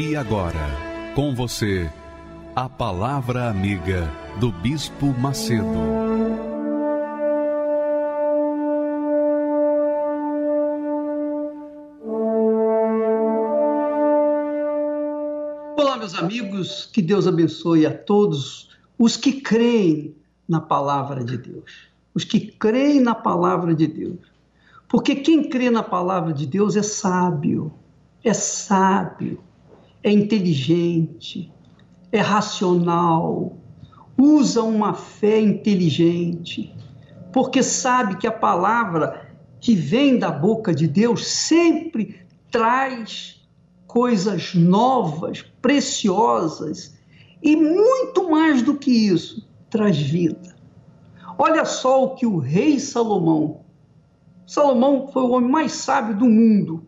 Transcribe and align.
E 0.00 0.14
agora, 0.14 0.64
com 1.12 1.34
você, 1.34 1.90
a 2.54 2.68
Palavra 2.68 3.50
Amiga 3.50 4.08
do 4.38 4.52
Bispo 4.52 5.06
Macedo. 5.06 5.66
Olá, 15.76 15.96
meus 15.96 16.14
amigos, 16.14 16.88
que 16.92 17.02
Deus 17.02 17.26
abençoe 17.26 17.84
a 17.84 17.92
todos 17.92 18.70
os 18.96 19.16
que 19.16 19.40
creem 19.40 20.14
na 20.48 20.60
palavra 20.60 21.24
de 21.24 21.36
Deus. 21.36 21.88
Os 22.14 22.22
que 22.22 22.38
creem 22.38 23.00
na 23.00 23.16
palavra 23.16 23.74
de 23.74 23.88
Deus. 23.88 24.20
Porque 24.88 25.16
quem 25.16 25.50
crê 25.50 25.70
na 25.70 25.82
palavra 25.82 26.32
de 26.32 26.46
Deus 26.46 26.76
é 26.76 26.84
sábio, 26.84 27.72
é 28.22 28.32
sábio 28.32 29.47
é 30.02 30.10
inteligente, 30.10 31.52
é 32.12 32.20
racional, 32.20 33.56
usa 34.16 34.62
uma 34.62 34.94
fé 34.94 35.40
inteligente, 35.40 36.74
porque 37.32 37.62
sabe 37.62 38.16
que 38.16 38.26
a 38.26 38.32
palavra 38.32 39.28
que 39.60 39.74
vem 39.74 40.18
da 40.18 40.30
boca 40.30 40.74
de 40.74 40.86
Deus 40.86 41.26
sempre 41.26 42.20
traz 42.50 43.40
coisas 43.86 44.54
novas, 44.54 45.42
preciosas 45.60 46.96
e 47.42 47.56
muito 47.56 48.30
mais 48.30 48.62
do 48.62 48.76
que 48.76 48.90
isso, 48.90 49.48
traz 49.70 49.96
vida. 49.96 50.56
Olha 51.36 51.64
só 51.64 52.04
o 52.04 52.14
que 52.14 52.26
o 52.26 52.38
rei 52.38 52.80
Salomão, 52.80 53.60
Salomão 54.48 55.06
foi 55.08 55.22
o 55.24 55.32
homem 55.32 55.50
mais 55.50 55.72
sábio 55.72 56.16
do 56.16 56.24
mundo. 56.24 56.86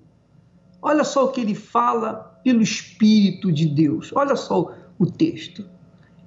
Olha 0.81 1.05
só 1.05 1.27
o 1.27 1.29
que 1.29 1.43
ele 1.43 1.55
fala 1.55 2.30
pelo 2.43 2.63
Espírito 2.63 3.53
de 3.53 3.67
Deus. 3.67 4.11
Olha 4.15 4.37
só 4.37 4.75
o 4.99 5.07
texto. 5.07 5.65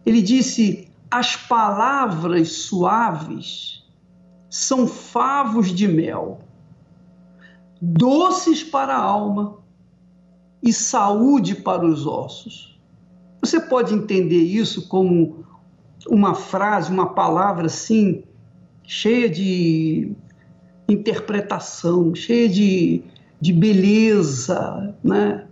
Ele 0.05 0.21
disse: 0.21 0.87
as 1.09 1.35
palavras 1.35 2.51
suaves 2.51 3.83
são 4.49 4.87
favos 4.87 5.73
de 5.73 5.87
mel, 5.87 6.39
doces 7.81 8.63
para 8.63 8.95
a 8.95 9.01
alma 9.01 9.57
e 10.61 10.71
saúde 10.71 11.55
para 11.55 11.85
os 11.85 12.05
ossos. 12.05 12.79
Você 13.41 13.59
pode 13.59 13.93
entender 13.93 14.41
isso 14.43 14.87
como 14.87 15.43
uma 16.07 16.33
frase, 16.33 16.91
uma 16.91 17.13
palavra 17.13 17.65
assim, 17.65 18.23
cheia 18.83 19.29
de 19.29 20.13
interpretação, 20.87 22.13
cheia 22.15 22.47
de, 22.47 23.03
de 23.39 23.53
beleza, 23.53 24.95
né? 25.03 25.47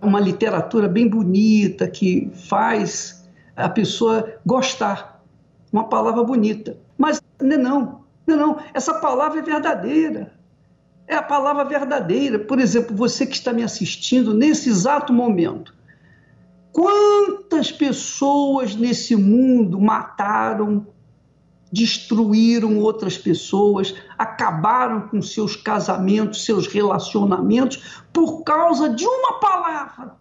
Uma 0.00 0.20
literatura 0.20 0.88
bem 0.88 1.08
bonita 1.08 1.88
que 1.88 2.30
faz 2.48 3.28
a 3.56 3.68
pessoa 3.68 4.34
gostar. 4.46 5.22
Uma 5.72 5.84
palavra 5.88 6.22
bonita. 6.22 6.76
Mas 6.96 7.20
não 7.40 7.52
é 7.52 8.32
é 8.32 8.36
não. 8.36 8.58
Essa 8.72 8.94
palavra 8.94 9.40
é 9.40 9.42
verdadeira. 9.42 10.32
É 11.06 11.14
a 11.14 11.22
palavra 11.22 11.64
verdadeira. 11.64 12.38
Por 12.38 12.58
exemplo, 12.58 12.94
você 12.94 13.26
que 13.26 13.34
está 13.34 13.52
me 13.52 13.62
assistindo 13.62 14.34
nesse 14.34 14.68
exato 14.68 15.12
momento. 15.12 15.74
Quantas 16.72 17.72
pessoas 17.72 18.74
nesse 18.74 19.16
mundo 19.16 19.80
mataram 19.80 20.86
destruíram 21.72 22.78
outras 22.78 23.18
pessoas, 23.18 23.94
acabaram 24.16 25.02
com 25.08 25.20
seus 25.20 25.56
casamentos, 25.56 26.44
seus 26.44 26.66
relacionamentos, 26.66 28.02
por 28.12 28.42
causa 28.42 28.88
de 28.88 29.06
uma 29.06 29.34
palavra. 29.40 30.16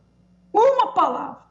Uma 0.53 0.94
palavra. 0.94 1.47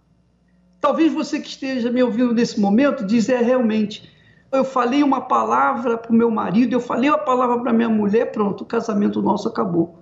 Talvez 0.81 1.13
você 1.13 1.41
que 1.41 1.49
esteja 1.49 1.91
me 1.91 2.03
ouvindo 2.03 2.35
nesse 2.35 2.61
momento 2.61 3.05
diz: 3.05 3.29
é 3.29 3.39
realmente. 3.39 4.11
Eu 4.53 4.65
falei 4.65 5.03
uma 5.03 5.23
palavra 5.23 5.99
para 5.99 6.13
o 6.13 6.15
meu 6.15 6.31
marido, 6.31 6.73
eu 6.73 6.81
falei 6.81 7.11
uma 7.11 7.19
palavra 7.19 7.59
para 7.61 7.73
minha 7.73 7.89
mulher, 7.89 8.31
pronto, 8.31 8.63
o 8.63 8.67
casamento 8.67 9.21
nosso 9.21 9.49
acabou. 9.49 9.99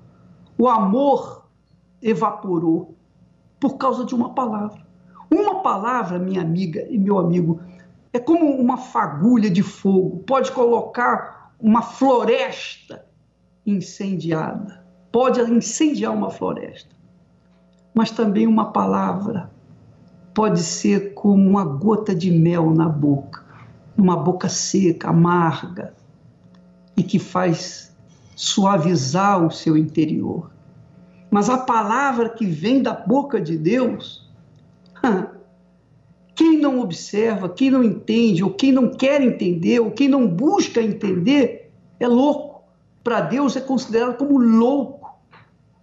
O 0.59 0.69
amor 0.69 1.47
evaporou 2.03 2.94
por 3.59 3.78
causa 3.78 4.05
de 4.05 4.15
uma 4.15 4.34
palavra. 4.34 4.84
Uma 5.31 5.62
palavra, 5.62 6.19
minha 6.19 6.43
amiga 6.43 6.87
e 6.91 6.99
meu 6.99 7.19
amigo, 7.19 7.61
é 8.14 8.20
como 8.20 8.47
uma 8.47 8.76
fagulha 8.76 9.50
de 9.50 9.60
fogo, 9.60 10.22
pode 10.25 10.52
colocar 10.52 11.52
uma 11.58 11.82
floresta 11.82 13.04
incendiada, 13.66 14.86
pode 15.10 15.41
incendiar 15.41 16.12
uma 16.12 16.30
floresta. 16.30 16.94
Mas 17.92 18.12
também 18.12 18.47
uma 18.47 18.70
palavra 18.70 19.50
pode 20.32 20.62
ser 20.62 21.12
como 21.14 21.50
uma 21.50 21.64
gota 21.64 22.14
de 22.14 22.30
mel 22.30 22.70
na 22.70 22.88
boca, 22.88 23.42
uma 23.98 24.16
boca 24.16 24.48
seca, 24.48 25.08
amarga, 25.08 25.92
e 26.96 27.02
que 27.02 27.19
faz 27.19 27.96
suavizar 28.36 29.44
o 29.44 29.50
seu 29.50 29.76
interior. 29.76 30.52
Mas 31.32 31.50
a 31.50 31.58
palavra 31.58 32.28
que 32.28 32.46
vem 32.46 32.81
da 32.81 32.92
boca 32.92 33.41
de 33.41 33.58
Deus, 33.58 34.32
Quem 36.34 36.59
não 36.59 36.81
observa, 36.81 37.49
quem 37.49 37.71
não 37.71 37.84
entende, 37.84 38.43
ou 38.43 38.50
quem 38.50 38.72
não 38.72 38.91
quer 38.91 39.21
entender, 39.21 39.81
ou 39.81 39.91
quem 39.91 40.09
não 40.09 40.27
busca 40.27 40.83
entender, 40.83 41.72
é 42.00 42.09
louco. 42.09 42.62
Para 43.03 43.21
Deus 43.21 43.55
é 43.56 43.61
considerado 43.61 44.17
como 44.17 44.39
louco, 44.39 45.15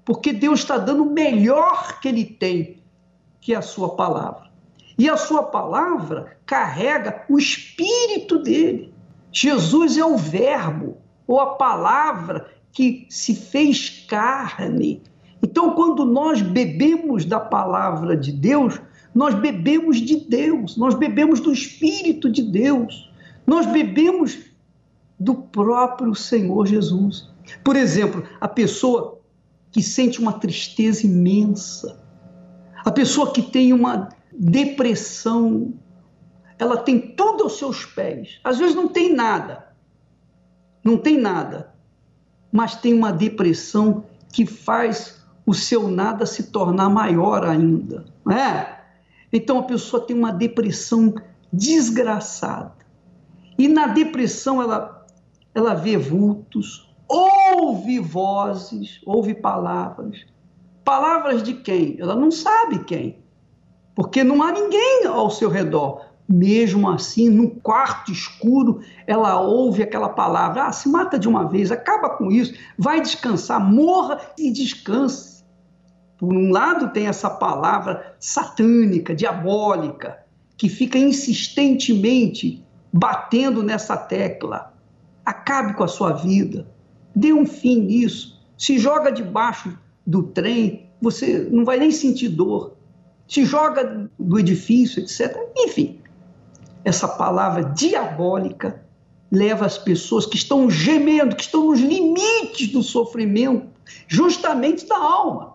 porque 0.04 0.34
Deus 0.34 0.60
está 0.60 0.78
dando 0.78 1.04
o 1.04 1.14
melhor 1.14 2.00
que 2.02 2.08
ele 2.08 2.26
tem, 2.26 2.82
que 3.40 3.54
é 3.54 3.58
a 3.58 3.62
sua 3.62 3.96
palavra. 3.96 4.50
E 4.98 5.10
a 5.10 5.16
sua 5.16 5.44
palavra 5.44 6.38
carrega 6.46 7.24
o 7.30 7.38
espírito 7.38 8.38
dele. 8.40 8.94
Jesus 9.32 9.98
é 9.98 10.06
o 10.06 10.18
Verbo, 10.18 10.98
ou 11.26 11.40
a 11.40 11.56
palavra 11.56 12.52
que 12.74 13.06
se 13.10 13.36
fez 13.36 14.06
carne. 14.08 15.02
Então, 15.42 15.72
quando 15.72 16.06
nós 16.06 16.42
bebemos 16.42 17.26
da 17.26 17.40
palavra 17.40 18.16
de 18.16 18.32
Deus, 18.32 18.80
nós 19.14 19.36
bebemos 19.36 19.98
de 19.98 20.18
Deus, 20.18 20.78
nós 20.78 20.96
bebemos 20.96 21.40
do 21.40 21.52
Espírito 21.52 22.30
de 22.30 22.42
Deus, 22.42 23.12
nós 23.46 23.66
bebemos 23.66 24.38
do 25.20 25.36
próprio 25.36 26.16
Senhor 26.16 26.66
Jesus. 26.66 27.30
Por 27.64 27.76
exemplo, 27.76 28.24
a 28.40 28.48
pessoa 28.48 29.20
que 29.72 29.82
sente 29.82 30.20
uma 30.20 30.34
tristeza 30.34 31.06
imensa, 31.06 32.02
a 32.84 32.92
pessoa 32.92 33.32
que 33.32 33.42
tem 33.42 33.74
uma 33.74 34.10
depressão, 34.32 35.74
ela 36.58 36.78
tem 36.78 37.00
tudo 37.00 37.44
aos 37.44 37.58
seus 37.58 37.86
pés. 37.86 38.40
Às 38.44 38.58
vezes 38.58 38.76
não 38.76 38.88
tem 38.88 39.14
nada, 39.14 39.68
não 40.84 40.98
tem 40.98 41.18
nada, 41.18 41.74
mas 42.52 42.76
tem 42.76 42.94
uma 42.94 43.12
depressão 43.12 44.06
que 44.32 44.46
faz 44.46 45.22
o 45.46 45.54
seu 45.54 45.88
nada 45.88 46.26
se 46.26 46.52
tornar 46.52 46.90
maior 46.90 47.46
ainda. 47.46 48.06
Não 48.26 48.36
é? 48.36 48.81
Então 49.32 49.60
a 49.60 49.64
pessoa 49.64 50.06
tem 50.06 50.16
uma 50.16 50.32
depressão 50.32 51.14
desgraçada. 51.52 52.74
E 53.58 53.68
na 53.68 53.88
depressão 53.88 54.62
ela, 54.62 55.06
ela 55.54 55.74
vê 55.74 55.98
vultos, 55.98 56.90
ouve 57.08 58.00
vozes, 58.00 59.00
ouve 59.06 59.34
palavras. 59.34 60.26
Palavras 60.84 61.44
de 61.44 61.54
quem? 61.54 61.96
Ela 62.00 62.16
não 62.16 62.32
sabe 62.32 62.84
quem. 62.84 63.20
Porque 63.96 64.24
não 64.24 64.42
há 64.42 64.52
ninguém 64.52 65.06
ao 65.06 65.30
seu 65.30 65.50
redor. 65.50 66.06
Mesmo 66.28 66.90
assim, 66.90 67.30
num 67.30 67.50
quarto 67.50 68.12
escuro, 68.12 68.82
ela 69.06 69.42
ouve 69.42 69.84
aquela 69.84 70.10
palavra: 70.10 70.64
ah, 70.64 70.72
se 70.72 70.88
mata 70.88 71.20
de 71.20 71.28
uma 71.28 71.48
vez, 71.48 71.72
acaba 71.72 72.10
com 72.12 72.32
isso, 72.32 72.54
vai 72.78 73.02
descansar, 73.02 73.60
morra 73.60 74.20
e 74.38 74.50
descanse. 74.50 75.31
Por 76.22 76.36
um 76.36 76.52
lado, 76.52 76.94
tem 76.94 77.08
essa 77.08 77.32
palavra 77.32 78.16
satânica, 78.20 79.16
diabólica, 79.16 80.20
que 80.56 80.70
fica 80.70 80.96
insistentemente 80.96 82.64
batendo 82.94 83.64
nessa 83.64 83.98
tecla. 83.98 84.72
Acabe 85.26 85.74
com 85.74 85.84
a 85.84 85.88
sua 85.88 86.14
vida, 86.14 86.68
dê 87.16 87.34
um 87.34 87.44
fim 87.44 87.82
nisso, 87.82 88.40
se 88.56 88.78
joga 88.78 89.12
debaixo 89.12 89.76
do 90.06 90.22
trem, 90.22 90.92
você 91.02 91.40
não 91.52 91.66
vai 91.66 91.80
nem 91.80 91.90
sentir 91.90 92.30
dor. 92.30 92.76
Se 93.28 93.44
joga 93.44 94.08
do 94.20 94.38
edifício, 94.38 95.02
etc. 95.02 95.36
Enfim, 95.58 96.02
essa 96.86 97.08
palavra 97.08 97.64
diabólica 97.64 98.86
leva 99.32 99.66
as 99.66 99.80
pessoas 99.80 100.28
que 100.28 100.36
estão 100.36 100.70
gemendo, 100.70 101.36
que 101.36 101.46
estão 101.46 101.66
nos 101.66 101.80
limites 101.80 102.68
do 102.68 102.84
sofrimento, 102.84 103.66
justamente 104.08 104.86
da 104.86 104.98
alma. 104.98 105.51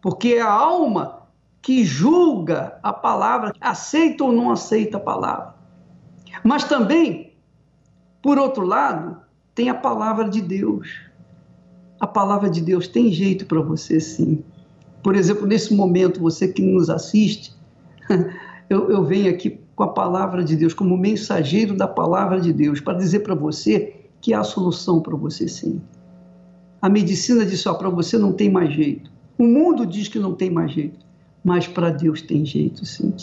Porque 0.00 0.34
é 0.34 0.40
a 0.40 0.50
alma 0.50 1.22
que 1.60 1.84
julga 1.84 2.78
a 2.82 2.92
palavra, 2.92 3.52
aceita 3.60 4.24
ou 4.24 4.32
não 4.32 4.50
aceita 4.50 4.96
a 4.96 5.00
palavra. 5.00 5.54
Mas 6.44 6.64
também, 6.64 7.34
por 8.22 8.38
outro 8.38 8.64
lado, 8.64 9.18
tem 9.54 9.68
a 9.68 9.74
palavra 9.74 10.28
de 10.28 10.40
Deus. 10.40 10.88
A 12.00 12.06
palavra 12.06 12.48
de 12.48 12.60
Deus 12.60 12.86
tem 12.86 13.12
jeito 13.12 13.44
para 13.46 13.60
você, 13.60 13.98
sim. 13.98 14.42
Por 15.02 15.16
exemplo, 15.16 15.46
nesse 15.46 15.74
momento, 15.74 16.20
você 16.20 16.48
que 16.48 16.62
nos 16.62 16.88
assiste, 16.88 17.54
eu, 18.70 18.90
eu 18.90 19.04
venho 19.04 19.30
aqui 19.30 19.60
com 19.74 19.82
a 19.82 19.92
palavra 19.92 20.42
de 20.42 20.56
Deus, 20.56 20.74
como 20.74 20.96
mensageiro 20.96 21.76
da 21.76 21.86
palavra 21.86 22.40
de 22.40 22.52
Deus, 22.52 22.80
para 22.80 22.98
dizer 22.98 23.20
para 23.20 23.34
você 23.34 23.94
que 24.20 24.34
há 24.34 24.42
solução 24.42 25.00
para 25.00 25.16
você 25.16 25.46
sim. 25.46 25.80
A 26.80 26.88
medicina 26.88 27.44
diz 27.44 27.60
só 27.60 27.74
para 27.74 27.88
você 27.88 28.16
não 28.18 28.32
tem 28.32 28.50
mais 28.50 28.72
jeito. 28.72 29.10
O 29.38 29.44
mundo 29.44 29.86
diz 29.86 30.08
que 30.08 30.18
não 30.18 30.34
tem 30.34 30.50
mais 30.50 30.72
jeito, 30.72 30.98
mas 31.44 31.68
para 31.68 31.90
Deus 31.90 32.20
tem 32.20 32.44
jeito 32.44 32.84
sim. 32.84 33.14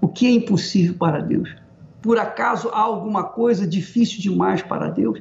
O 0.00 0.08
que 0.08 0.26
é 0.26 0.30
impossível 0.30 0.94
para 0.98 1.20
Deus? 1.20 1.54
Por 2.00 2.18
acaso 2.18 2.70
há 2.70 2.80
alguma 2.80 3.24
coisa 3.24 3.66
difícil 3.66 4.22
demais 4.22 4.62
para 4.62 4.88
Deus? 4.88 5.20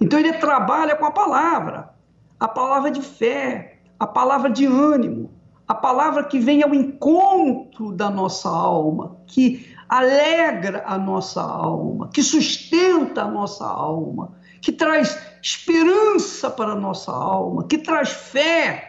Então 0.00 0.18
ele 0.18 0.32
trabalha 0.32 0.96
com 0.96 1.06
a 1.06 1.12
palavra, 1.12 1.90
a 2.38 2.48
palavra 2.48 2.90
de 2.90 3.00
fé, 3.00 3.78
a 3.98 4.06
palavra 4.08 4.50
de 4.50 4.66
ânimo, 4.66 5.30
a 5.68 5.74
palavra 5.74 6.24
que 6.24 6.40
vem 6.40 6.64
ao 6.64 6.74
encontro 6.74 7.92
da 7.92 8.10
nossa 8.10 8.48
alma, 8.48 9.16
que 9.26 9.72
alegra 9.88 10.82
a 10.84 10.98
nossa 10.98 11.40
alma, 11.40 12.08
que 12.12 12.24
sustenta 12.24 13.22
a 13.22 13.30
nossa 13.30 13.64
alma, 13.64 14.32
que 14.60 14.72
traz 14.72 15.16
esperança 15.40 16.50
para 16.50 16.72
a 16.72 16.76
nossa 16.76 17.12
alma, 17.12 17.64
que 17.68 17.78
traz 17.78 18.10
fé 18.10 18.85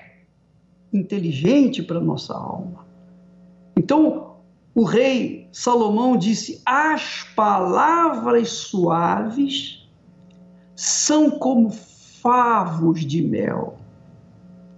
inteligente 0.93 1.83
para 1.83 1.97
a 1.97 2.01
nossa 2.01 2.33
alma. 2.33 2.85
Então, 3.75 4.35
o 4.73 4.83
rei 4.83 5.47
Salomão 5.51 6.17
disse: 6.17 6.61
As 6.65 7.23
palavras 7.35 8.49
suaves 8.49 9.87
são 10.75 11.31
como 11.31 11.71
favos 11.71 13.05
de 13.05 13.21
mel. 13.21 13.77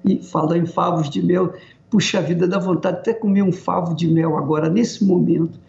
E 0.06 0.24
falando 0.24 0.58
em 0.58 0.66
favos 0.66 1.10
de 1.10 1.22
mel, 1.22 1.54
puxa 1.90 2.22
vida, 2.22 2.48
dá 2.48 2.58
vontade 2.58 2.98
de 2.98 3.02
até 3.02 3.14
comer 3.14 3.42
um 3.42 3.52
favo 3.52 3.94
de 3.94 4.08
mel 4.08 4.38
agora, 4.38 4.70
nesse 4.70 5.04
momento 5.04 5.60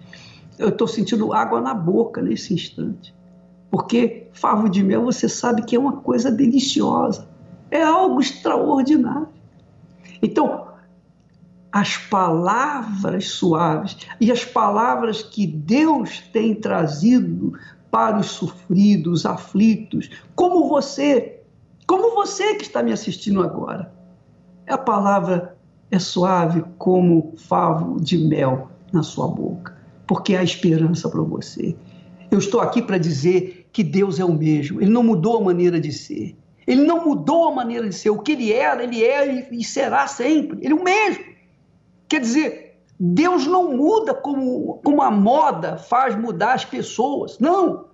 eu 0.60 0.69
estou 0.69 0.87
sentindo 0.87 1.32
água 1.32 1.58
na 1.60 1.72
boca 1.72 2.20
nesse 2.20 2.52
instante. 2.52 3.14
Porque 3.70 4.28
favo 4.32 4.69
de 4.69 4.82
mel 4.82 5.04
você 5.04 5.28
sabe 5.28 5.62
que 5.62 5.75
é 5.75 5.78
uma 5.78 5.96
coisa 5.96 6.31
deliciosa, 6.31 7.26
é 7.70 7.82
algo 7.82 8.20
extraordinário. 8.20 9.39
Então, 10.22 10.69
as 11.72 11.96
palavras 11.96 13.28
suaves 13.28 13.96
e 14.20 14.31
as 14.31 14.44
palavras 14.44 15.22
que 15.22 15.46
Deus 15.46 16.20
tem 16.32 16.55
trazido 16.55 17.52
para 17.90 18.19
os 18.19 18.26
sofridos, 18.26 19.26
aflitos, 19.26 20.11
como 20.34 20.69
você, 20.69 21.43
como 21.87 22.14
você 22.14 22.55
que 22.55 22.62
está 22.62 22.82
me 22.82 22.93
assistindo 22.93 23.43
agora. 23.43 23.93
A 24.69 24.78
palavra 24.78 25.56
é 25.90 25.99
suave 25.99 26.64
como 26.78 27.34
favo 27.37 28.00
de 28.00 28.16
mel 28.19 28.70
na 28.93 29.02
sua 29.02 29.26
boca 29.26 29.81
porque 30.11 30.34
há 30.34 30.43
esperança 30.43 31.08
para 31.08 31.23
você. 31.23 31.76
Eu 32.32 32.40
estou 32.40 32.61
aqui 32.61 32.82
para 32.82 32.99
dizer 32.99 33.69
que 33.73 33.84
Deus 33.84 34.19
é 34.19 34.25
o 34.25 34.32
mesmo, 34.32 34.82
Ele 34.82 34.90
não 34.90 35.05
mudou 35.05 35.38
a 35.38 35.44
maneira 35.44 35.81
de 35.81 35.93
ser. 35.93 36.37
Ele 36.70 36.84
não 36.84 37.05
mudou 37.05 37.49
a 37.49 37.52
maneira 37.52 37.88
de 37.88 37.94
ser. 37.96 38.11
O 38.11 38.20
que 38.20 38.31
ele 38.31 38.52
era, 38.52 38.84
ele 38.84 39.05
é 39.05 39.49
e 39.50 39.64
será 39.64 40.06
sempre. 40.06 40.61
Ele 40.62 40.72
é 40.72 40.76
o 40.76 40.84
mesmo. 40.84 41.25
Quer 42.08 42.20
dizer, 42.20 42.81
Deus 42.96 43.44
não 43.44 43.76
muda 43.76 44.14
como, 44.14 44.78
como 44.84 45.02
a 45.02 45.11
moda 45.11 45.76
faz 45.76 46.14
mudar 46.14 46.52
as 46.52 46.64
pessoas. 46.64 47.40
Não. 47.40 47.87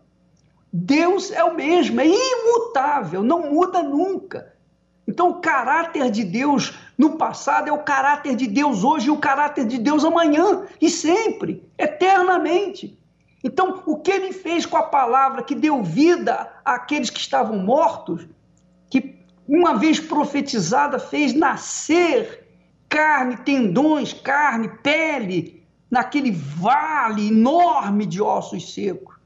Deus 0.71 1.31
é 1.31 1.43
o 1.43 1.55
mesmo, 1.55 2.03
é 2.03 2.07
imutável, 2.07 3.23
não 3.23 3.51
muda 3.51 3.83
nunca. 3.83 4.53
Então, 5.09 5.31
o 5.31 5.41
caráter 5.41 6.11
de 6.11 6.23
Deus 6.23 6.75
no 6.99 7.17
passado 7.17 7.71
é 7.71 7.73
o 7.73 7.83
caráter 7.83 8.37
de 8.37 8.47
Deus 8.47 8.85
hoje 8.85 9.07
e 9.07 9.11
o 9.11 9.17
caráter 9.17 9.65
de 9.65 9.79
Deus 9.79 10.05
amanhã 10.05 10.67
e 10.79 10.91
sempre, 10.91 11.67
eternamente. 11.79 12.99
Então, 13.43 13.83
o 13.87 13.97
que 13.97 14.11
ele 14.11 14.35
fez 14.35 14.67
com 14.67 14.77
a 14.77 14.83
palavra 14.83 15.43
que 15.43 15.55
deu 15.55 15.83
vida 15.83 16.53
àqueles 16.63 17.09
que 17.09 17.21
estavam 17.21 17.57
mortos, 17.57 18.27
uma 19.49 19.75
vez 19.75 20.01
profetizada 20.01 20.99
fez 20.99 21.33
nascer 21.33 22.47
carne, 22.89 23.37
tendões, 23.39 24.13
carne, 24.13 24.69
pele, 24.83 25.65
naquele 25.91 26.31
vale 26.31 27.29
enorme 27.29 28.07
de 28.07 28.21
ossos 28.21 28.73
secos 28.75 29.17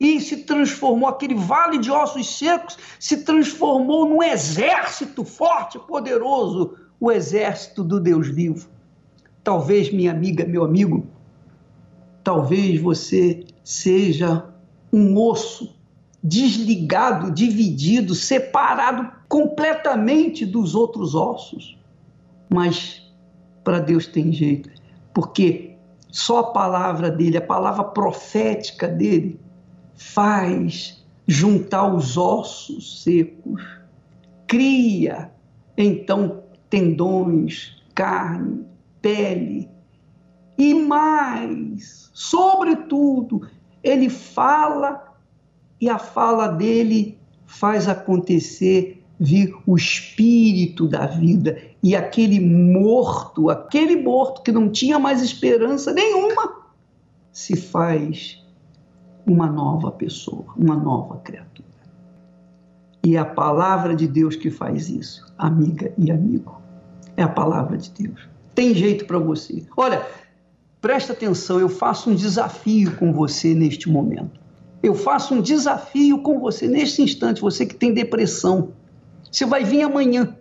e 0.00 0.18
se 0.18 0.38
transformou, 0.38 1.08
aquele 1.08 1.34
vale 1.34 1.78
de 1.78 1.90
ossos 1.90 2.38
secos 2.38 2.78
se 2.98 3.18
transformou 3.18 4.08
num 4.08 4.22
exército 4.22 5.24
forte 5.24 5.76
e 5.76 5.80
poderoso, 5.80 6.74
o 6.98 7.12
exército 7.12 7.84
do 7.84 8.00
Deus 8.00 8.28
vivo. 8.28 8.68
Talvez, 9.44 9.92
minha 9.92 10.10
amiga, 10.10 10.44
meu 10.46 10.64
amigo, 10.64 11.06
talvez 12.24 12.80
você 12.80 13.44
seja 13.62 14.46
um 14.90 15.16
osso 15.18 15.78
desligado, 16.22 17.30
dividido, 17.30 18.14
separado 18.14 19.10
completamente 19.28 20.44
dos 20.44 20.74
outros 20.74 21.14
ossos. 21.14 21.78
Mas 22.48 23.02
para 23.64 23.78
Deus 23.78 24.06
tem 24.06 24.32
jeito, 24.32 24.70
porque 25.14 25.76
só 26.10 26.40
a 26.40 26.52
palavra 26.52 27.10
dele, 27.10 27.36
a 27.36 27.42
palavra 27.42 27.84
profética 27.84 28.88
dele, 28.88 29.38
faz 29.94 31.04
juntar 31.26 31.94
os 31.94 32.16
ossos 32.16 33.02
secos, 33.02 33.62
cria 34.46 35.30
então 35.76 36.42
tendões, 36.68 37.82
carne, 37.94 38.64
pele 39.00 39.68
e 40.58 40.74
mais, 40.74 42.10
sobretudo, 42.12 43.48
ele 43.82 44.10
fala 44.10 45.09
e 45.80 45.88
a 45.88 45.98
fala 45.98 46.48
dele 46.48 47.18
faz 47.46 47.88
acontecer 47.88 49.02
vir 49.18 49.54
o 49.66 49.76
espírito 49.76 50.86
da 50.86 51.06
vida 51.06 51.60
e 51.82 51.94
aquele 51.94 52.40
morto, 52.40 53.50
aquele 53.50 53.96
morto 53.96 54.42
que 54.42 54.52
não 54.52 54.70
tinha 54.70 54.98
mais 54.98 55.22
esperança 55.22 55.92
nenhuma, 55.92 56.60
se 57.32 57.56
faz 57.56 58.42
uma 59.26 59.46
nova 59.46 59.90
pessoa, 59.90 60.46
uma 60.56 60.74
nova 60.74 61.18
criatura. 61.18 61.68
E 63.04 63.16
é 63.16 63.18
a 63.18 63.24
palavra 63.24 63.94
de 63.94 64.06
Deus 64.06 64.36
que 64.36 64.50
faz 64.50 64.88
isso, 64.88 65.32
amiga 65.36 65.92
e 65.96 66.10
amigo. 66.10 66.60
É 67.16 67.22
a 67.22 67.28
palavra 67.28 67.76
de 67.76 67.90
Deus. 67.90 68.28
Tem 68.54 68.74
jeito 68.74 69.06
para 69.06 69.18
você. 69.18 69.64
Olha, 69.76 70.06
presta 70.80 71.12
atenção, 71.12 71.60
eu 71.60 71.68
faço 71.68 72.10
um 72.10 72.14
desafio 72.14 72.96
com 72.96 73.12
você 73.12 73.54
neste 73.54 73.88
momento. 73.88 74.39
Eu 74.82 74.94
faço 74.94 75.34
um 75.34 75.40
desafio 75.40 76.22
com 76.22 76.38
você 76.38 76.66
neste 76.66 77.02
instante, 77.02 77.40
você 77.40 77.66
que 77.66 77.74
tem 77.74 77.92
depressão. 77.92 78.72
Você 79.30 79.44
vai 79.44 79.64
vir 79.64 79.82
amanhã 79.82 80.36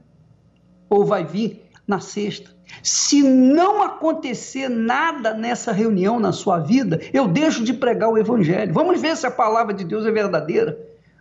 ou 0.89 1.05
vai 1.05 1.25
vir 1.25 1.69
na 1.87 1.99
sexta. 1.99 2.51
Se 2.83 3.21
não 3.23 3.81
acontecer 3.81 4.69
nada 4.69 5.33
nessa 5.33 5.71
reunião 5.71 6.19
na 6.19 6.31
sua 6.31 6.59
vida, 6.59 6.99
eu 7.11 7.27
deixo 7.27 7.63
de 7.63 7.73
pregar 7.73 8.09
o 8.09 8.17
evangelho. 8.17 8.73
Vamos 8.73 9.01
ver 9.01 9.17
se 9.17 9.25
a 9.27 9.31
palavra 9.31 9.73
de 9.73 9.83
Deus 9.83 10.05
é 10.05 10.11
verdadeira. 10.11 10.77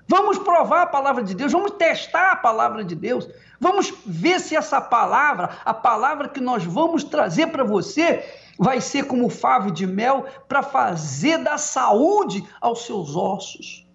Vamos 0.06 0.38
provar 0.38 0.82
a 0.82 0.86
palavra 0.86 1.22
de 1.22 1.34
Deus, 1.34 1.52
vamos 1.52 1.72
testar 1.72 2.32
a 2.32 2.36
palavra 2.36 2.82
de 2.82 2.94
Deus. 2.94 3.28
Vamos 3.60 3.92
ver 4.06 4.40
se 4.40 4.56
essa 4.56 4.80
palavra, 4.80 5.50
a 5.64 5.74
palavra 5.74 6.28
que 6.28 6.40
nós 6.40 6.64
vamos 6.64 7.04
trazer 7.04 7.48
para 7.48 7.62
você, 7.62 8.24
vai 8.58 8.80
ser 8.80 9.04
como 9.04 9.30
favo 9.30 9.70
de 9.70 9.86
mel 9.86 10.26
para 10.48 10.62
fazer 10.62 11.38
da 11.38 11.56
saúde 11.56 12.44
aos 12.60 12.84
seus 12.84 13.14
ossos, 13.14 13.86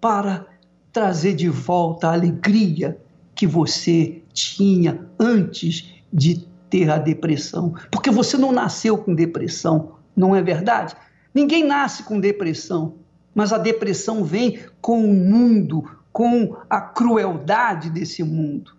para 0.00 0.46
trazer 0.92 1.34
de 1.34 1.48
volta 1.48 2.08
a 2.08 2.12
alegria 2.12 3.00
que 3.34 3.46
você 3.46 4.22
tinha 4.32 5.08
antes 5.18 5.92
de 6.12 6.46
ter 6.68 6.90
a 6.90 6.98
depressão, 6.98 7.74
porque 7.90 8.10
você 8.10 8.36
não 8.36 8.52
nasceu 8.52 8.98
com 8.98 9.14
depressão, 9.14 9.94
não 10.14 10.36
é 10.36 10.42
verdade? 10.42 10.94
Ninguém 11.32 11.64
nasce 11.64 12.02
com 12.04 12.20
depressão, 12.20 12.96
mas 13.34 13.52
a 13.52 13.58
depressão 13.58 14.22
vem 14.22 14.60
com 14.80 15.04
o 15.04 15.14
mundo, 15.14 15.84
com 16.12 16.56
a 16.70 16.80
crueldade 16.80 17.90
desse 17.90 18.22
mundo. 18.22 18.76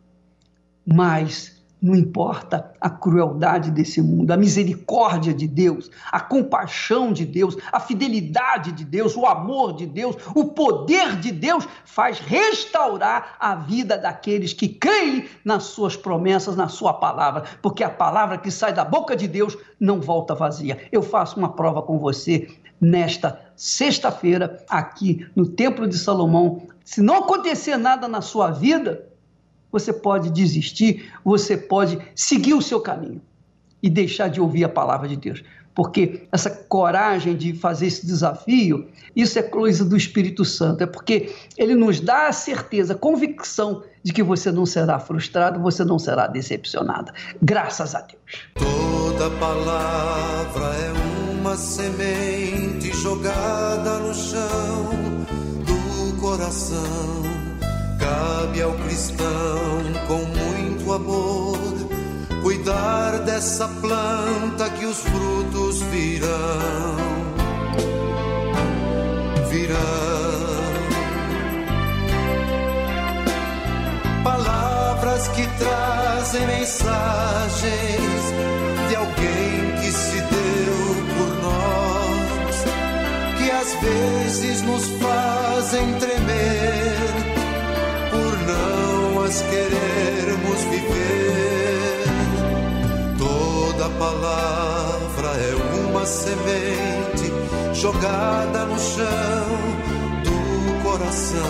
Mas 0.85 1.54
Não 1.85 1.93
importa 1.93 2.73
a 2.81 2.89
crueldade 2.89 3.69
desse 3.69 4.01
mundo, 4.01 4.31
a 4.31 4.37
misericórdia 4.37 5.31
de 5.31 5.47
Deus, 5.47 5.91
a 6.11 6.19
compaixão 6.19 7.13
de 7.13 7.23
Deus, 7.27 7.55
a 7.71 7.79
fidelidade 7.79 8.71
de 8.71 8.83
Deus, 8.83 9.15
o 9.15 9.27
amor 9.27 9.75
de 9.75 9.85
Deus, 9.85 10.15
o 10.33 10.45
poder 10.45 11.15
de 11.17 11.31
Deus 11.31 11.67
faz 11.85 12.17
restaurar 12.17 13.35
a 13.39 13.53
vida 13.53 13.99
daqueles 13.99 14.51
que 14.51 14.67
creem 14.67 15.27
nas 15.45 15.65
suas 15.65 15.95
promessas, 15.95 16.55
na 16.55 16.67
sua 16.67 16.91
palavra, 16.91 17.43
porque 17.61 17.83
a 17.83 17.89
palavra 17.91 18.39
que 18.39 18.49
sai 18.49 18.73
da 18.73 18.83
boca 18.83 19.15
de 19.15 19.27
Deus 19.27 19.55
não 19.79 20.01
volta 20.01 20.33
vazia. 20.33 20.87
Eu 20.91 21.03
faço 21.03 21.37
uma 21.37 21.49
prova 21.49 21.83
com 21.83 21.99
você 21.99 22.47
nesta 22.81 23.39
sexta-feira, 23.55 24.65
aqui 24.67 25.27
no 25.35 25.45
Templo 25.45 25.87
de 25.87 25.99
Salomão. 25.99 26.63
Se 26.83 26.99
não 26.99 27.17
acontecer 27.17 27.77
nada 27.77 28.07
na 28.07 28.21
sua 28.21 28.49
vida, 28.49 29.07
você 29.75 29.91
pode 29.91 30.29
desistir, 30.29 31.11
você 31.23 31.57
pode 31.57 31.99
seguir 32.15 32.53
o 32.53 32.61
seu 32.61 32.79
caminho 32.79 33.21
e 33.83 33.89
deixar 33.89 34.29
de 34.29 34.39
ouvir 34.39 34.63
a 34.63 34.69
palavra 34.69 35.05
de 35.05 35.17
Deus. 35.17 35.43
Porque 35.73 36.25
essa 36.31 36.49
coragem 36.49 37.35
de 37.35 37.51
fazer 37.51 37.87
esse 37.87 38.05
desafio, 38.05 38.87
isso 39.13 39.37
é 39.37 39.43
coisa 39.43 39.83
do 39.83 39.97
Espírito 39.97 40.45
Santo, 40.45 40.83
é 40.83 40.85
porque 40.85 41.35
ele 41.57 41.75
nos 41.75 41.99
dá 41.99 42.29
a 42.29 42.31
certeza, 42.31 42.93
a 42.93 42.97
convicção 42.97 43.83
de 44.01 44.13
que 44.13 44.23
você 44.23 44.49
não 44.49 44.65
será 44.65 44.97
frustrado, 44.97 45.59
você 45.59 45.83
não 45.83 45.99
será 45.99 46.27
decepcionado. 46.27 47.11
Graças 47.41 47.93
a 47.93 47.99
Deus. 47.99 48.47
Toda 48.53 49.29
palavra 49.31 50.63
é 50.63 51.31
uma 51.37 51.57
semente 51.57 52.93
jogada 52.93 53.99
no 53.99 54.13
chão 54.13 54.89
do 55.65 56.21
coração 56.21 57.44
Cabe 58.05 58.61
ao 58.61 58.71
cristão 58.73 59.81
com 60.07 60.25
muito 60.25 60.93
amor 60.93 61.57
cuidar 62.43 63.17
dessa 63.21 63.67
planta 63.67 64.69
que 64.69 64.85
os 64.85 64.99
frutos 64.99 65.81
virão. 65.89 66.95
Virão. 69.49 69.79
Palavras 74.23 75.27
que 75.29 75.47
trazem 75.57 76.45
mensagens 76.45 78.21
de 78.87 78.95
alguém 78.95 79.81
que 79.81 79.91
se 79.91 80.21
deu 80.21 80.77
por 81.17 81.29
nós, 81.41 82.55
que 83.39 83.49
às 83.49 83.73
vezes 83.81 84.61
nos 84.61 84.87
fazem 85.01 85.93
tremer 85.95 87.24
nós 89.25 89.41
querermos 89.41 90.61
viver. 90.65 92.03
Toda 93.17 93.89
palavra 93.97 95.29
é 95.29 95.55
uma 95.87 96.05
semente 96.05 97.33
jogada 97.73 98.65
no 98.65 98.77
chão 98.79 99.47
do 100.23 100.83
coração. 100.83 101.41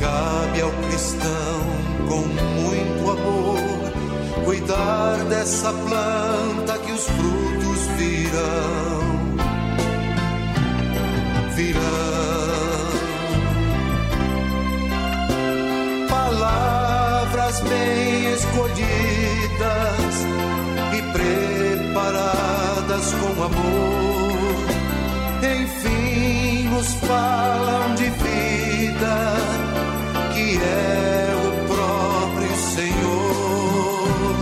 Cabe 0.00 0.60
ao 0.60 0.72
cristão 0.88 1.60
com 2.08 2.22
muito 2.60 3.10
amor 3.12 4.44
cuidar 4.44 5.24
dessa 5.28 5.72
planta 5.72 6.78
que 6.78 6.90
os 6.90 7.04
frutos 7.04 7.86
virão. 7.96 9.06
Virão 11.54 12.15
bem 17.68 18.32
escolhidas 18.32 20.14
e 20.92 21.02
preparadas 21.12 23.12
com 23.14 23.42
amor, 23.42 24.66
enfim 25.42 26.68
nos 26.68 26.94
falam 26.94 27.94
de 27.94 28.10
vida 28.10 29.36
que 30.34 30.58
é 30.58 31.34
o 31.34 31.66
próprio 31.66 32.56
Senhor. 32.74 34.34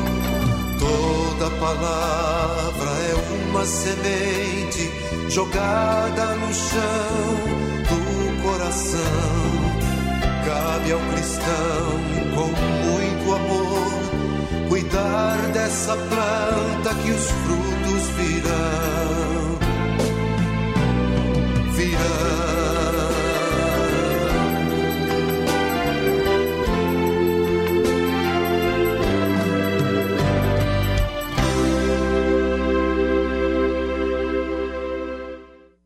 Toda 0.78 1.50
palavra 1.56 2.90
é 3.10 3.14
uma 3.50 3.64
semente 3.64 4.84
jogada 5.28 6.34
no 6.36 6.52
chão 6.52 7.34
do 7.88 7.98
coração 8.42 9.63
Cabe 10.46 10.92
ao 10.92 11.00
cristão 11.00 12.14
com 12.34 12.48
muito 12.86 13.34
amor 13.34 14.04
cuidar 14.68 15.38
dessa 15.52 15.96
planta 15.96 16.94
que 17.02 17.10
os 17.10 17.30
frutos 17.30 18.08
virão. 18.16 19.58
Virão. 21.72 22.34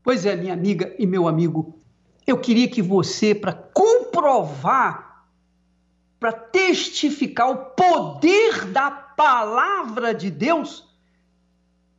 Pois 0.03 0.25
é, 0.25 0.35
minha 0.35 0.53
amiga 0.53 0.93
e 0.97 1.05
meu 1.05 1.27
amigo, 1.27 1.79
eu 2.25 2.37
queria 2.37 2.67
que 2.67 2.81
você, 2.81 3.33
para 3.33 3.53
comprovar, 4.09 5.25
para 6.19 6.33
testificar 6.33 7.49
o 7.49 7.57
poder 7.57 8.65
da 8.65 8.91
palavra 8.91 10.13
de 10.13 10.29
Deus, 10.29 10.87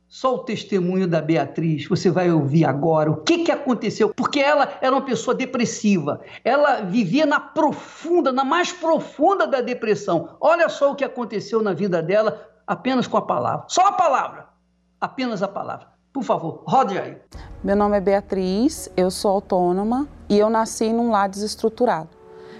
só 0.07 0.35
o 0.35 0.39
testemunho 0.39 1.07
da 1.07 1.21
Beatriz, 1.21 1.87
você 1.87 2.11
vai 2.11 2.29
ouvir 2.29 2.65
agora 2.65 3.09
o 3.09 3.23
que, 3.23 3.45
que 3.45 3.51
aconteceu, 3.51 4.13
porque 4.13 4.39
ela 4.39 4.77
era 4.81 4.93
uma 4.93 5.03
pessoa 5.03 5.33
depressiva, 5.33 6.21
ela 6.43 6.81
vivia 6.81 7.25
na 7.25 7.39
profunda, 7.39 8.31
na 8.31 8.43
mais 8.43 8.71
profunda 8.71 9.47
da 9.47 9.61
depressão. 9.61 10.35
Olha 10.39 10.69
só 10.69 10.91
o 10.91 10.95
que 10.95 11.05
aconteceu 11.05 11.61
na 11.63 11.73
vida 11.73 12.03
dela 12.03 12.47
apenas 12.67 13.07
com 13.07 13.17
a 13.17 13.21
palavra, 13.21 13.65
só 13.69 13.87
a 13.87 13.93
palavra, 13.93 14.47
apenas 14.99 15.41
a 15.41 15.47
palavra. 15.47 15.90
Por 16.13 16.23
favor, 16.23 16.61
rode 16.65 16.97
aí. 16.99 17.17
Meu 17.63 17.73
nome 17.73 17.95
é 17.95 18.01
Beatriz, 18.01 18.91
eu 18.97 19.09
sou 19.09 19.31
autônoma 19.31 20.09
e 20.27 20.37
eu 20.37 20.49
nasci 20.49 20.91
num 20.91 21.09
lar 21.09 21.29
desestruturado. 21.29 22.09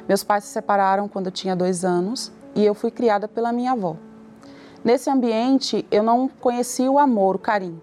Meus 0.08 0.24
pais 0.24 0.46
se 0.46 0.52
separaram 0.52 1.10
quando 1.10 1.26
eu 1.26 1.32
tinha 1.34 1.54
dois 1.54 1.84
anos 1.84 2.32
e 2.56 2.66
eu 2.66 2.74
fui 2.74 2.90
criada 2.90 3.28
pela 3.28 3.52
minha 3.52 3.74
avó. 3.74 3.98
Nesse 4.86 5.10
ambiente, 5.10 5.86
eu 5.92 6.02
não 6.02 6.30
conheci 6.30 6.88
o 6.88 6.98
amor, 6.98 7.36
o 7.36 7.40
carinho. 7.40 7.82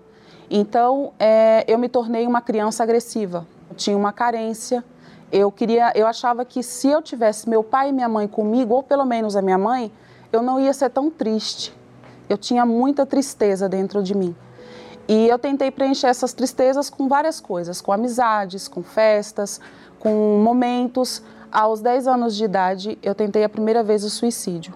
Então, 0.50 1.12
é, 1.18 1.66
eu 1.68 1.78
me 1.78 1.88
tornei 1.88 2.26
uma 2.26 2.40
criança 2.40 2.82
agressiva. 2.82 3.46
Eu 3.68 3.76
tinha 3.76 3.96
uma 3.96 4.10
carência. 4.10 4.82
Eu 5.30 5.52
queria, 5.52 5.92
eu 5.94 6.06
achava 6.06 6.46
que 6.46 6.62
se 6.62 6.88
eu 6.88 7.02
tivesse 7.02 7.46
meu 7.46 7.62
pai 7.62 7.90
e 7.90 7.92
minha 7.92 8.08
mãe 8.08 8.26
comigo, 8.26 8.72
ou 8.72 8.82
pelo 8.82 9.04
menos 9.04 9.36
a 9.36 9.42
minha 9.42 9.58
mãe, 9.58 9.92
eu 10.32 10.42
não 10.42 10.58
ia 10.58 10.72
ser 10.72 10.88
tão 10.88 11.10
triste. 11.10 11.76
Eu 12.26 12.38
tinha 12.38 12.64
muita 12.64 13.04
tristeza 13.04 13.68
dentro 13.68 14.02
de 14.02 14.14
mim. 14.14 14.34
E 15.08 15.26
eu 15.26 15.38
tentei 15.38 15.70
preencher 15.70 16.06
essas 16.06 16.34
tristezas 16.34 16.90
com 16.90 17.08
várias 17.08 17.40
coisas, 17.40 17.80
com 17.80 17.90
amizades, 17.90 18.68
com 18.68 18.82
festas, 18.82 19.58
com 19.98 20.42
momentos. 20.44 21.22
Aos 21.50 21.80
10 21.80 22.06
anos 22.06 22.36
de 22.36 22.44
idade, 22.44 22.98
eu 23.02 23.14
tentei 23.14 23.42
a 23.42 23.48
primeira 23.48 23.82
vez 23.82 24.04
o 24.04 24.10
suicídio. 24.10 24.74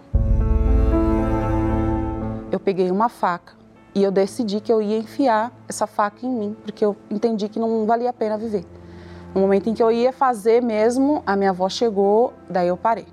Eu 2.50 2.58
peguei 2.58 2.90
uma 2.90 3.10
faca 3.10 3.52
e 3.94 4.02
eu 4.02 4.10
decidi 4.10 4.58
que 4.58 4.72
eu 4.72 4.80
ia 4.80 4.96
enfiar 4.96 5.52
essa 5.68 5.86
faca 5.86 6.24
em 6.24 6.30
mim, 6.30 6.56
porque 6.62 6.82
eu 6.82 6.96
entendi 7.10 7.46
que 7.50 7.58
não 7.58 7.84
valia 7.84 8.08
a 8.08 8.12
pena 8.12 8.38
viver. 8.38 8.64
No 9.34 9.42
momento 9.42 9.68
em 9.68 9.74
que 9.74 9.82
eu 9.82 9.92
ia 9.92 10.14
fazer 10.14 10.62
mesmo, 10.62 11.22
a 11.26 11.36
minha 11.36 11.50
avó 11.50 11.68
chegou, 11.68 12.32
daí 12.48 12.68
eu 12.68 12.76
parei. 12.78 13.06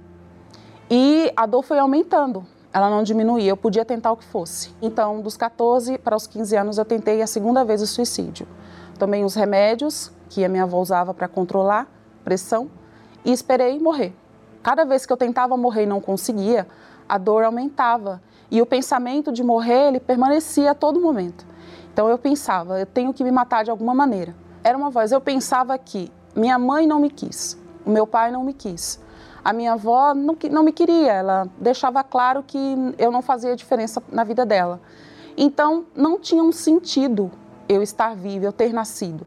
E 0.90 1.34
a 1.36 1.46
dor 1.46 1.64
foi 1.64 1.80
aumentando 1.80 2.46
ela 2.72 2.90
não 2.90 3.02
diminuía, 3.02 3.50
eu 3.50 3.58
podia 3.58 3.84
tentar 3.84 4.12
o 4.12 4.18
que 4.18 4.26
fosse. 4.26 4.74
Então, 4.82 5.22
dos 5.22 5.36
14 5.36 5.98
para 5.98 6.16
os 6.16 6.28
15 6.28 6.56
anos, 6.56 6.78
eu 6.78 6.86
tentei 6.86 7.22
a 7.22 7.28
segunda 7.28 7.66
vez 7.66 7.82
o 7.82 7.88
suicídio. 7.88 8.48
Tomei 8.98 9.24
os 9.24 9.34
remédios 9.34 10.12
que 10.30 10.46
a 10.46 10.50
minha 10.50 10.64
avó 10.64 10.80
usava 10.80 11.14
para 11.14 11.28
controlar 11.28 11.88
pressão 12.24 12.70
e 13.26 13.32
esperei 13.32 13.80
morrer. 13.80 14.14
Cada 14.62 14.86
vez 14.86 15.06
que 15.06 15.12
eu 15.12 15.18
tentava 15.18 15.58
morrer 15.58 15.84
e 15.84 15.86
não 15.88 16.00
conseguia, 16.00 16.68
a 17.08 17.18
dor 17.18 17.44
aumentava 17.44 18.22
e 18.52 18.62
o 18.62 18.66
pensamento 18.66 19.32
de 19.32 19.44
morrer 19.44 19.88
ele 19.88 20.00
permanecia 20.00 20.72
a 20.72 20.76
todo 20.76 21.00
momento. 21.00 21.46
Então 21.92 22.08
eu 22.08 22.18
pensava, 22.18 22.80
eu 22.80 22.86
tenho 22.86 23.14
que 23.14 23.24
me 23.24 23.32
matar 23.32 23.64
de 23.64 23.72
alguma 23.72 23.96
maneira. 23.96 24.36
Era 24.64 24.78
uma 24.78 24.90
voz, 24.90 25.12
eu 25.12 25.22
pensava 25.22 25.78
que 25.78 26.12
minha 26.36 26.60
mãe 26.60 26.86
não 26.86 27.00
me 27.00 27.10
quis, 27.10 27.58
o 27.86 27.90
meu 27.90 28.06
pai 28.06 28.32
não 28.32 28.44
me 28.44 28.54
quis, 28.54 29.00
a 29.43 29.53
minha 29.53 29.74
avó 29.74 30.13
não, 30.13 30.38
não 30.51 30.63
me 30.63 30.72
queria, 30.72 31.13
ela 31.13 31.48
deixava 31.58 32.03
claro 32.03 32.43
que 32.46 32.58
eu 32.98 33.12
não 33.12 33.22
fazia 33.22 33.55
diferença 33.55 34.01
na 34.12 34.24
vida 34.24 34.46
dela. 34.46 34.79
Então, 35.38 35.86
não 35.96 36.19
tinha 36.19 36.43
um 36.43 36.51
sentido 36.51 37.31
eu 37.67 37.81
estar 37.81 38.15
viva, 38.15 38.46
eu 38.46 38.51
ter 38.51 38.74
nascido. 38.74 39.25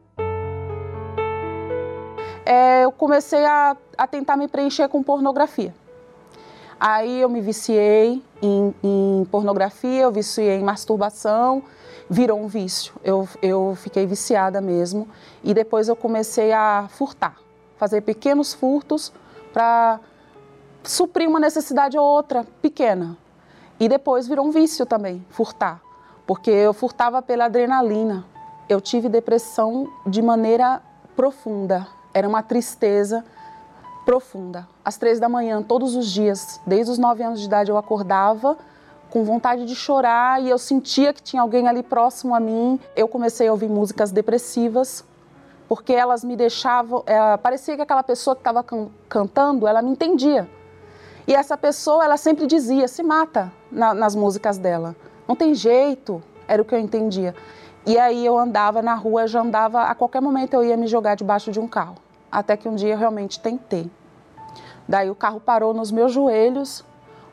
É, 2.45 2.85
eu 2.85 2.93
comecei 2.93 3.45
a, 3.45 3.77
a 3.97 4.07
tentar 4.07 4.37
me 4.37 4.49
preencher 4.49 4.89
com 4.89 5.03
pornografia. 5.03 5.75
Aí 6.79 7.21
eu 7.21 7.29
me 7.29 7.41
viciei 7.41 8.21
em, 8.43 8.75
em 8.83 9.25
pornografia, 9.31 10.03
eu 10.03 10.11
viciei 10.11 10.57
em 10.57 10.65
masturbação, 10.65 11.63
virou 12.11 12.41
um 12.41 12.49
vício. 12.49 12.93
Eu, 13.05 13.29
eu 13.41 13.79
fiquei 13.81 14.05
viciada 14.05 14.61
mesmo. 14.61 15.09
E 15.45 15.55
depois 15.55 15.89
eu 15.89 15.95
comecei 15.95 16.53
a 16.53 16.89
furtar, 16.91 17.37
fazer 17.77 18.01
pequenos 18.01 18.53
furtos 18.53 19.13
para 19.53 20.01
suprir 20.83 21.29
uma 21.29 21.39
necessidade 21.39 21.97
ou 21.97 22.05
outra 22.05 22.45
pequena. 22.61 23.17
E 23.79 23.89
depois 23.89 24.27
virou 24.27 24.47
um 24.47 24.51
vício 24.51 24.87
também, 24.87 25.25
furtar, 25.31 25.81
porque 26.27 26.51
eu 26.51 26.73
furtava 26.73 27.21
pela 27.21 27.47
adrenalina. 27.47 28.25
Eu 28.69 28.81
tive 28.81 29.09
depressão 29.09 29.91
de 30.07 30.23
maneira 30.23 30.81
profunda, 31.17 31.87
era 32.15 32.29
uma 32.29 32.43
tristeza 32.43 33.25
profunda. 34.05 34.69
Às 34.85 34.97
três 34.97 35.21
da 35.21 35.29
manhã, 35.29 35.63
todos 35.63 35.95
os 35.95 36.11
dias, 36.11 36.61
desde 36.67 36.91
os 36.91 36.99
nove 36.99 37.23
anos 37.23 37.41
de 37.41 37.47
idade, 37.47 37.71
eu 37.71 37.77
acordava 37.77 38.57
com 39.11 39.25
vontade 39.25 39.67
de 39.67 39.75
chorar 39.75 40.43
e 40.43 40.49
eu 40.49 40.59
sentia 40.59 41.13
que 41.13 41.23
tinha 41.23 41.43
alguém 41.43 41.69
ali 41.69 41.83
próximo 41.83 42.35
a 42.35 42.41
mim. 42.41 42.81
Eu 42.97 43.07
comecei 43.07 43.47
a 43.47 43.53
ouvir 43.53 43.69
músicas 43.69 44.11
depressivas 44.11 45.05
porque 45.73 45.95
elas 45.95 46.23
me 46.23 46.37
deixavam. 46.37 47.03
É, 47.07 47.35
parecia 47.39 47.75
que 47.75 47.81
aquela 47.81 48.03
pessoa 48.03 48.37
que 48.37 48.41
estava 48.41 48.63
can 48.63 48.91
cantando, 49.09 49.67
ela 49.67 49.81
me 49.81 49.89
entendia. 49.93 50.47
E 51.27 51.35
essa 51.35 51.57
pessoa, 51.57 52.05
ela 52.05 52.19
sempre 52.19 52.47
dizia: 52.47 52.87
se 52.87 53.03
mata 53.03 53.51
na, 53.71 53.95
nas 53.95 54.15
músicas 54.15 54.59
dela. 54.59 54.95
Não 55.27 55.35
tem 55.35 55.55
jeito, 55.55 56.23
era 56.47 56.61
o 56.61 56.65
que 56.67 56.75
eu 56.75 56.79
entendia. 56.79 57.35
E 57.87 57.99
aí 57.99 58.27
eu 58.27 58.37
andava 58.37 58.83
na 58.83 58.95
rua, 58.95 59.27
já 59.27 59.41
andava, 59.41 59.85
a 59.85 59.95
qualquer 59.95 60.21
momento 60.21 60.53
eu 60.53 60.63
ia 60.63 60.77
me 60.77 60.87
jogar 60.87 61.15
debaixo 61.15 61.51
de 61.51 61.59
um 61.59 61.67
carro 61.67 61.95
até 62.31 62.55
que 62.55 62.69
um 62.69 62.75
dia 62.75 62.93
eu 62.93 62.99
realmente 62.99 63.41
tentei. 63.41 63.91
Daí 64.87 65.09
o 65.09 65.15
carro 65.15 65.41
parou 65.41 65.73
nos 65.73 65.91
meus 65.91 66.13
joelhos, 66.13 66.85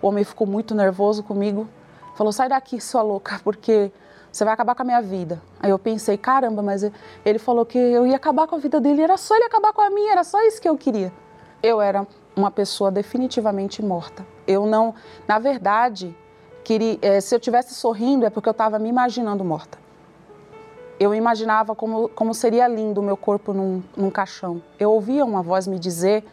o 0.02 0.08
homem 0.08 0.24
ficou 0.24 0.48
muito 0.48 0.74
nervoso 0.74 1.24
comigo, 1.24 1.68
falou: 2.16 2.32
sai 2.32 2.48
daqui, 2.48 2.80
sua 2.80 3.02
louca, 3.02 3.42
porque 3.44 3.92
você 4.32 4.44
vai 4.44 4.54
acabar 4.54 4.76
com 4.76 4.82
a 4.82 4.86
minha 4.86 5.02
vida. 5.02 5.42
Aí 5.60 5.70
eu 5.70 5.80
pensei: 5.80 6.18
caramba, 6.18 6.62
mas 6.62 6.90
ele 7.26 7.40
falou 7.40 7.66
que 7.66 7.78
eu 7.78 8.06
ia 8.06 8.16
acabar 8.16 8.48
com 8.48 8.56
a 8.56 8.60
vida 8.60 8.80
dele, 8.80 9.02
era 9.02 9.18
só 9.18 9.36
ele 9.36 9.46
acabar 9.46 9.74
com 9.74 9.82
a 9.82 9.90
minha, 9.90 10.12
era 10.12 10.24
só 10.24 10.42
isso 10.46 10.62
que 10.62 10.70
eu 10.70 10.78
queria. 10.78 11.12
Eu 11.62 11.82
era 11.82 12.08
uma 12.36 12.52
pessoa 12.52 12.92
definitivamente 12.92 13.84
morta. 13.84 14.26
Eu 14.48 14.66
não, 14.66 14.96
na 15.28 15.40
verdade, 15.40 16.16
queria, 16.64 16.98
é, 17.02 17.20
se 17.20 17.36
eu 17.36 17.40
tivesse 17.40 17.74
sorrindo 17.74 18.26
é 18.26 18.30
porque 18.30 18.48
eu 18.48 18.52
estava 18.52 18.80
me 18.80 18.90
imaginando 18.90 19.44
morta 19.44 19.78
eu 21.00 21.16
imaginava 21.16 21.74
como, 21.74 22.10
como 22.10 22.34
seria 22.34 22.68
lindo 22.68 23.00
o 23.00 23.04
meu 23.04 23.16
corpo 23.16 23.54
num, 23.54 23.82
num 23.96 24.12
caixão. 24.12 24.62
Eu 24.78 24.92
ouvia 24.92 25.24
uma 25.24 25.42
voz 25.42 25.66
me 25.66 25.80
dizer 25.80 26.26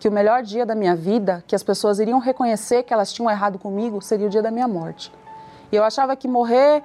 que 0.00 0.08
o 0.08 0.12
melhor 0.12 0.42
dia 0.42 0.64
da 0.64 0.74
minha 0.74 0.96
vida, 0.96 1.44
que 1.46 1.54
as 1.54 1.62
pessoas 1.62 1.98
iriam 1.98 2.18
reconhecer 2.18 2.82
que 2.84 2.92
elas 2.92 3.12
tinham 3.12 3.30
errado 3.30 3.58
comigo, 3.58 4.00
seria 4.00 4.26
o 4.26 4.30
dia 4.30 4.42
da 4.42 4.50
minha 4.50 4.66
morte. 4.66 5.12
E 5.70 5.76
eu 5.76 5.84
achava 5.84 6.16
que 6.16 6.26
morrer, 6.26 6.82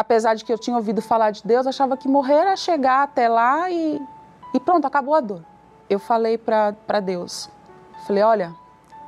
apesar 0.00 0.34
de 0.34 0.44
que 0.44 0.52
eu 0.52 0.58
tinha 0.58 0.76
ouvido 0.76 1.02
falar 1.02 1.30
de 1.30 1.42
Deus, 1.44 1.66
achava 1.66 1.96
que 1.96 2.08
morrer 2.08 2.34
era 2.34 2.56
chegar 2.56 3.02
até 3.02 3.28
lá 3.28 3.70
e, 3.70 4.00
e 4.54 4.60
pronto, 4.60 4.86
acabou 4.86 5.14
a 5.14 5.20
dor. 5.20 5.44
Eu 5.88 5.98
falei 5.98 6.38
para 6.38 7.00
Deus, 7.00 7.50
falei, 8.06 8.22
olha, 8.22 8.54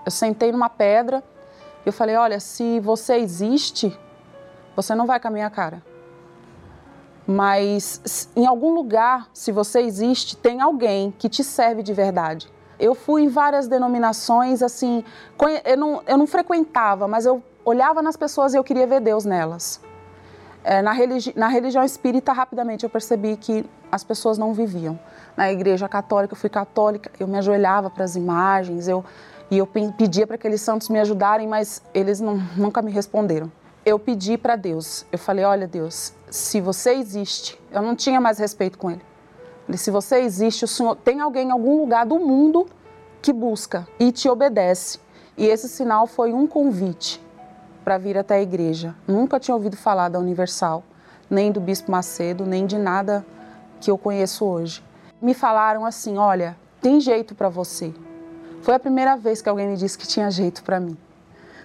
eu 0.05 0.11
sentei 0.11 0.53
numa 0.53 0.69
pedra, 0.69 1.23
eu 1.87 1.93
falei, 1.93 2.17
olha, 2.17 2.39
se 2.41 2.81
você 2.81 3.15
existe, 3.15 3.97
você 4.77 4.95
não 4.95 5.07
vai 5.07 5.19
com 5.21 5.29
a 5.29 5.31
minha 5.31 5.49
cara 5.49 5.83
mas 7.27 8.29
em 8.35 8.47
algum 8.47 8.75
lugar, 8.75 9.29
se 9.33 9.53
você 9.53 9.81
existe, 9.81 10.37
tem 10.37 10.61
alguém 10.61 11.13
que 11.17 11.29
te 11.29 11.45
serve 11.45 11.83
de 11.83 11.93
verdade. 11.93 12.53
Eu 12.79 12.95
fui 12.95 13.23
em 13.23 13.29
várias 13.29 13.69
denominações, 13.69 14.63
assim, 14.63 15.05
eu 15.65 15.77
não, 15.77 16.03
eu 16.07 16.19
não 16.19 16.27
frequentava, 16.27 17.07
mas 17.07 17.25
eu 17.25 17.43
olhava 17.64 18.03
nas 18.03 18.16
pessoas 18.16 18.55
e 18.55 18.57
eu 18.57 18.64
queria 18.64 18.87
ver 18.87 19.01
Deus 19.01 19.25
nelas. 19.25 19.81
É, 20.64 20.81
na, 20.81 20.92
religi 20.92 21.33
na 21.37 21.48
religião 21.48 21.85
espírita, 21.85 22.33
rapidamente 22.33 22.85
eu 22.85 22.90
percebi 22.90 23.37
que 23.37 23.64
as 23.90 24.05
pessoas 24.05 24.38
não 24.38 24.55
viviam. 24.55 24.98
Na 25.37 25.51
igreja 25.51 25.88
católica, 25.88 26.35
eu 26.35 26.38
fui 26.38 26.51
católica, 26.51 27.11
eu 27.18 27.27
me 27.27 27.38
ajoelhava 27.38 27.90
para 27.90 28.05
as 28.05 28.16
imagens, 28.16 28.87
eu, 28.87 29.05
e 29.51 29.59
eu 29.59 29.66
pedia 29.66 30.27
para 30.27 30.37
aqueles 30.37 30.61
santos 30.61 30.88
me 30.88 31.01
ajudarem, 31.01 31.48
mas 31.48 31.83
eles 31.92 32.20
não, 32.20 32.37
nunca 32.57 32.81
me 32.81 32.92
responderam 32.92 33.51
eu 33.85 33.98
pedi 33.98 34.38
para 34.38 34.57
Deus, 34.57 35.05
eu 35.11 35.18
falei, 35.18 35.44
olha 35.44 35.66
Deus, 35.66 36.14
se 36.31 36.61
você 36.61 36.94
existe, 36.94 37.61
eu 37.70 37.83
não 37.83 37.96
tinha 37.96 38.20
mais 38.20 38.38
respeito 38.38 38.79
com 38.79 38.90
ele. 38.90 39.03
Falei, 39.66 39.79
se 39.79 39.90
você 39.90 40.20
existe, 40.20 40.64
o 40.64 40.68
Senhor 40.68 40.96
tem 40.96 41.20
alguém 41.20 41.48
em 41.48 41.51
algum 41.51 41.81
lugar 41.81 42.07
do 42.07 42.18
mundo 42.18 42.66
que 43.20 43.33
busca 43.33 43.87
e 43.98 44.12
te 44.12 44.29
obedece. 44.29 45.01
E 45.37 45.46
esse 45.46 45.68
sinal 45.68 46.07
foi 46.07 46.33
um 46.33 46.46
convite 46.46 47.20
para 47.85 47.99
vir 47.99 48.16
até 48.16 48.37
a 48.37 48.42
igreja. 48.42 48.95
Nunca 49.07 49.38
tinha 49.38 49.55
ouvido 49.55 49.77
falar 49.77 50.09
da 50.09 50.18
Universal, 50.18 50.83
nem 51.29 51.51
do 51.51 51.61
Bispo 51.61 51.90
Macedo, 51.90 52.45
nem 52.45 52.66
de 52.66 52.79
nada 52.79 53.25
que 53.81 53.90
eu 53.90 53.99
conheço 53.99 54.45
hoje. 54.45 54.83
Me 55.21 55.35
falaram 55.35 55.85
assim: 55.85 56.18
olha, 56.18 56.57
tem 56.81 57.01
jeito 57.01 57.35
para 57.35 57.49
você. 57.49 57.92
Foi 58.62 58.75
a 58.75 58.79
primeira 58.79 59.16
vez 59.16 59.42
que 59.42 59.49
alguém 59.49 59.68
me 59.68 59.77
disse 59.77 59.99
que 59.99 60.07
tinha 60.07 60.31
jeito 60.31 60.62
para 60.62 60.79
mim. 60.79 60.97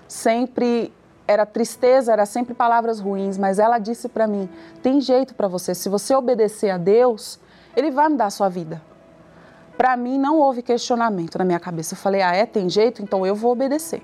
Sempre 0.07 0.93
era 1.27 1.45
tristeza, 1.45 2.13
era 2.13 2.25
sempre 2.25 2.53
palavras 2.53 2.99
ruins, 2.99 3.37
mas 3.37 3.59
ela 3.59 3.77
disse 3.77 4.09
para 4.09 4.25
mim: 4.27 4.49
tem 4.81 5.01
jeito 5.01 5.35
para 5.35 5.47
você, 5.47 5.75
se 5.75 5.89
você 5.89 6.15
obedecer 6.15 6.69
a 6.69 6.77
Deus, 6.77 7.39
Ele 7.75 7.91
vai 7.91 8.09
me 8.09 8.15
dar 8.15 8.27
a 8.27 8.31
sua 8.31 8.49
vida. 8.49 8.81
Para 9.77 9.95
mim 9.95 10.17
não 10.17 10.37
houve 10.39 10.63
questionamento 10.63 11.37
na 11.37 11.45
minha 11.45 11.59
cabeça. 11.59 11.93
Eu 11.93 11.97
falei: 11.97 12.21
ah, 12.21 12.33
é, 12.33 12.45
tem 12.45 12.69
jeito, 12.69 13.03
então 13.03 13.25
eu 13.25 13.35
vou 13.35 13.51
obedecer. 13.51 14.01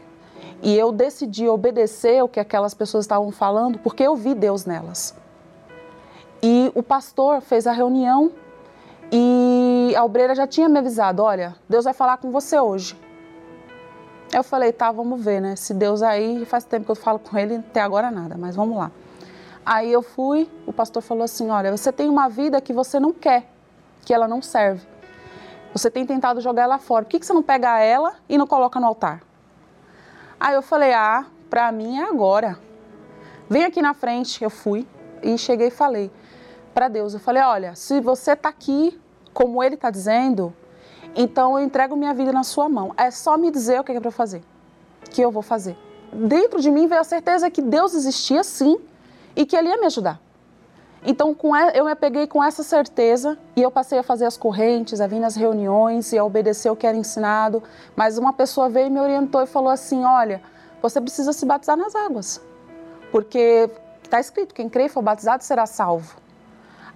E 0.63 0.77
eu 0.77 0.93
decidi 0.93 1.45
obedecer 1.49 2.23
o 2.23 2.27
que 2.29 2.39
aquelas 2.39 2.73
pessoas 2.73 3.03
estavam 3.03 3.31
falando, 3.31 3.77
porque 3.79 4.01
eu 4.01 4.15
vi 4.15 4.33
Deus 4.33 4.65
nelas. 4.65 5.13
E 6.41 6.71
o 6.73 6.81
pastor 6.81 7.41
fez 7.41 7.67
a 7.67 7.73
reunião 7.73 8.31
e 9.11 9.93
a 9.93 10.05
obreira 10.05 10.33
já 10.33 10.47
tinha 10.47 10.69
me 10.69 10.79
avisado: 10.79 11.21
olha, 11.21 11.53
Deus 11.67 11.83
vai 11.83 11.93
falar 11.93 12.15
com 12.15 12.31
você 12.31 12.57
hoje. 12.57 12.97
Eu 14.33 14.41
falei, 14.41 14.71
tá, 14.71 14.89
vamos 14.89 15.23
ver, 15.23 15.41
né? 15.41 15.57
Se 15.57 15.73
Deus 15.73 16.01
aí, 16.01 16.45
faz 16.45 16.63
tempo 16.63 16.85
que 16.85 16.91
eu 16.91 16.95
falo 16.95 17.19
com 17.19 17.37
ele, 17.37 17.57
até 17.57 17.81
agora 17.81 18.09
nada, 18.09 18.35
mas 18.37 18.55
vamos 18.55 18.77
lá. 18.77 18.89
Aí 19.65 19.91
eu 19.91 20.01
fui, 20.01 20.49
o 20.65 20.71
pastor 20.71 21.03
falou 21.03 21.25
assim: 21.25 21.49
olha, 21.49 21.75
você 21.75 21.91
tem 21.91 22.07
uma 22.07 22.29
vida 22.29 22.61
que 22.61 22.71
você 22.71 23.01
não 23.01 23.11
quer, 23.11 23.51
que 24.05 24.13
ela 24.13 24.29
não 24.29 24.41
serve. 24.41 24.87
Você 25.73 25.91
tem 25.91 26.05
tentado 26.05 26.39
jogar 26.39 26.63
ela 26.63 26.79
fora. 26.79 27.03
Por 27.03 27.11
que, 27.11 27.19
que 27.19 27.25
você 27.25 27.33
não 27.33 27.43
pega 27.43 27.79
ela 27.79 28.13
e 28.29 28.37
não 28.37 28.47
coloca 28.47 28.79
no 28.79 28.87
altar? 28.87 29.32
Aí 30.43 30.55
eu 30.55 30.61
falei: 30.61 30.91
ah, 30.91 31.25
pra 31.49 31.71
mim 31.71 31.99
é 31.99 32.03
agora. 32.03 32.59
Vem 33.49 33.63
aqui 33.63 33.81
na 33.81 33.93
frente. 33.93 34.43
Eu 34.43 34.49
fui 34.49 34.85
e 35.21 35.37
cheguei 35.37 35.67
e 35.67 35.71
falei 35.71 36.11
para 36.73 36.89
Deus: 36.89 37.13
eu 37.13 37.19
falei, 37.21 37.41
olha, 37.41 37.75
se 37.75 38.01
você 38.01 38.35
tá 38.35 38.49
aqui, 38.49 38.99
como 39.33 39.63
ele 39.63 39.77
tá 39.77 39.89
dizendo, 39.89 40.53
então 41.15 41.57
eu 41.57 41.63
entrego 41.63 41.95
minha 41.95 42.13
vida 42.13 42.33
na 42.33 42.43
sua 42.43 42.67
mão. 42.67 42.93
É 42.97 43.09
só 43.09 43.37
me 43.37 43.49
dizer 43.49 43.79
o 43.79 43.85
que 43.85 43.93
é 43.93 44.01
para 44.01 44.11
fazer, 44.11 44.43
que 45.09 45.21
eu 45.21 45.31
vou 45.31 45.41
fazer. 45.41 45.77
Dentro 46.11 46.59
de 46.59 46.69
mim 46.69 46.87
veio 46.87 46.99
a 46.99 47.05
certeza 47.05 47.49
que 47.49 47.61
Deus 47.61 47.93
existia 47.93 48.43
sim 48.43 48.77
e 49.37 49.45
que 49.45 49.55
Ele 49.55 49.69
ia 49.69 49.77
me 49.77 49.85
ajudar. 49.85 50.19
Então 51.05 51.33
com 51.33 51.55
eu 51.55 51.85
me 51.85 51.95
peguei 51.95 52.27
com 52.27 52.41
essa 52.41 52.63
certeza 52.63 53.37
e 53.55 53.61
eu 53.61 53.69
passei 53.69 53.99
a 53.99 54.03
fazer 54.03 54.25
as 54.25 54.37
correntes, 54.37 55.01
a 55.01 55.07
vir 55.07 55.19
nas 55.19 55.35
reuniões 55.35 56.13
e 56.13 56.17
a 56.17 56.23
obedecer 56.23 56.69
o 56.69 56.75
que 56.75 56.87
era 56.87 56.95
ensinado. 56.95 57.61
Mas 57.95 58.17
uma 58.17 58.31
pessoa 58.31 58.69
veio 58.69 58.87
e 58.87 58.89
me 58.89 58.99
orientou 58.99 59.41
e 59.41 59.45
falou 59.45 59.69
assim: 59.69 60.05
olha, 60.05 60.41
você 60.81 61.01
precisa 61.01 61.33
se 61.33 61.45
batizar 61.45 61.75
nas 61.75 61.93
águas, 61.93 62.41
porque 63.11 63.69
está 64.01 64.19
escrito: 64.19 64.55
quem 64.55 64.69
crê 64.69 64.85
e 64.85 64.89
for 64.89 65.01
batizado 65.01 65.43
será 65.43 65.65
salvo. 65.65 66.15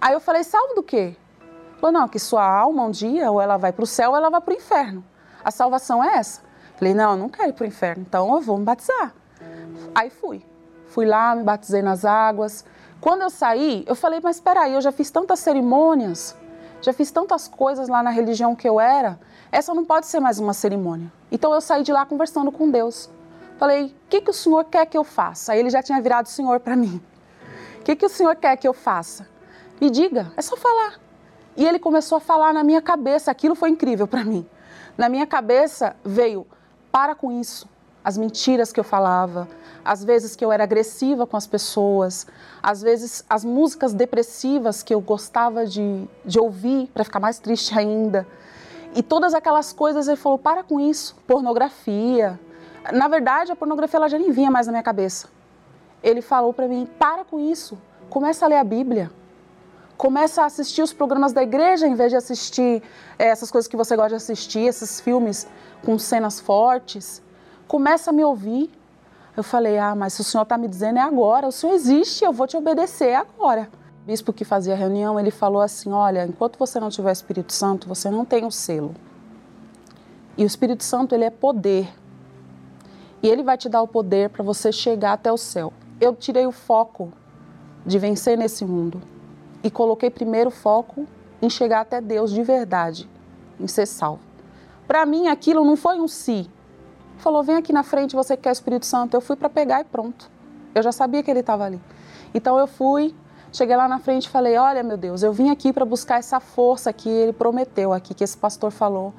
Aí 0.00 0.14
eu 0.14 0.20
falei: 0.20 0.42
salvo 0.42 0.74
do 0.74 0.82
quê? 0.82 1.14
Falou, 1.78 1.92
não, 1.92 2.08
que 2.08 2.18
sua 2.18 2.44
alma 2.44 2.84
um 2.84 2.90
dia, 2.90 3.30
ou 3.30 3.40
ela 3.40 3.56
vai 3.56 3.72
para 3.72 3.84
o 3.84 3.86
céu 3.86 4.10
ou 4.10 4.16
ela 4.16 4.28
vai 4.28 4.40
para 4.40 4.52
o 4.52 4.56
inferno. 4.56 5.04
A 5.44 5.50
salvação 5.50 6.02
é 6.02 6.16
essa. 6.16 6.42
Falei, 6.76 6.92
não, 6.92 7.12
eu 7.12 7.16
não 7.16 7.28
quero 7.28 7.50
ir 7.50 7.52
para 7.52 7.64
o 7.64 7.66
inferno, 7.66 8.04
então 8.06 8.34
eu 8.34 8.40
vou 8.40 8.58
me 8.58 8.64
batizar. 8.64 9.14
Aí 9.94 10.10
fui. 10.10 10.44
Fui 10.88 11.06
lá, 11.06 11.34
me 11.34 11.44
batizei 11.44 11.82
nas 11.82 12.04
águas. 12.04 12.64
Quando 13.00 13.22
eu 13.22 13.30
saí, 13.30 13.84
eu 13.86 13.94
falei, 13.94 14.20
mas 14.22 14.36
espera 14.36 14.62
aí, 14.62 14.74
eu 14.74 14.80
já 14.80 14.90
fiz 14.90 15.10
tantas 15.10 15.38
cerimônias, 15.38 16.36
já 16.80 16.92
fiz 16.92 17.10
tantas 17.10 17.46
coisas 17.46 17.88
lá 17.88 18.02
na 18.02 18.10
religião 18.10 18.56
que 18.56 18.68
eu 18.68 18.80
era, 18.80 19.18
essa 19.52 19.72
não 19.72 19.84
pode 19.84 20.06
ser 20.06 20.20
mais 20.20 20.38
uma 20.38 20.52
cerimônia. 20.52 21.10
Então 21.30 21.52
eu 21.52 21.60
saí 21.60 21.82
de 21.82 21.92
lá 21.92 22.04
conversando 22.04 22.50
com 22.50 22.70
Deus. 22.70 23.08
Falei, 23.56 23.86
o 23.86 24.08
que, 24.08 24.20
que 24.20 24.30
o 24.30 24.34
Senhor 24.34 24.64
quer 24.64 24.86
que 24.86 24.96
eu 24.96 25.04
faça? 25.04 25.52
Aí 25.52 25.60
ele 25.60 25.70
já 25.70 25.82
tinha 25.82 26.00
virado 26.00 26.28
Senhor 26.28 26.60
para 26.60 26.76
mim. 26.76 27.00
O 27.80 27.82
que, 27.84 27.96
que 27.96 28.06
o 28.06 28.08
Senhor 28.08 28.36
quer 28.36 28.56
que 28.56 28.68
eu 28.68 28.74
faça? 28.74 29.26
Me 29.80 29.90
diga, 29.90 30.32
é 30.36 30.42
só 30.42 30.56
falar. 30.56 31.00
E 31.56 31.66
ele 31.66 31.78
começou 31.78 32.18
a 32.18 32.20
falar 32.20 32.52
na 32.52 32.62
minha 32.62 32.82
cabeça, 32.82 33.30
aquilo 33.30 33.54
foi 33.54 33.70
incrível 33.70 34.06
para 34.06 34.24
mim. 34.24 34.46
Na 34.96 35.08
minha 35.08 35.26
cabeça 35.26 35.96
veio: 36.04 36.46
para 36.90 37.14
com 37.14 37.32
isso. 37.32 37.68
As 38.08 38.16
mentiras 38.16 38.72
que 38.72 38.80
eu 38.80 38.84
falava, 38.84 39.46
às 39.84 40.02
vezes 40.02 40.34
que 40.34 40.42
eu 40.42 40.50
era 40.50 40.64
agressiva 40.64 41.26
com 41.26 41.36
as 41.36 41.46
pessoas, 41.46 42.26
às 42.62 42.80
vezes 42.80 43.22
as 43.28 43.44
músicas 43.44 43.92
depressivas 43.92 44.82
que 44.82 44.94
eu 44.94 45.00
gostava 45.02 45.66
de, 45.66 46.08
de 46.24 46.40
ouvir 46.40 46.86
para 46.94 47.04
ficar 47.04 47.20
mais 47.20 47.38
triste 47.38 47.78
ainda. 47.78 48.26
E 48.94 49.02
todas 49.02 49.34
aquelas 49.34 49.74
coisas 49.74 50.08
ele 50.08 50.16
falou: 50.16 50.38
para 50.38 50.64
com 50.64 50.80
isso. 50.80 51.16
Pornografia, 51.26 52.40
Na 52.94 53.08
verdade, 53.08 53.52
a 53.52 53.56
pornografia 53.56 53.98
ela 53.98 54.08
já 54.08 54.18
nem 54.18 54.30
vinha 54.30 54.50
mais 54.50 54.66
na 54.66 54.72
minha 54.72 54.82
cabeça. 54.82 55.28
Ele 56.02 56.22
falou 56.22 56.54
para 56.54 56.66
mim: 56.66 56.88
para 56.98 57.26
com 57.26 57.38
isso, 57.38 57.76
começa 58.08 58.46
a 58.46 58.48
ler 58.48 58.56
a 58.56 58.64
Bíblia. 58.64 59.10
Começa 59.98 60.44
a 60.44 60.46
assistir 60.46 60.80
os 60.80 60.94
programas 60.94 61.34
da 61.34 61.42
igreja 61.42 61.86
em 61.86 61.94
vez 61.94 62.10
de 62.10 62.16
assistir 62.16 62.82
é, 63.18 63.26
essas 63.26 63.50
coisas 63.50 63.68
que 63.68 63.76
você 63.76 63.94
gosta 63.94 64.08
de 64.08 64.14
assistir, 64.14 64.60
esses 64.60 64.98
filmes 64.98 65.46
com 65.84 65.98
cenas 65.98 66.40
fortes. 66.40 67.27
Começa 67.68 68.08
a 68.08 68.12
me 68.12 68.24
ouvir. 68.24 68.70
Eu 69.36 69.44
falei: 69.44 69.78
ah, 69.78 69.94
mas 69.94 70.14
se 70.14 70.22
o 70.22 70.24
senhor 70.24 70.42
está 70.42 70.56
me 70.56 70.66
dizendo 70.66 70.98
é 70.98 71.02
agora, 71.02 71.46
o 71.46 71.52
senhor 71.52 71.74
existe, 71.74 72.24
eu 72.24 72.32
vou 72.32 72.46
te 72.46 72.56
obedecer 72.56 73.14
agora. 73.14 73.68
O 74.02 74.06
bispo 74.06 74.32
que 74.32 74.44
fazia 74.44 74.72
a 74.72 74.76
reunião, 74.76 75.20
ele 75.20 75.30
falou 75.30 75.60
assim: 75.60 75.92
olha, 75.92 76.24
enquanto 76.24 76.58
você 76.58 76.80
não 76.80 76.88
tiver 76.88 77.12
Espírito 77.12 77.52
Santo, 77.52 77.86
você 77.86 78.10
não 78.10 78.24
tem 78.24 78.46
o 78.46 78.50
selo. 78.50 78.94
E 80.36 80.44
o 80.44 80.46
Espírito 80.46 80.82
Santo, 80.82 81.14
ele 81.14 81.24
é 81.24 81.30
poder. 81.30 81.92
E 83.22 83.28
ele 83.28 83.42
vai 83.42 83.58
te 83.58 83.68
dar 83.68 83.82
o 83.82 83.88
poder 83.88 84.30
para 84.30 84.42
você 84.42 84.72
chegar 84.72 85.12
até 85.12 85.30
o 85.30 85.36
céu. 85.36 85.72
Eu 86.00 86.14
tirei 86.14 86.46
o 86.46 86.52
foco 86.52 87.12
de 87.84 87.98
vencer 87.98 88.38
nesse 88.38 88.64
mundo 88.64 89.02
e 89.62 89.70
coloquei 89.70 90.08
primeiro 90.08 90.48
o 90.48 90.52
foco 90.52 91.06
em 91.42 91.50
chegar 91.50 91.80
até 91.80 92.00
Deus 92.00 92.32
de 92.32 92.42
verdade, 92.42 93.08
em 93.60 93.66
ser 93.66 93.86
salvo. 93.86 94.20
Para 94.86 95.04
mim, 95.04 95.28
aquilo 95.28 95.64
não 95.64 95.76
foi 95.76 96.00
um 96.00 96.08
si. 96.08 96.48
Falou, 97.18 97.42
vem 97.42 97.56
aqui 97.56 97.72
na 97.72 97.82
frente, 97.82 98.14
você 98.14 98.36
que 98.36 98.44
quer 98.44 98.50
o 98.50 98.52
Espírito 98.52 98.86
Santo. 98.86 99.14
Eu 99.14 99.20
fui 99.20 99.36
para 99.36 99.50
pegar 99.50 99.80
e 99.80 99.84
pronto. 99.84 100.30
Eu 100.74 100.82
já 100.82 100.92
sabia 100.92 101.22
que 101.22 101.30
ele 101.30 101.40
estava 101.40 101.64
ali. 101.64 101.80
Então 102.32 102.58
eu 102.58 102.66
fui, 102.66 103.14
cheguei 103.52 103.76
lá 103.76 103.88
na 103.88 103.98
frente 103.98 104.26
e 104.26 104.28
falei: 104.28 104.56
Olha, 104.56 104.82
meu 104.82 104.96
Deus, 104.96 105.22
eu 105.22 105.32
vim 105.32 105.50
aqui 105.50 105.72
para 105.72 105.84
buscar 105.84 106.18
essa 106.18 106.38
força 106.38 106.92
que 106.92 107.08
ele 107.08 107.32
prometeu 107.32 107.92
aqui, 107.92 108.14
que 108.14 108.22
esse 108.22 108.36
pastor 108.36 108.70
falou. 108.70 109.12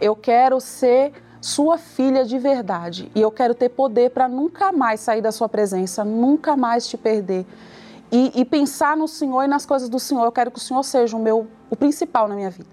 Eu 0.00 0.16
quero 0.16 0.60
ser 0.60 1.12
sua 1.40 1.78
filha 1.78 2.24
de 2.24 2.38
verdade 2.38 3.10
e 3.14 3.20
eu 3.20 3.30
quero 3.30 3.54
ter 3.54 3.68
poder 3.68 4.10
para 4.10 4.26
nunca 4.26 4.72
mais 4.72 5.00
sair 5.00 5.20
da 5.20 5.30
sua 5.30 5.48
presença, 5.48 6.04
nunca 6.04 6.56
mais 6.56 6.88
te 6.88 6.96
perder. 6.96 7.46
E, 8.10 8.40
e, 8.40 8.44
pensar 8.44 8.96
no 8.96 9.08
Senhor 9.08 9.42
e 9.42 9.48
nas 9.48 9.66
coisas 9.66 9.88
do 9.88 9.98
Senhor. 9.98 10.24
Eu 10.24 10.32
quero 10.32 10.50
que 10.50 10.58
o 10.58 10.62
Senhor 10.62 10.82
seja 10.84 11.16
o 11.16 11.20
meu, 11.20 11.46
o 11.68 11.74
principal 11.74 12.28
na 12.28 12.36
minha 12.36 12.50
vida. 12.50 12.68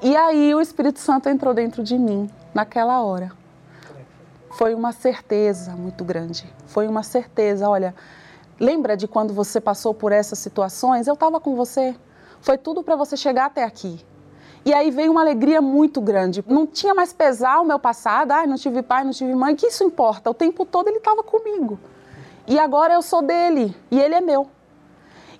E 0.00 0.16
aí 0.16 0.54
o 0.54 0.60
Espírito 0.60 1.00
Santo 1.00 1.28
entrou 1.28 1.52
dentro 1.52 1.82
de 1.82 1.98
mim 1.98 2.30
naquela 2.54 3.02
hora. 3.02 3.32
Foi 4.54 4.72
uma 4.72 4.92
certeza 4.92 5.72
muito 5.72 6.04
grande. 6.04 6.46
Foi 6.66 6.86
uma 6.86 7.02
certeza. 7.02 7.68
Olha, 7.68 7.92
lembra 8.58 8.96
de 8.96 9.08
quando 9.08 9.34
você 9.34 9.60
passou 9.60 9.92
por 9.92 10.12
essas 10.12 10.38
situações? 10.38 11.08
Eu 11.08 11.14
estava 11.14 11.40
com 11.40 11.56
você. 11.56 11.92
Foi 12.40 12.56
tudo 12.56 12.80
para 12.80 12.94
você 12.94 13.16
chegar 13.16 13.46
até 13.46 13.64
aqui. 13.64 14.00
E 14.64 14.72
aí 14.72 14.92
veio 14.92 15.10
uma 15.10 15.22
alegria 15.22 15.60
muito 15.60 16.00
grande. 16.00 16.44
Não 16.46 16.68
tinha 16.68 16.94
mais 16.94 17.12
pesar 17.12 17.60
o 17.60 17.64
meu 17.64 17.80
passado, 17.80 18.30
ai, 18.30 18.46
não 18.46 18.54
tive 18.54 18.80
pai, 18.80 19.02
não 19.02 19.10
tive 19.10 19.34
mãe, 19.34 19.56
que 19.56 19.66
isso 19.66 19.82
importa? 19.82 20.30
O 20.30 20.34
tempo 20.34 20.64
todo 20.64 20.86
ele 20.86 20.98
estava 20.98 21.24
comigo. 21.24 21.78
E 22.46 22.56
agora 22.56 22.94
eu 22.94 23.02
sou 23.02 23.22
dele 23.22 23.76
e 23.90 24.00
ele 24.00 24.14
é 24.14 24.20
meu. 24.20 24.48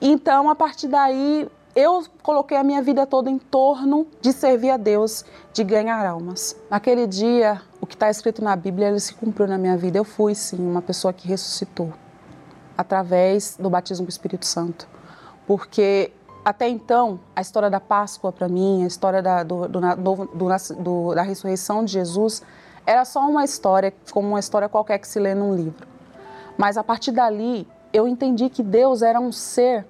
Então, 0.00 0.50
a 0.50 0.57
partir 0.57 0.88
daí, 0.88 1.48
eu 1.74 2.05
coloquei 2.22 2.57
a 2.57 2.62
minha 2.62 2.83
vida 2.83 3.07
toda 3.07 3.31
em 3.31 3.38
torno 3.38 4.07
de 4.20 4.33
servir 4.33 4.70
a 4.70 4.77
Deus, 4.77 5.24
de 5.53 5.64
ganhar 5.64 6.05
almas. 6.07 6.57
Naquele 6.70 7.07
dia, 7.07 7.61
o 7.85 7.87
que 7.87 7.94
está 7.94 8.09
escrito 8.09 8.42
na 8.42 8.57
Bíblia, 8.57 8.88
ele 8.88 8.99
se 8.99 9.12
cumpriu 9.12 9.47
na 9.47 9.59
minha 9.59 9.77
vida. 9.77 9.99
Eu 9.99 10.05
fui, 10.05 10.35
sim, 10.35 10.57
uma 10.57 10.81
pessoa 10.81 11.12
que 11.12 11.29
ressuscitou 11.29 11.92
através 12.79 13.59
do 13.61 13.68
batismo 13.68 14.07
do 14.07 14.09
Espírito 14.09 14.47
Santo. 14.47 14.88
Porque 15.47 16.11
até 16.42 16.66
então, 16.66 17.20
a 17.37 17.42
história 17.42 17.68
da 17.68 17.81
Páscoa 17.81 18.33
para 18.33 18.49
mim, 18.49 18.85
a 18.85 18.87
história 18.87 19.20
da, 19.20 19.42
do, 19.42 19.68
do, 19.68 19.81
do, 20.79 21.14
da 21.14 21.20
ressurreição 21.20 21.85
de 21.85 21.92
Jesus, 21.92 22.42
era 22.87 23.05
só 23.05 23.20
uma 23.29 23.44
história, 23.44 23.92
como 24.11 24.29
uma 24.29 24.40
história 24.40 24.66
qualquer 24.66 24.99
que 24.99 25.07
se 25.07 25.20
lê 25.20 25.35
num 25.35 25.55
livro. 25.55 25.87
Mas 26.57 26.79
a 26.79 26.83
partir 26.83 27.12
dali, 27.12 27.68
eu 27.92 28.09
entendi 28.09 28.49
que 28.49 28.62
Deus 28.62 29.03
era 29.03 29.20
um 29.20 29.31
ser 29.31 29.87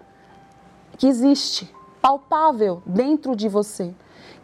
que 0.99 1.07
existe, 1.07 1.73
palpável 2.03 2.83
dentro 2.85 3.37
de 3.37 3.49
você. 3.49 3.95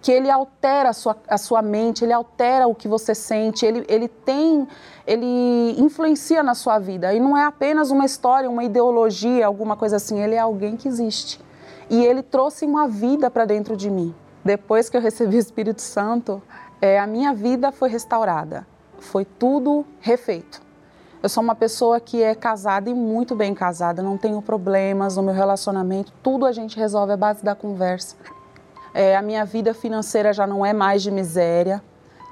Que 0.01 0.13
ele 0.13 0.31
altera 0.31 0.91
a 0.91 0.93
sua, 0.93 1.17
a 1.29 1.37
sua 1.37 1.61
mente, 1.61 2.05
ele 2.05 2.13
altera 2.13 2.67
o 2.67 2.75
que 2.75 2.89
você 2.89 3.15
sente, 3.15 3.67
ele, 3.67 3.85
ele 3.89 4.09
tem, 4.09 4.67
ele 5.07 5.75
influencia 5.79 6.43
na 6.43 6.55
sua 6.55 6.79
vida. 6.79 7.13
E 7.13 7.21
não 7.21 7.37
é 7.37 7.45
apenas 7.45 7.91
uma 7.91 8.07
história, 8.07 8.49
uma 8.49 8.65
ideologia, 8.65 9.47
alguma 9.47 9.77
coisa 9.77 9.97
assim, 9.97 10.21
ele 10.23 10.35
é 10.35 10.39
alguém 10.39 10.77
que 10.77 10.89
existe 10.89 11.41
e 11.91 12.05
ele 12.05 12.23
trouxe 12.23 12.65
uma 12.65 12.87
vida 12.87 13.29
para 13.29 13.45
dentro 13.45 13.77
de 13.77 13.91
mim. 13.91 14.15
Depois 14.45 14.89
que 14.89 14.97
eu 14.97 15.01
recebi 15.01 15.37
o 15.37 15.41
Espírito 15.41 15.83
Santo, 15.83 16.41
é, 16.81 16.99
a 16.99 17.07
minha 17.07 17.35
vida 17.35 17.73
foi 17.73 17.91
restaurada, 17.91 18.67
foi 19.01 19.25
tudo 19.25 19.85
refeito. 19.99 20.63
Eu 21.23 21.29
sou 21.29 21.43
uma 21.43 21.55
pessoa 21.55 22.01
que 22.01 22.23
é 22.23 22.35
casada 22.35 22.89
e 22.89 22.95
muito 22.95 23.35
bem 23.35 23.53
casada, 23.53 24.03
não 24.03 24.17
tenho 24.17 24.41
problemas 24.41 25.17
no 25.17 25.23
meu 25.23 25.35
relacionamento, 25.35 26.13
tudo 26.23 26.47
a 26.47 26.53
gente 26.53 26.79
resolve 26.79 27.13
à 27.13 27.17
base 27.17 27.45
da 27.45 27.55
conversa. 27.55 28.17
É, 28.93 29.17
a 29.17 29.23
minha 29.23 29.45
vida 29.45 29.73
financeira 29.73 30.33
já 30.33 30.47
não 30.47 30.65
é 30.65 30.73
mais 30.73 31.03
de 31.03 31.11
miséria, 31.11 31.83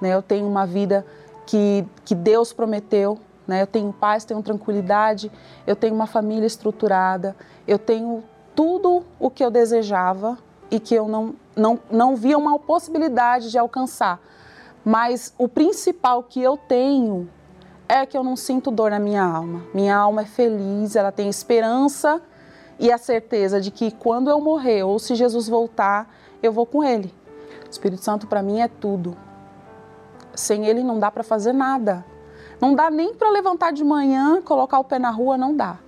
né? 0.01 0.15
eu 0.15 0.23
tenho 0.23 0.47
uma 0.47 0.67
vida 0.67 1.07
que, 1.47 1.85
que 2.05 2.15
Deus 2.15 2.53
prometeu, 2.53 3.19
né? 3.47 3.63
eu 3.63 3.67
tenho 3.67 3.93
paz, 3.93 4.25
tenho 4.25 4.43
tranquilidade, 4.43 5.31
eu 5.67 5.77
tenho 5.77 5.95
uma 5.95 6.07
família 6.07 6.47
estruturada, 6.47 7.37
eu 7.67 7.79
tenho 7.79 8.23
tudo 8.55 9.05
o 9.19 9.31
que 9.31 9.45
eu 9.45 9.51
desejava 9.51 10.37
e 10.71 10.81
que 10.81 10.95
eu 10.95 11.09
não, 11.09 11.35
não, 11.55 11.79
não 11.91 12.17
via 12.17 12.37
uma 12.37 12.59
possibilidade 12.59 13.51
de 13.51 13.59
alcançar. 13.59 14.21
Mas 14.85 15.33
o 15.39 15.49
principal 15.49 16.23
que 16.23 16.43
eu 16.43 16.57
tenho 16.57 17.29
é 17.89 18.05
que 18.05 18.17
eu 18.17 18.23
não 18.23 18.37
sinto 18.37 18.71
dor 18.71 18.91
na 18.91 18.99
minha 18.99 19.23
alma. 19.23 19.63
Minha 19.73 19.97
alma 19.97 20.23
é 20.23 20.25
feliz, 20.25 20.95
ela 20.95 21.11
tem 21.11 21.29
esperança 21.29 22.21
e 22.79 22.93
a 22.93 22.99
certeza 22.99 23.61
de 23.61 23.71
que 23.71 23.91
quando 23.91 24.29
eu 24.31 24.41
morrer 24.41 24.83
ou 24.83 24.99
se 24.99 25.15
Jesus 25.15 25.49
voltar, 25.49 26.09
eu 26.43 26.53
vou 26.53 26.67
com 26.67 26.83
Ele. 26.83 27.13
O 27.67 27.71
Espírito 27.71 28.03
Santo 28.03 28.27
para 28.27 28.43
mim 28.43 28.61
é 28.61 28.69
tudo. 28.69 29.17
Sem 30.35 30.67
Ele 30.67 30.83
não 30.83 30.99
dá 30.99 31.11
para 31.11 31.23
fazer 31.23 31.53
nada. 31.53 32.05
Não 32.61 32.75
dá 32.75 32.91
nem 32.91 33.15
para 33.15 33.31
levantar 33.31 33.73
de 33.73 33.85
manhã, 33.85 34.43
colocar 34.43 34.79
o 34.79 34.85
pé 34.85 34.99
na 34.99 35.11
rua, 35.11 35.37
não 35.37 35.57
dá 35.57 35.79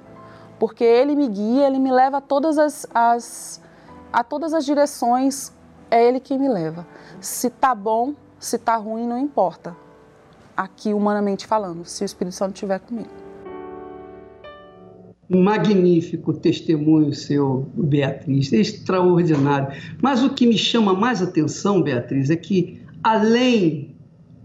porque 0.60 0.84
ele 0.84 1.16
me 1.16 1.26
guia, 1.26 1.66
ele 1.66 1.78
me 1.78 1.90
leva 1.90 2.18
a 2.18 2.20
todas 2.20 2.58
as, 2.58 2.86
as, 2.94 3.60
a 4.12 4.22
todas 4.22 4.52
as 4.52 4.66
direções, 4.66 5.50
é 5.90 6.06
ele 6.06 6.20
quem 6.20 6.38
me 6.38 6.50
leva. 6.50 6.86
Se 7.18 7.48
tá 7.48 7.74
bom, 7.74 8.12
se 8.38 8.58
tá 8.58 8.76
ruim, 8.76 9.06
não 9.06 9.18
importa. 9.18 9.74
Aqui, 10.54 10.92
humanamente 10.92 11.46
falando, 11.46 11.86
se 11.86 12.04
o 12.04 12.06
Espírito 12.06 12.34
Santo 12.36 12.52
estiver 12.52 12.78
comigo. 12.78 13.08
Magnífico 15.30 16.32
testemunho 16.32 17.14
seu, 17.14 17.70
Beatriz, 17.74 18.52
extraordinário. 18.52 19.68
Mas 20.02 20.24
o 20.24 20.30
que 20.30 20.44
me 20.44 20.58
chama 20.58 20.92
mais 20.92 21.22
atenção, 21.22 21.80
Beatriz, 21.80 22.30
é 22.30 22.36
que 22.36 22.82
além, 23.00 23.94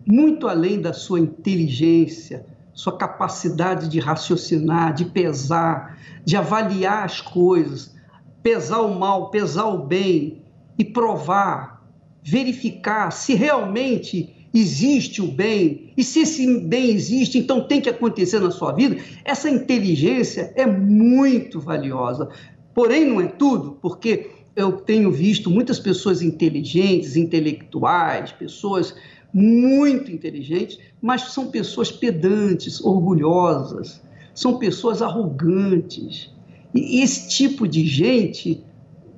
muito 0.05 0.47
além 0.47 0.79
da 0.79 0.93
sua 0.93 1.19
inteligência, 1.19 2.45
sua 2.71 2.95
capacidade 2.95 3.89
de 3.89 3.99
raciocinar, 3.99 4.93
de 4.93 5.05
pesar, 5.05 5.97
de 6.23 6.37
avaliar 6.37 7.05
as 7.05 7.19
coisas, 7.19 7.95
pesar 8.43 8.81
o 8.81 8.99
mal, 8.99 9.31
pesar 9.31 9.65
o 9.65 9.87
bem 9.87 10.43
e 10.77 10.83
provar, 10.83 11.83
verificar 12.21 13.11
se 13.11 13.33
realmente 13.33 14.34
existe 14.59 15.21
o 15.21 15.27
bem 15.27 15.91
e 15.97 16.03
se 16.03 16.19
esse 16.19 16.59
bem 16.59 16.91
existe, 16.91 17.37
então 17.37 17.67
tem 17.67 17.81
que 17.81 17.89
acontecer 17.89 18.39
na 18.39 18.51
sua 18.51 18.71
vida. 18.71 18.97
Essa 19.23 19.49
inteligência 19.49 20.53
é 20.55 20.65
muito 20.65 21.59
valiosa. 21.59 22.29
Porém, 22.73 23.05
não 23.05 23.21
é 23.21 23.27
tudo, 23.27 23.77
porque 23.81 24.31
eu 24.55 24.73
tenho 24.73 25.11
visto 25.11 25.49
muitas 25.49 25.79
pessoas 25.79 26.21
inteligentes, 26.21 27.15
intelectuais, 27.15 28.31
pessoas 28.31 28.95
muito 29.33 30.11
inteligentes, 30.11 30.79
mas 31.01 31.33
são 31.33 31.47
pessoas 31.47 31.91
pedantes, 31.91 32.81
orgulhosas, 32.81 34.01
são 34.33 34.57
pessoas 34.57 35.01
arrogantes. 35.01 36.33
E 36.73 37.01
esse 37.01 37.27
tipo 37.29 37.67
de 37.67 37.85
gente 37.85 38.63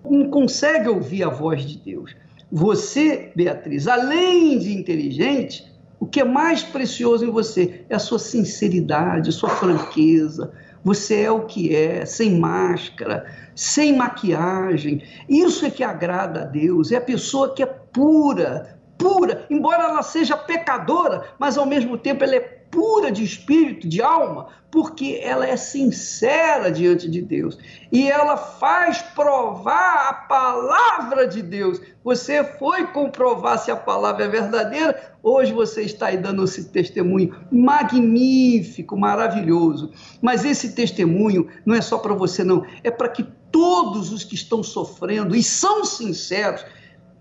não 0.10 0.30
consegue 0.30 0.90
ouvir 0.90 1.24
a 1.24 1.30
voz 1.30 1.66
de 1.66 1.78
Deus. 1.78 2.16
Você, 2.52 3.32
Beatriz, 3.36 3.88
além 3.88 4.58
de 4.58 4.74
inteligente, 4.74 5.70
o 6.00 6.06
que 6.06 6.22
é 6.22 6.24
mais 6.24 6.64
precioso 6.64 7.26
em 7.26 7.32
você 7.32 7.86
é 7.90 7.96
a 7.96 8.00
sua 8.00 8.20
sinceridade, 8.20 9.30
a 9.30 9.34
sua 9.34 9.50
franqueza. 9.50 10.52
Você 10.84 11.22
é 11.22 11.32
o 11.32 11.46
que 11.46 11.76
é, 11.76 12.06
sem 12.06 12.40
máscara, 12.40 13.26
sem 13.56 13.96
maquiagem. 13.96 15.04
Isso 15.28 15.66
é 15.66 15.70
que 15.70 15.84
agrada 15.84 16.42
a 16.44 16.46
Deus. 16.46 16.92
É 16.92 16.98
a 16.98 17.02
pessoa 17.02 17.54
que 17.54 17.64
é 17.64 17.66
pura, 17.66 18.80
pura, 18.98 19.46
embora 19.50 19.84
ela 19.84 20.04
seja 20.04 20.38
pecadora, 20.38 21.24
mas 21.38 21.58
ao 21.58 21.66
mesmo 21.66 21.98
tempo 21.98 22.24
ela 22.24 22.36
é 22.36 22.57
pura 22.70 23.12
de 23.12 23.24
espírito, 23.24 23.88
de 23.88 24.02
alma, 24.02 24.48
porque 24.70 25.20
ela 25.24 25.48
é 25.48 25.56
sincera 25.56 26.70
diante 26.70 27.10
de 27.10 27.22
Deus 27.22 27.58
e 27.92 28.10
ela 28.10 28.36
faz 28.36 29.02
provar 29.02 30.10
a 30.10 30.14
palavra 30.14 31.28
de 31.28 31.42
Deus. 31.42 31.80
Você 32.04 32.44
foi 32.44 32.88
comprovar 32.88 33.58
se 33.60 33.72
a 33.72 33.76
palavra 33.76 34.26
é 34.26 34.28
verdadeira, 34.28 35.16
hoje 35.24 35.54
você 35.54 35.84
está 35.84 36.08
aí 36.08 36.18
dando 36.18 36.44
esse 36.44 36.66
testemunho 36.70 37.36
magnífico, 37.52 38.98
maravilhoso. 38.98 39.92
Mas 40.22 40.44
esse 40.44 40.74
testemunho 40.74 41.48
não 41.66 41.76
é 41.76 41.82
só 41.82 41.98
para 41.98 42.14
você, 42.14 42.44
não, 42.44 42.66
é 42.84 42.92
para 42.92 43.10
que 43.10 43.24
todos 43.52 44.12
os 44.12 44.24
que 44.24 44.36
estão 44.36 44.62
sofrendo 44.62 45.36
e 45.36 45.42
são 45.42 45.86
sinceros, 45.86 46.66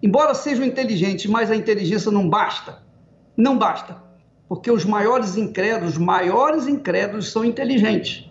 embora 0.03 0.35
sejam 0.35 0.65
inteligentes, 0.65 1.27
mas 1.27 1.51
a 1.51 1.57
inteligência 1.57 2.11
não 2.11 2.29
basta. 2.29 2.85
Não 3.37 3.57
basta 3.57 4.06
porque 4.49 4.71
os 4.71 4.85
maiores 4.85 5.37
incrédulos, 5.37 5.93
os 5.95 5.99
maiores 5.99 6.67
incrédulos 6.67 7.31
são 7.31 7.45
inteligentes, 7.45 8.31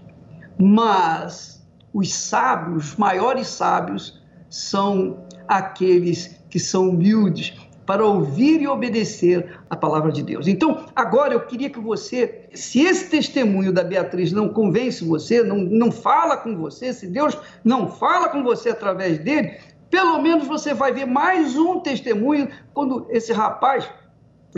mas 0.57 1.65
os 1.93 2.13
sábios, 2.13 2.91
os 2.91 2.95
maiores 2.95 3.47
sábios, 3.47 4.21
são 4.49 5.25
aqueles 5.47 6.39
que 6.49 6.59
são 6.59 6.89
humildes 6.89 7.53
para 7.85 8.03
ouvir 8.03 8.61
e 8.61 8.67
obedecer 8.67 9.59
a 9.69 9.75
palavra 9.75 10.11
de 10.11 10.23
Deus. 10.23 10.47
Então, 10.47 10.85
agora 10.95 11.33
eu 11.33 11.41
queria 11.41 11.69
que 11.69 11.79
você, 11.79 12.47
se 12.53 12.81
esse 12.81 13.09
testemunho 13.09 13.71
da 13.71 13.83
Beatriz 13.83 14.31
não 14.31 14.49
convence 14.49 15.05
você, 15.05 15.43
não, 15.43 15.57
não 15.57 15.91
fala 15.91 16.37
com 16.37 16.55
você, 16.57 16.91
se 16.91 17.07
Deus 17.07 17.37
não 17.63 17.87
fala 17.87 18.29
com 18.29 18.43
você 18.43 18.69
através 18.69 19.19
dele, 19.19 19.57
pelo 19.89 20.19
menos 20.19 20.47
você 20.47 20.73
vai 20.73 20.91
ver 20.93 21.05
mais 21.05 21.55
um 21.55 21.79
testemunho 21.79 22.49
quando 22.73 23.05
esse 23.09 23.31
rapaz 23.31 23.87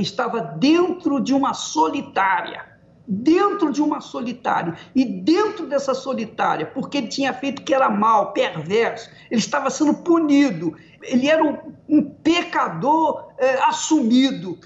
estava 0.01 0.39
dentro 0.41 1.19
de 1.19 1.33
uma 1.33 1.53
solitária. 1.53 2.65
Dentro 3.07 3.71
de 3.71 3.81
uma 3.81 4.01
solitária. 4.01 4.75
E 4.93 5.03
dentro 5.03 5.65
dessa 5.65 5.93
solitária, 5.93 6.65
porque 6.65 6.97
ele 6.97 7.07
tinha 7.07 7.33
feito 7.33 7.63
que 7.63 7.73
era 7.73 7.89
mal, 7.89 8.33
perverso, 8.33 9.09
ele 9.31 9.39
estava 9.39 9.69
sendo 9.69 9.93
punido. 9.93 10.75
Ele 11.01 11.27
era 11.27 11.43
um, 11.43 11.57
um 11.87 12.03
pecador 12.03 13.29
é, 13.37 13.63
assumido. 13.63 14.57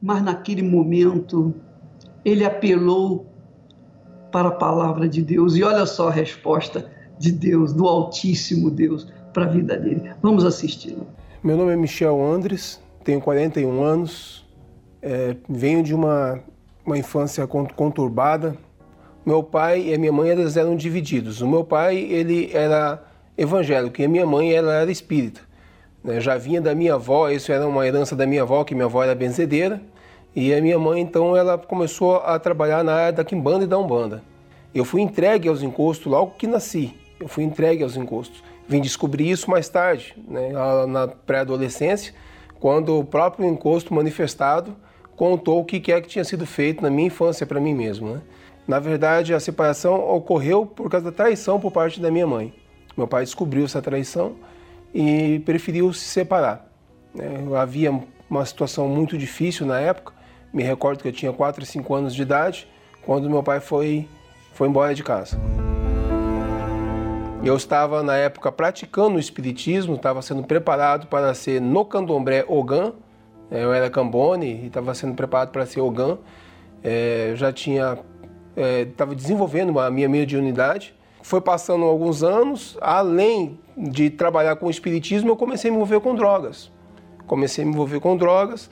Mas 0.00 0.22
naquele 0.22 0.62
momento, 0.62 1.54
ele 2.24 2.44
apelou 2.44 3.26
para 4.32 4.48
a 4.48 4.52
palavra 4.52 5.08
de 5.08 5.22
Deus. 5.22 5.56
E 5.56 5.62
olha 5.62 5.84
só 5.86 6.08
a 6.08 6.12
resposta 6.12 6.90
de 7.18 7.30
Deus, 7.32 7.72
do 7.72 7.86
Altíssimo 7.86 8.70
Deus, 8.70 9.06
para 9.32 9.44
a 9.44 9.48
vida 9.48 9.76
dele. 9.76 10.10
Vamos 10.22 10.44
assistir. 10.44 10.96
Meu 11.42 11.56
nome 11.56 11.72
é 11.72 11.76
Michel 11.76 12.22
Andres, 12.22 12.80
tenho 13.04 13.20
41 13.20 13.82
anos, 13.82 14.46
é, 15.02 15.36
venho 15.48 15.82
de 15.82 15.94
uma, 15.94 16.40
uma 16.84 16.98
infância 16.98 17.46
conturbada. 17.46 18.56
Meu 19.24 19.42
pai 19.42 19.82
e 19.82 19.94
a 19.94 19.98
minha 19.98 20.12
mãe 20.12 20.30
eles 20.30 20.56
eram 20.56 20.76
divididos. 20.76 21.40
O 21.40 21.48
meu 21.48 21.64
pai 21.64 21.98
ele 21.98 22.50
era 22.52 23.02
evangélico 23.36 24.00
e 24.00 24.04
a 24.04 24.08
minha 24.08 24.26
mãe 24.26 24.52
ela 24.52 24.74
era 24.74 24.90
espírita. 24.90 25.40
Né? 26.02 26.20
Já 26.20 26.36
vinha 26.36 26.60
da 26.60 26.74
minha 26.74 26.94
avó, 26.94 27.28
isso 27.28 27.52
era 27.52 27.66
uma 27.66 27.86
herança 27.86 28.16
da 28.16 28.26
minha 28.26 28.42
avó, 28.42 28.64
que 28.64 28.74
minha 28.74 28.86
avó 28.86 29.02
era 29.02 29.14
benzedeira. 29.14 29.80
E 30.34 30.54
a 30.54 30.60
minha 30.60 30.78
mãe 30.78 31.00
então 31.00 31.36
ela 31.36 31.58
começou 31.58 32.16
a 32.18 32.38
trabalhar 32.38 32.84
na 32.84 32.94
área 32.94 33.12
da 33.12 33.24
quimbanda 33.24 33.64
e 33.64 33.66
da 33.66 33.78
umbanda. 33.78 34.22
Eu 34.72 34.84
fui 34.84 35.00
entregue 35.02 35.48
aos 35.48 35.62
encostos 35.62 36.06
logo 36.06 36.34
que 36.38 36.46
nasci. 36.46 36.94
Eu 37.18 37.26
fui 37.28 37.42
entregue 37.42 37.82
aos 37.82 37.96
encostos. 37.96 38.42
Vim 38.68 38.80
descobrir 38.80 39.28
isso 39.28 39.50
mais 39.50 39.68
tarde, 39.68 40.14
né? 40.28 40.52
na 40.86 41.08
pré-adolescência, 41.08 42.14
quando 42.60 42.96
o 42.96 43.04
próprio 43.04 43.44
encosto 43.44 43.92
manifestado 43.92 44.76
contou 45.20 45.60
o 45.60 45.64
que 45.66 45.92
é 45.92 46.00
que 46.00 46.08
tinha 46.08 46.24
sido 46.24 46.46
feito 46.46 46.80
na 46.80 46.88
minha 46.88 47.08
infância 47.08 47.44
para 47.44 47.60
mim 47.60 47.74
mesmo. 47.74 48.14
Né? 48.14 48.22
Na 48.66 48.78
verdade, 48.78 49.34
a 49.34 49.38
separação 49.38 50.00
ocorreu 50.16 50.64
por 50.64 50.88
causa 50.88 51.10
da 51.10 51.12
traição 51.12 51.60
por 51.60 51.70
parte 51.70 52.00
da 52.00 52.10
minha 52.10 52.26
mãe. 52.26 52.54
Meu 52.96 53.06
pai 53.06 53.22
descobriu 53.22 53.66
essa 53.66 53.82
traição 53.82 54.36
e 54.94 55.42
preferiu 55.44 55.92
se 55.92 56.06
separar. 56.06 56.66
Né? 57.14 57.26
Havia 57.54 58.00
uma 58.30 58.46
situação 58.46 58.88
muito 58.88 59.18
difícil 59.18 59.66
na 59.66 59.78
época. 59.78 60.14
Me 60.54 60.62
recordo 60.62 61.02
que 61.02 61.08
eu 61.08 61.12
tinha 61.12 61.34
4 61.34 61.64
e 61.64 61.66
5 61.66 61.94
anos 61.94 62.14
de 62.14 62.22
idade 62.22 62.66
quando 63.04 63.28
meu 63.28 63.42
pai 63.42 63.60
foi, 63.60 64.08
foi 64.54 64.68
embora 64.68 64.94
de 64.94 65.04
casa. 65.04 65.38
Eu 67.44 67.54
estava 67.58 68.02
na 68.02 68.16
época 68.16 68.50
praticando 68.50 69.16
o 69.16 69.20
espiritismo, 69.20 69.96
estava 69.96 70.22
sendo 70.22 70.44
preparado 70.44 71.08
para 71.08 71.34
ser 71.34 71.60
no 71.60 71.84
candomblé 71.84 72.42
Ogã, 72.48 72.86
é, 72.86 73.09
eu 73.50 73.72
era 73.72 73.90
Cambone 73.90 74.62
e 74.62 74.66
estava 74.66 74.94
sendo 74.94 75.14
preparado 75.14 75.50
para 75.50 75.66
ser 75.66 75.80
Ogan. 75.80 76.18
É, 76.82 77.32
já 77.36 77.52
tinha 77.52 77.98
estava 78.88 79.12
é, 79.12 79.14
desenvolvendo 79.14 79.78
a 79.78 79.90
minha 79.90 80.08
mediunidade. 80.08 80.94
Foi 81.22 81.40
passando 81.40 81.84
alguns 81.84 82.22
anos, 82.22 82.78
além 82.80 83.58
de 83.76 84.10
trabalhar 84.10 84.56
com 84.56 84.70
espiritismo, 84.70 85.30
eu 85.30 85.36
comecei 85.36 85.70
a 85.70 85.72
me 85.72 85.76
envolver 85.76 86.00
com 86.00 86.14
drogas. 86.14 86.70
Comecei 87.26 87.62
a 87.62 87.66
me 87.66 87.72
envolver 87.72 88.00
com 88.00 88.16
drogas. 88.16 88.70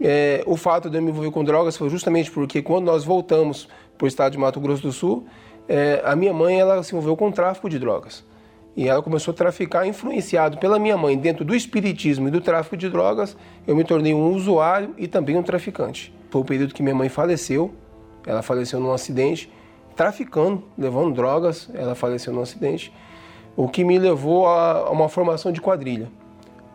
É, 0.00 0.42
o 0.46 0.56
fato 0.56 0.90
de 0.90 0.98
eu 0.98 1.02
me 1.02 1.10
envolver 1.10 1.30
com 1.30 1.44
drogas 1.44 1.76
foi 1.76 1.88
justamente 1.88 2.30
porque 2.30 2.62
quando 2.62 2.86
nós 2.86 3.04
voltamos 3.04 3.68
para 3.96 4.04
o 4.04 4.08
estado 4.08 4.32
de 4.32 4.38
Mato 4.38 4.60
Grosso 4.60 4.82
do 4.82 4.92
Sul, 4.92 5.26
é, 5.68 6.02
a 6.04 6.16
minha 6.16 6.32
mãe 6.32 6.58
ela 6.58 6.82
se 6.82 6.92
envolveu 6.92 7.16
com 7.16 7.30
tráfico 7.30 7.68
de 7.68 7.78
drogas. 7.78 8.24
E 8.76 8.88
ela 8.88 9.02
começou 9.02 9.32
a 9.32 9.36
traficar, 9.36 9.86
influenciado 9.86 10.58
pela 10.58 10.78
minha 10.78 10.96
mãe 10.96 11.16
dentro 11.16 11.44
do 11.44 11.54
espiritismo 11.54 12.28
e 12.28 12.30
do 12.30 12.40
tráfico 12.40 12.76
de 12.76 12.88
drogas, 12.88 13.36
eu 13.66 13.76
me 13.76 13.84
tornei 13.84 14.12
um 14.12 14.32
usuário 14.32 14.94
e 14.98 15.06
também 15.06 15.36
um 15.36 15.42
traficante. 15.42 16.12
Foi 16.30 16.40
o 16.40 16.44
período 16.44 16.74
que 16.74 16.82
minha 16.82 16.94
mãe 16.94 17.08
faleceu, 17.08 17.72
ela 18.26 18.42
faleceu 18.42 18.80
num 18.80 18.92
acidente, 18.92 19.48
traficando, 19.94 20.64
levando 20.76 21.14
drogas, 21.14 21.70
ela 21.72 21.94
faleceu 21.94 22.32
num 22.32 22.40
acidente, 22.40 22.92
o 23.56 23.68
que 23.68 23.84
me 23.84 23.98
levou 23.98 24.46
a 24.46 24.90
uma 24.90 25.08
formação 25.08 25.52
de 25.52 25.60
quadrilha. 25.60 26.10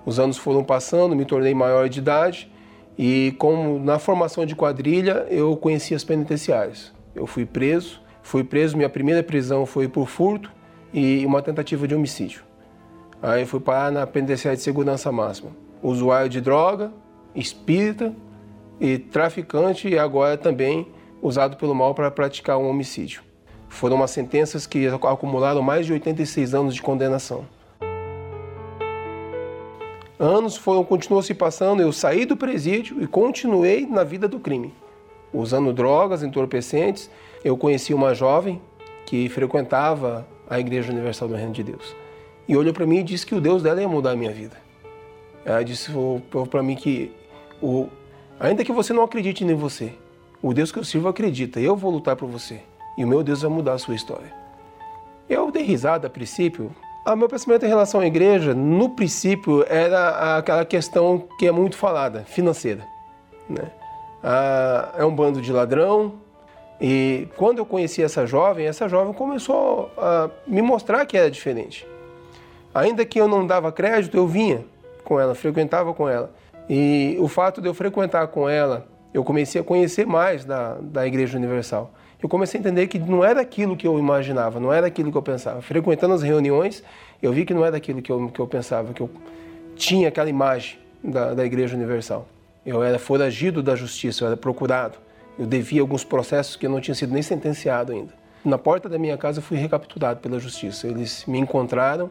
Os 0.06 0.20
anos 0.20 0.38
foram 0.38 0.64
passando, 0.64 1.16
me 1.16 1.26
tornei 1.26 1.54
maior 1.54 1.90
de 1.90 2.00
idade 2.00 2.50
e 2.98 3.36
como 3.38 3.78
na 3.80 4.00
formação 4.00 4.46
de 4.46 4.56
quadrilha 4.56 5.28
eu 5.30 5.56
conheci 5.58 5.94
as 5.94 6.04
penitenciárias. 6.06 6.94
Eu 7.14 7.28
fui 7.28 7.46
preso, 7.46 8.02
fui 8.24 8.44
preso, 8.44 8.78
minha 8.78 8.90
primeira 8.90 9.22
prisão 9.22 9.66
foi 9.66 9.90
por 9.90 10.08
furto, 10.08 10.50
e 10.94 11.26
uma 11.26 11.42
tentativa 11.42 11.88
de 11.88 11.96
homicídio. 11.96 12.44
Aí 13.22 13.46
fui 13.46 13.60
parar 13.60 13.92
na 13.92 14.08
penitenciária 14.08 14.56
de 14.56 14.64
segurança 14.64 15.12
máxima. 15.12 15.52
Usuário 15.84 16.30
de 16.30 16.40
droga, 16.42 16.92
espírita 17.36 18.14
e 18.80 18.98
traficante 18.98 19.88
e 19.88 19.98
agora 19.98 20.38
também 20.38 20.88
usado 21.22 21.58
pelo 21.58 21.76
mal 21.76 21.94
para 21.94 22.10
praticar 22.10 22.58
um 22.58 22.70
homicídio. 22.70 23.22
Foram 23.68 23.98
umas 23.98 24.12
sentenças 24.12 24.66
que 24.66 24.88
acumularam 24.88 25.62
mais 25.62 25.86
de 25.86 25.94
86 25.94 26.54
anos 26.54 26.74
de 26.74 26.82
condenação. 26.82 27.46
Anos 30.18 30.58
foram 30.58 30.84
continuou 30.84 31.22
se 31.22 31.34
passando, 31.34 31.82
eu 31.82 31.94
saí 31.94 32.26
do 32.26 32.36
presídio 32.36 33.02
e 33.02 33.08
continuei 33.08 33.86
na 33.86 34.04
vida 34.04 34.28
do 34.28 34.38
crime, 34.38 34.74
usando 35.34 35.72
drogas, 35.72 36.24
entorpecentes. 36.24 37.10
Eu 37.44 37.56
conheci 37.56 37.94
uma 37.94 38.14
jovem 38.14 38.62
que 39.06 39.30
frequentava 39.30 40.28
a 40.50 40.60
Igreja 40.60 40.92
Universal 40.92 41.28
do 41.28 41.36
Reino 41.36 41.54
de 41.54 41.64
Deus. 41.64 41.96
E 42.48 42.58
olhou 42.58 42.74
para 42.74 42.86
mim 42.86 43.00
e 43.00 43.04
disse 43.04 43.26
que 43.26 43.36
o 43.36 43.42
Deus 43.42 43.62
dela 43.62 43.82
ia 43.82 43.88
mudar 43.88 44.12
a 44.12 44.16
minha 44.16 44.32
vida. 44.32 44.58
Ela 45.46 45.64
disse 45.64 45.92
para 46.50 46.64
mim 46.64 46.76
que, 46.76 47.12
o, 47.62 47.88
ainda 48.40 48.66
que 48.66 48.72
você 48.72 48.92
não 48.92 49.04
acredite 49.04 49.44
em 49.44 49.54
você, 49.54 49.94
o 50.42 50.54
Deus 50.54 50.72
que 50.72 50.80
eu 50.80 50.84
sirvo 50.84 51.08
acredita, 51.08 51.60
eu 51.60 51.76
vou 51.76 51.92
lutar 51.92 52.16
por 52.16 52.28
você. 52.28 52.62
E 52.98 53.04
o 53.04 53.08
meu 53.08 53.24
Deus 53.24 53.42
vai 53.42 53.52
mudar 53.52 53.74
a 53.74 53.78
sua 53.78 53.96
história. 53.96 54.34
Eu 55.30 55.52
dei 55.52 55.64
risada 55.64 56.08
a 56.08 56.10
princípio. 56.10 56.72
O 57.06 57.16
meu 57.16 57.30
pensamento 57.30 57.66
em 57.66 57.70
relação 57.70 58.02
à 58.02 58.08
igreja, 58.08 58.54
no 58.54 58.90
princípio, 58.90 59.66
era 59.68 60.38
aquela 60.38 60.66
questão 60.66 61.28
que 61.38 61.48
é 61.48 61.52
muito 61.52 61.78
falada, 61.78 62.24
financeira. 62.24 62.86
Né? 63.50 63.72
Ah, 64.24 64.94
é 64.98 65.06
um 65.06 65.16
bando 65.16 65.42
de 65.42 65.52
ladrão, 65.52 66.14
e 66.82 67.28
quando 67.36 67.58
eu 67.58 67.66
conheci 67.66 68.02
essa 68.02 68.26
jovem, 68.26 68.66
essa 68.66 68.88
jovem 68.88 69.14
começou 69.14 69.92
a 69.98 70.30
me 70.48 70.62
mostrar 70.62 71.06
que 71.06 71.18
era 71.18 71.30
diferente. 71.30 71.86
Ainda 72.74 73.04
que 73.04 73.20
eu 73.20 73.28
não 73.28 73.46
dava 73.46 73.72
crédito, 73.72 74.16
eu 74.16 74.28
vinha 74.28 74.64
com 75.04 75.20
ela, 75.20 75.36
frequentava 75.36 75.94
com 75.94 76.08
ela. 76.08 76.32
E 76.70 77.18
o 77.20 77.28
fato 77.28 77.62
de 77.62 77.68
eu 77.68 77.74
frequentar 77.74 78.28
com 78.28 78.48
ela, 78.48 78.88
eu 79.14 79.24
comecei 79.24 79.60
a 79.60 79.64
conhecer 79.64 80.06
mais 80.06 80.46
da, 80.46 80.76
da 80.76 81.06
Igreja 81.06 81.38
Universal. 81.38 81.92
Eu 82.22 82.30
comecei 82.30 82.60
a 82.60 82.62
entender 82.62 82.88
que 82.88 83.00
não 83.00 83.24
era 83.24 83.42
aquilo 83.42 83.76
que 83.76 83.88
eu 83.88 83.98
imaginava, 83.98 84.60
não 84.60 84.72
era 84.72 84.88
aquilo 84.88 85.12
que 85.12 85.18
eu 85.18 85.22
pensava. 85.22 85.62
Frequentando 85.62 86.14
as 86.14 86.22
reuniões, 86.22 86.84
eu 87.22 87.34
vi 87.34 87.44
que 87.44 87.54
não 87.54 87.66
era 87.66 87.78
aquilo 87.78 88.02
que 88.02 88.12
eu, 88.12 88.30
que 88.30 88.40
eu 88.40 88.48
pensava, 88.48 88.94
que 88.94 89.02
eu 89.02 89.10
tinha 89.76 90.10
aquela 90.10 90.30
imagem 90.30 90.78
da, 91.04 91.34
da 91.34 91.46
Igreja 91.46 91.76
Universal. 91.76 92.28
Eu 92.66 92.84
era 92.84 93.00
foragido 93.00 93.64
da 93.64 93.76
justiça, 93.76 94.24
eu 94.24 94.28
era 94.28 94.38
procurado. 94.38 94.98
Eu 95.40 95.46
devia 95.46 95.80
alguns 95.80 96.04
processos 96.04 96.58
que 96.58 96.66
eu 96.66 96.70
não 96.70 96.82
tinha 96.82 96.94
sido 96.94 97.14
nem 97.14 97.22
sentenciado 97.22 97.94
ainda. 97.94 98.14
Na 98.44 98.58
porta 98.58 98.90
da 98.90 99.00
minha 99.00 99.18
casa 99.18 99.40
eu 99.40 99.44
fui 99.44 99.58
recapturado 99.58 100.20
pela 100.20 100.38
justiça. 100.38 100.86
Eles 100.86 101.24
me 101.26 101.40
encontraram 101.40 102.10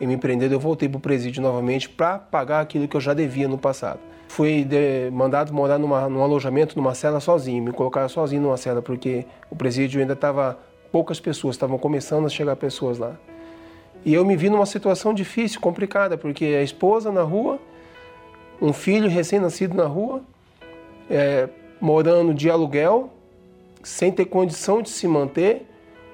e 0.00 0.06
me 0.06 0.16
prenderam, 0.16 0.54
eu 0.54 0.60
voltei 0.60 0.88
para 0.88 0.96
o 0.96 1.00
presídio 1.00 1.42
novamente 1.42 1.90
para 1.90 2.18
pagar 2.18 2.60
aquilo 2.60 2.88
que 2.88 2.96
eu 2.96 3.00
já 3.00 3.12
devia 3.12 3.46
no 3.46 3.58
passado. 3.58 4.00
Fui 4.28 4.64
de, 4.64 5.10
mandado 5.10 5.52
morar 5.52 5.78
numa, 5.78 6.08
num 6.08 6.22
alojamento, 6.22 6.74
numa 6.74 6.94
cela 6.94 7.20
sozinho, 7.20 7.62
me 7.62 7.72
colocaram 7.72 8.08
sozinho 8.08 8.40
numa 8.40 8.56
cela, 8.56 8.80
porque 8.80 9.26
o 9.50 9.56
presídio 9.56 10.00
ainda 10.00 10.14
estava 10.14 10.58
poucas 10.90 11.20
pessoas, 11.20 11.56
estavam 11.56 11.76
começando 11.76 12.24
a 12.24 12.28
chegar 12.30 12.56
pessoas 12.56 12.96
lá. 12.96 13.14
E 14.04 14.14
eu 14.14 14.24
me 14.24 14.36
vi 14.36 14.48
numa 14.48 14.64
situação 14.64 15.12
difícil, 15.12 15.60
complicada, 15.60 16.16
porque 16.16 16.46
a 16.46 16.62
esposa 16.62 17.12
na 17.12 17.22
rua, 17.22 17.58
um 18.62 18.72
filho 18.72 19.08
recém-nascido 19.08 19.76
na 19.76 19.84
rua, 19.84 20.22
é, 21.10 21.48
morando 21.80 22.34
de 22.34 22.50
aluguel, 22.50 23.10
sem 23.82 24.12
ter 24.12 24.26
condição 24.26 24.82
de 24.82 24.90
se 24.90 25.08
manter, 25.08 25.66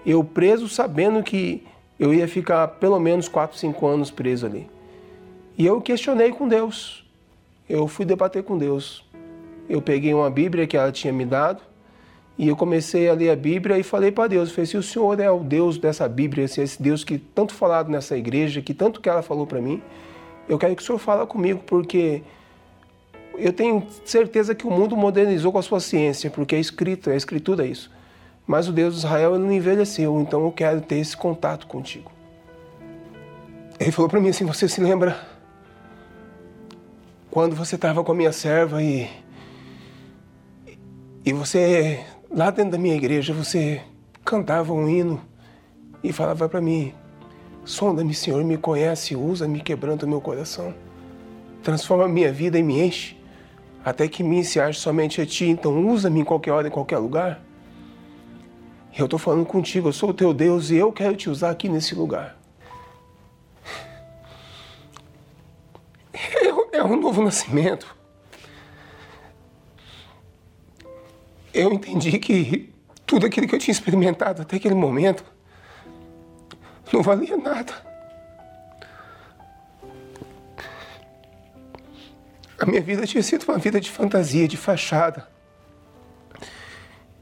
eu 0.04 0.22
preso 0.22 0.68
sabendo 0.68 1.22
que 1.22 1.66
eu 1.98 2.14
ia 2.14 2.28
ficar 2.28 2.68
pelo 2.68 3.00
menos 3.00 3.28
4, 3.28 3.56
5 3.56 3.86
anos 3.86 4.10
preso 4.10 4.46
ali. 4.46 4.68
E 5.58 5.66
eu 5.66 5.80
questionei 5.80 6.30
com 6.30 6.46
Deus. 6.46 7.04
Eu 7.68 7.88
fui 7.88 8.04
debater 8.04 8.42
com 8.42 8.56
Deus. 8.56 9.04
Eu 9.68 9.82
peguei 9.82 10.14
uma 10.14 10.30
Bíblia 10.30 10.66
que 10.66 10.76
ela 10.76 10.92
tinha 10.92 11.12
me 11.12 11.24
dado 11.24 11.60
e 12.38 12.48
eu 12.48 12.56
comecei 12.56 13.08
a 13.08 13.14
ler 13.14 13.30
a 13.30 13.36
Bíblia 13.36 13.78
e 13.78 13.82
falei 13.82 14.12
para 14.12 14.28
Deus, 14.28 14.50
falei, 14.50 14.66
se 14.66 14.76
o 14.76 14.82
Senhor 14.82 15.18
é 15.18 15.30
o 15.30 15.40
Deus 15.40 15.78
dessa 15.78 16.06
Bíblia, 16.06 16.44
esse 16.44 16.82
Deus 16.82 17.02
que 17.02 17.16
tanto 17.16 17.54
falado 17.54 17.90
nessa 17.90 18.16
igreja, 18.16 18.60
que 18.60 18.74
tanto 18.74 19.00
que 19.00 19.08
ela 19.08 19.22
falou 19.22 19.46
para 19.46 19.60
mim, 19.60 19.82
eu 20.46 20.58
quero 20.58 20.76
que 20.76 20.82
o 20.82 20.84
Senhor 20.84 20.98
fale 20.98 21.26
comigo, 21.26 21.62
porque 21.66 22.22
eu 23.38 23.52
tenho 23.52 23.86
certeza 24.04 24.54
que 24.54 24.66
o 24.66 24.70
mundo 24.70 24.96
modernizou 24.96 25.52
com 25.52 25.58
a 25.58 25.62
sua 25.62 25.80
ciência, 25.80 26.30
porque 26.30 26.54
é 26.54 26.60
escrito, 26.60 27.10
é 27.10 27.16
escritura 27.16 27.64
é 27.64 27.68
isso. 27.68 27.90
Mas 28.46 28.68
o 28.68 28.72
Deus 28.72 28.94
de 28.94 29.00
Israel 29.00 29.38
não 29.38 29.52
envelheceu, 29.52 30.20
então 30.20 30.44
eu 30.44 30.52
quero 30.52 30.80
ter 30.80 30.96
esse 30.96 31.16
contato 31.16 31.66
contigo. 31.66 32.10
Ele 33.78 33.90
falou 33.92 34.08
para 34.08 34.20
mim 34.20 34.28
assim: 34.28 34.44
Você 34.44 34.68
se 34.68 34.80
lembra 34.80 35.18
quando 37.30 37.54
você 37.54 37.74
estava 37.74 38.02
com 38.02 38.12
a 38.12 38.14
minha 38.14 38.32
serva 38.32 38.82
e. 38.82 39.08
E 41.24 41.32
você, 41.32 42.04
lá 42.30 42.50
dentro 42.50 42.72
da 42.72 42.78
minha 42.78 42.94
igreja, 42.94 43.34
você 43.34 43.82
cantava 44.24 44.72
um 44.72 44.88
hino 44.88 45.20
e 46.02 46.12
falava 46.12 46.48
para 46.48 46.60
mim: 46.60 46.94
Sonda-me, 47.64 48.14
Senhor, 48.14 48.44
me 48.44 48.56
conhece, 48.56 49.16
usa-me, 49.16 49.60
quebrando 49.60 50.04
o 50.04 50.08
meu 50.08 50.20
coração. 50.20 50.72
Transforma 51.64 52.04
a 52.04 52.08
minha 52.08 52.32
vida 52.32 52.56
e 52.56 52.62
me 52.62 52.80
enche, 52.80 53.15
até 53.86 54.08
que 54.08 54.24
me 54.24 54.44
se 54.44 54.58
ache 54.58 54.80
somente 54.80 55.20
a 55.20 55.24
Ti. 55.26 55.44
Então, 55.44 55.86
usa-me 55.86 56.18
em 56.18 56.24
qualquer 56.24 56.50
hora, 56.50 56.66
em 56.66 56.70
qualquer 56.72 56.98
lugar. 56.98 57.40
Eu 58.98 59.04
estou 59.04 59.16
falando 59.16 59.46
contigo, 59.46 59.86
eu 59.86 59.92
sou 59.92 60.10
o 60.10 60.14
teu 60.14 60.34
Deus 60.34 60.70
e 60.70 60.76
eu 60.76 60.90
quero 60.90 61.14
te 61.14 61.30
usar 61.30 61.50
aqui 61.50 61.68
nesse 61.68 61.94
lugar. 61.94 62.36
É, 66.72 66.78
é 66.78 66.84
um 66.84 66.96
novo 66.96 67.22
nascimento. 67.22 67.94
Eu 71.54 71.72
entendi 71.72 72.18
que 72.18 72.72
tudo 73.06 73.26
aquilo 73.26 73.46
que 73.46 73.54
eu 73.54 73.58
tinha 73.58 73.72
experimentado 73.72 74.42
até 74.42 74.56
aquele 74.56 74.74
momento 74.74 75.24
não 76.92 77.02
valia 77.02 77.36
nada. 77.36 77.85
A 82.58 82.64
minha 82.64 82.80
vida 82.80 83.06
tinha 83.06 83.22
sido 83.22 83.44
uma 83.44 83.58
vida 83.58 83.80
de 83.80 83.90
fantasia, 83.90 84.48
de 84.48 84.56
fachada. 84.56 85.28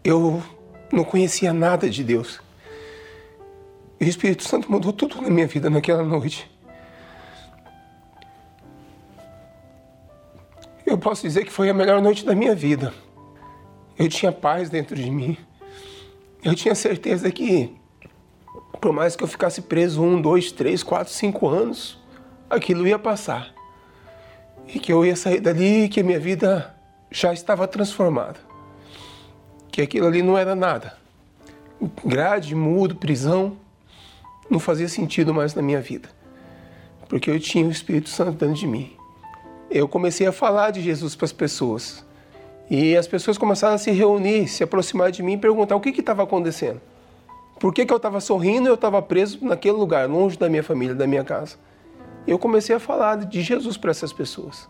Eu 0.02 0.42
não 0.92 1.02
conhecia 1.02 1.52
nada 1.52 1.90
de 1.90 2.04
Deus. 2.04 2.40
E 4.00 4.04
o 4.04 4.08
Espírito 4.08 4.44
Santo 4.44 4.70
mudou 4.70 4.92
tudo 4.92 5.20
na 5.20 5.30
minha 5.30 5.46
vida 5.46 5.68
naquela 5.68 6.02
noite. 6.02 6.50
Eu 10.86 10.98
posso 10.98 11.22
dizer 11.22 11.44
que 11.44 11.50
foi 11.50 11.68
a 11.70 11.74
melhor 11.74 12.00
noite 12.00 12.24
da 12.24 12.34
minha 12.34 12.54
vida. 12.54 12.92
Eu 13.98 14.08
tinha 14.08 14.30
paz 14.30 14.68
dentro 14.68 14.94
de 14.94 15.10
mim. 15.10 15.36
Eu 16.44 16.54
tinha 16.54 16.74
certeza 16.74 17.32
que, 17.32 17.74
por 18.80 18.92
mais 18.92 19.16
que 19.16 19.24
eu 19.24 19.28
ficasse 19.28 19.62
preso 19.62 20.02
um, 20.02 20.20
dois, 20.20 20.52
três, 20.52 20.82
quatro, 20.82 21.12
cinco 21.12 21.48
anos, 21.48 21.98
aquilo 22.50 22.86
ia 22.86 22.98
passar. 22.98 23.53
E 24.68 24.78
que 24.78 24.92
eu 24.92 25.04
ia 25.04 25.16
sair 25.16 25.40
dali 25.40 25.84
e 25.84 25.88
que 25.88 26.00
a 26.00 26.04
minha 26.04 26.18
vida 26.18 26.74
já 27.10 27.32
estava 27.32 27.66
transformada 27.68 28.54
que 29.74 29.82
aquilo 29.82 30.06
ali 30.06 30.22
não 30.22 30.38
era 30.38 30.54
nada. 30.54 30.96
Grade, 32.04 32.54
mudo, 32.54 32.94
prisão, 32.94 33.56
não 34.48 34.60
fazia 34.60 34.86
sentido 34.88 35.34
mais 35.34 35.52
na 35.52 35.62
minha 35.62 35.80
vida, 35.80 36.08
porque 37.08 37.28
eu 37.28 37.40
tinha 37.40 37.66
o 37.66 37.72
Espírito 37.72 38.08
Santo 38.08 38.38
dentro 38.38 38.54
de 38.54 38.68
mim. 38.68 38.92
Eu 39.68 39.88
comecei 39.88 40.28
a 40.28 40.32
falar 40.32 40.70
de 40.70 40.80
Jesus 40.80 41.16
para 41.16 41.24
as 41.24 41.32
pessoas 41.32 42.04
e 42.70 42.96
as 42.96 43.08
pessoas 43.08 43.36
começaram 43.36 43.74
a 43.74 43.78
se 43.78 43.90
reunir, 43.90 44.46
se 44.46 44.62
aproximar 44.62 45.10
de 45.10 45.24
mim 45.24 45.32
e 45.32 45.38
perguntar 45.38 45.74
o 45.74 45.80
que 45.80 45.90
estava 45.90 46.22
acontecendo. 46.22 46.80
Por 47.58 47.74
que, 47.74 47.84
que 47.84 47.92
eu 47.92 47.96
estava 47.96 48.20
sorrindo 48.20 48.68
e 48.68 48.70
eu 48.70 48.74
estava 48.74 49.02
preso 49.02 49.44
naquele 49.44 49.76
lugar, 49.76 50.08
longe 50.08 50.38
da 50.38 50.48
minha 50.48 50.62
família, 50.62 50.94
da 50.94 51.04
minha 51.08 51.24
casa? 51.24 51.56
Eu 52.26 52.38
comecei 52.38 52.74
a 52.74 52.80
falar 52.80 53.16
de 53.16 53.42
Jesus 53.42 53.76
para 53.76 53.90
essas 53.90 54.12
pessoas. 54.12 54.68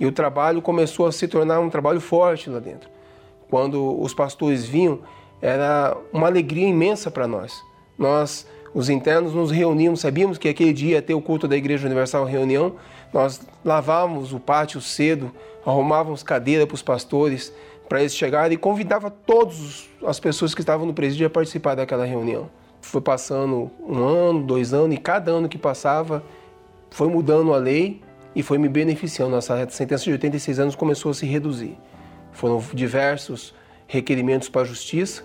E 0.00 0.06
o 0.06 0.12
trabalho 0.12 0.60
começou 0.60 1.06
a 1.06 1.12
se 1.12 1.28
tornar 1.28 1.60
um 1.60 1.70
trabalho 1.70 2.00
forte 2.00 2.50
lá 2.50 2.58
dentro 2.58 2.92
quando 3.52 4.00
os 4.00 4.14
pastores 4.14 4.64
vinham, 4.64 5.00
era 5.38 5.94
uma 6.10 6.26
alegria 6.26 6.66
imensa 6.66 7.10
para 7.10 7.28
nós. 7.28 7.62
Nós, 7.98 8.46
os 8.72 8.88
internos, 8.88 9.34
nos 9.34 9.50
reuníamos, 9.50 10.00
sabíamos 10.00 10.38
que 10.38 10.48
aquele 10.48 10.72
dia 10.72 10.92
ia 10.92 11.02
ter 11.02 11.12
o 11.12 11.20
culto 11.20 11.46
da 11.46 11.54
Igreja 11.54 11.84
Universal 11.84 12.24
reunião, 12.24 12.76
nós 13.12 13.42
lavávamos 13.62 14.32
o 14.32 14.40
pátio 14.40 14.80
cedo, 14.80 15.30
arrumávamos 15.66 16.22
cadeira 16.22 16.66
para 16.66 16.74
os 16.74 16.80
pastores, 16.80 17.52
para 17.90 18.00
eles 18.00 18.16
chegarem 18.16 18.54
e 18.54 18.56
convidava 18.56 19.10
todas 19.10 19.86
as 20.02 20.18
pessoas 20.18 20.54
que 20.54 20.62
estavam 20.62 20.86
no 20.86 20.94
presídio 20.94 21.26
a 21.26 21.30
participar 21.30 21.74
daquela 21.74 22.06
reunião. 22.06 22.48
Foi 22.80 23.02
passando 23.02 23.70
um 23.86 23.98
ano, 23.98 24.44
dois 24.44 24.72
anos, 24.72 24.96
e 24.96 24.98
cada 24.98 25.30
ano 25.30 25.46
que 25.46 25.58
passava 25.58 26.24
foi 26.92 27.08
mudando 27.08 27.54
a 27.54 27.56
lei 27.56 28.00
e 28.34 28.42
foi 28.42 28.58
me 28.58 28.68
beneficiando. 28.68 29.32
Nossa 29.32 29.68
sentença 29.70 30.04
de 30.04 30.12
86 30.12 30.58
anos 30.58 30.74
começou 30.74 31.10
a 31.10 31.14
se 31.14 31.26
reduzir. 31.26 31.76
Foram 32.32 32.62
diversos 32.72 33.54
requerimentos 33.86 34.48
para 34.48 34.62
a 34.62 34.64
justiça 34.64 35.24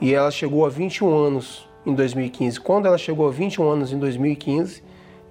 e 0.00 0.14
ela 0.14 0.30
chegou 0.30 0.64
a 0.64 0.68
21 0.68 1.14
anos 1.14 1.68
em 1.84 1.94
2015. 1.94 2.60
Quando 2.60 2.86
ela 2.86 2.98
chegou 2.98 3.26
a 3.26 3.30
21 3.30 3.68
anos 3.68 3.92
em 3.92 3.98
2015, 3.98 4.82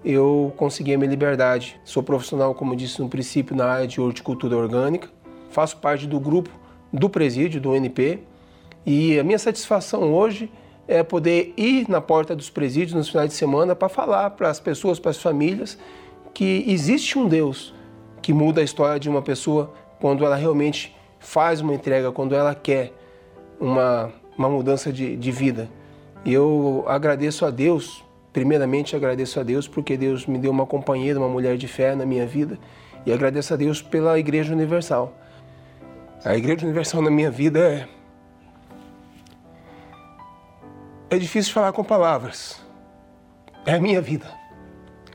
eu 0.04 0.54
consegui 0.58 0.94
a 0.94 0.98
minha 0.98 1.10
liberdade. 1.10 1.80
Sou 1.84 2.02
profissional, 2.02 2.54
como 2.56 2.76
disse 2.76 3.02
no 3.02 3.08
princípio, 3.08 3.56
na 3.56 3.66
área 3.66 3.88
de 3.88 4.02
horticultura 4.02 4.56
orgânica. 4.56 5.10
Faço 5.50 5.78
parte 5.78 6.08
do 6.08 6.20
grupo 6.20 6.50
do 6.92 7.10
presídio, 7.10 7.62
do 7.62 7.72
UNP. 7.72 8.20
E 8.86 9.20
a 9.20 9.24
minha 9.24 9.40
satisfação 9.40 10.14
hoje 10.14 10.52
é 10.88 11.04
poder 11.04 11.54
ir 11.58 11.90
na 11.90 12.00
porta 12.00 12.36
dos 12.36 12.50
presídios 12.50 12.94
nos 12.94 13.10
finais 13.10 13.30
de 13.30 13.36
semana 13.36 13.76
para 13.76 13.90
falar 13.90 14.30
para 14.32 14.50
as 14.50 14.60
pessoas, 14.60 15.00
para 15.00 15.12
as 15.12 15.22
famílias, 15.22 15.78
que 16.34 16.64
existe 16.68 17.18
um 17.18 17.28
Deus 17.28 17.74
que 18.22 18.34
muda 18.34 18.62
a 18.62 18.64
história 18.64 19.00
de 19.00 19.10
uma 19.10 19.22
pessoa 19.22 19.74
quando 20.00 20.26
ela 20.26 20.36
realmente 20.36 20.96
faz 21.20 21.62
uma 21.62 21.74
entrega, 21.74 22.12
quando 22.12 22.36
ela 22.36 22.54
quer 22.54 22.94
uma, 23.60 24.12
uma 24.38 24.50
mudança 24.50 24.92
de, 24.92 25.16
de 25.16 25.32
vida. 25.32 25.70
E 26.24 26.34
eu 26.34 26.84
agradeço 26.88 27.46
a 27.46 27.50
Deus, 27.50 28.04
primeiramente 28.32 28.96
agradeço 28.96 29.40
a 29.40 29.44
Deus 29.44 29.68
porque 29.68 29.98
Deus 29.98 30.26
me 30.26 30.38
deu 30.38 30.52
uma 30.52 30.66
companheira, 30.66 31.20
uma 31.20 31.30
mulher 31.30 31.58
de 31.58 31.68
fé 31.68 31.96
na 31.96 32.06
minha 32.06 32.26
vida. 32.26 32.58
E 33.06 33.12
agradeço 33.12 33.54
a 33.54 33.58
Deus 33.58 33.82
pela 33.82 34.20
Igreja 34.20 34.54
Universal. 34.54 35.14
A 36.26 36.36
Igreja 36.36 36.66
Universal 36.66 37.02
na 37.02 37.10
minha 37.10 37.32
vida 37.32 37.60
é. 37.60 37.97
É 41.10 41.18
difícil 41.18 41.54
falar 41.54 41.72
com 41.72 41.86
palavras. 41.86 42.60
É 43.66 43.76
a 43.76 43.80
minha 43.80 44.02
vida. 44.02 44.30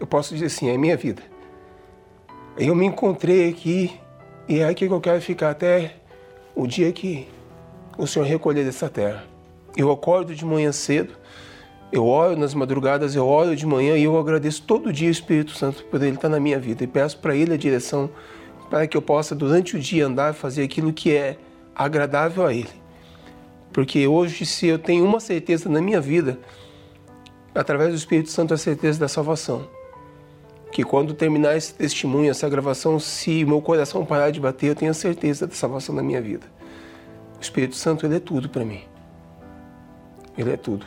Eu 0.01 0.07
posso 0.07 0.33
dizer 0.33 0.47
assim, 0.47 0.71
é 0.71 0.75
a 0.75 0.79
minha 0.79 0.97
vida. 0.97 1.23
Eu 2.57 2.75
me 2.75 2.87
encontrei 2.87 3.51
aqui 3.51 4.01
e 4.49 4.61
é 4.61 4.65
aqui 4.67 4.89
que 4.89 4.93
eu 4.93 5.01
quero 5.03 5.21
ficar 5.21 5.51
até 5.51 5.97
o 6.55 6.67
dia 6.67 6.91
que 6.93 7.29
o 7.99 8.07
Senhor 8.07 8.25
recolher 8.25 8.65
dessa 8.65 8.89
terra. 8.89 9.25
Eu 9.77 9.91
acordo 9.93 10.35
de 10.35 10.47
manhã 10.47 10.73
cedo, 10.73 11.13
eu 11.93 12.07
oro 12.07 12.39
nas 12.39 12.55
madrugadas, 12.55 13.15
eu 13.15 13.27
oro 13.27 13.55
de 13.55 13.67
manhã 13.67 13.95
e 13.95 14.05
eu 14.05 14.19
agradeço 14.19 14.63
todo 14.63 14.91
dia 14.91 15.09
o 15.09 15.13
Espírito 15.13 15.53
Santo 15.53 15.85
por 15.85 16.03
ele 16.03 16.17
estar 16.17 16.31
na 16.31 16.41
minha 16.41 16.59
vida 16.59 16.83
e 16.85 16.87
peço 16.87 17.19
para 17.19 17.37
ele 17.37 17.53
a 17.53 17.59
direção 17.59 18.09
para 18.71 18.87
que 18.87 18.97
eu 18.97 19.03
possa 19.03 19.35
durante 19.35 19.77
o 19.77 19.79
dia 19.79 20.07
andar 20.07 20.33
e 20.33 20.37
fazer 20.37 20.63
aquilo 20.63 20.91
que 20.91 21.15
é 21.15 21.37
agradável 21.75 22.47
a 22.47 22.55
ele. 22.55 22.82
Porque 23.73 24.07
hoje, 24.07 24.45
se 24.45 24.67
eu 24.67 24.79
tenho 24.79 25.05
uma 25.05 25.21
certeza 25.21 25.69
na 25.69 25.81
minha 25.81 26.01
vida, 26.01 26.39
através 27.55 27.91
do 27.91 27.97
Espírito 27.97 28.31
Santo, 28.31 28.53
a 28.53 28.59
certeza 28.59 29.01
da 29.01 29.09
salvação 29.09 29.69
que 30.73 30.83
quando 30.83 31.13
terminar 31.13 31.55
esse 31.55 31.75
testemunho, 31.75 32.31
essa 32.31 32.49
gravação, 32.49 32.99
se 32.99 33.45
meu 33.45 33.61
coração 33.61 34.07
parar 34.07 34.31
de 34.31 34.41
bater, 34.41 34.69
eu 34.69 34.75
tenho 34.75 34.95
certeza 34.95 35.47
da 35.47 35.55
salvação 35.55 35.95
da 35.95 36.03
minha 36.03 36.21
vida. 36.21 36.47
O 37.39 37.43
Espírito 37.43 37.77
Santo, 37.77 38.07
ele 38.07 38.17
é 38.17 38.21
tudo 38.21 38.49
para 38.49 38.65
mim. 38.65 38.81
Ele 40.37 40.51
é 40.51 40.57
tudo. 40.57 40.87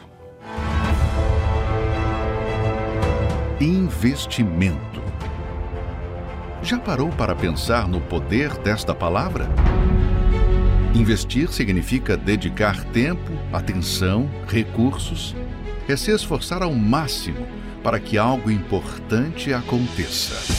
investimento. 3.61 5.01
Já 6.61 6.77
parou 6.77 7.09
para 7.09 7.33
pensar 7.33 7.87
no 7.87 8.01
poder 8.01 8.53
desta 8.57 8.93
palavra? 8.93 9.47
Investir 10.95 11.51
significa 11.51 12.15
dedicar 12.15 12.81
tempo, 12.85 13.33
atenção, 13.51 14.29
recursos. 14.47 15.35
É 15.89 15.95
se 15.97 16.09
esforçar 16.09 16.63
ao 16.63 16.71
máximo 16.71 17.45
para 17.83 17.99
que 17.99 18.17
algo 18.17 18.49
importante 18.49 19.53
aconteça. 19.53 20.53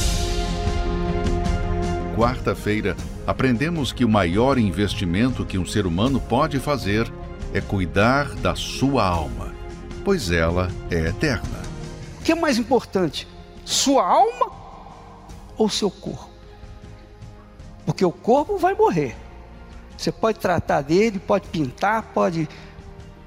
Quarta-feira, 2.14 2.94
aprendemos 3.26 3.94
que 3.94 4.04
o 4.04 4.08
maior 4.10 4.58
investimento 4.58 5.42
que 5.42 5.56
um 5.56 5.64
ser 5.64 5.86
humano 5.86 6.20
pode 6.20 6.60
fazer 6.60 7.10
é 7.54 7.60
cuidar 7.62 8.34
da 8.34 8.54
sua 8.54 9.06
alma, 9.06 9.54
pois 10.04 10.30
ela 10.30 10.68
é 10.90 11.08
eterna. 11.08 11.62
O 12.20 12.24
que 12.24 12.32
é 12.32 12.34
mais 12.34 12.58
importante? 12.58 13.26
Sua 13.64 14.06
alma 14.06 14.52
ou 15.56 15.70
seu 15.70 15.90
corpo? 15.90 16.28
Porque 17.86 18.04
o 18.04 18.12
corpo 18.12 18.58
vai 18.58 18.74
morrer. 18.74 19.16
Você 19.96 20.12
pode 20.12 20.38
tratar 20.38 20.82
dele, 20.82 21.18
pode 21.18 21.48
pintar, 21.48 22.02
pode 22.14 22.48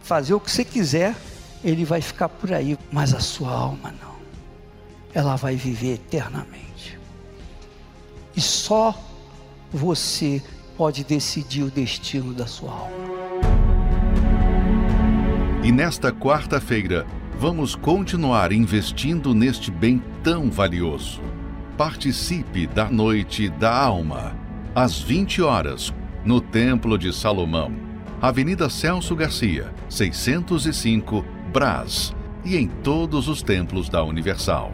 fazer 0.02 0.34
o 0.34 0.40
que 0.40 0.52
você 0.52 0.64
quiser, 0.64 1.16
ele 1.64 1.84
vai 1.84 2.02
ficar 2.02 2.30
por 2.30 2.54
aí, 2.54 2.78
mas 2.92 3.14
a 3.14 3.20
sua 3.20 3.52
alma 3.52 3.94
não. 4.02 4.16
Ela 5.14 5.36
vai 5.36 5.56
viver 5.56 5.96
eternamente. 5.96 7.00
E 8.36 8.42
só 8.42 8.98
você 9.72 10.42
pode 10.78 11.04
decidir 11.04 11.64
o 11.64 11.72
destino 11.72 12.34
da 12.34 12.48
sua 12.48 12.72
alma. 12.72 13.10
E 15.64 15.72
nesta 15.72 16.12
quarta-feira, 16.12 17.06
vamos 17.38 17.76
continuar 17.76 18.52
investindo 18.52 19.34
neste 19.34 19.70
bem 19.70 20.02
tão 20.24 20.50
valioso. 20.50 21.22
Participe 21.78 22.66
da 22.66 22.90
Noite 22.90 23.50
da 23.50 23.76
Alma, 23.76 24.36
às 24.74 25.02
20 25.02 25.42
horas, 25.42 25.94
no 26.26 26.42
Templo 26.42 26.98
de 26.98 27.14
Salomão, 27.14 27.72
Avenida 28.22 28.70
Celso 28.70 29.16
Garcia, 29.16 29.74
605, 29.90 31.24
Brás, 31.54 32.14
e 32.44 32.58
em 32.58 32.68
todos 32.68 33.28
os 33.28 33.42
templos 33.42 33.88
da 33.90 34.04
Universal. 34.04 34.72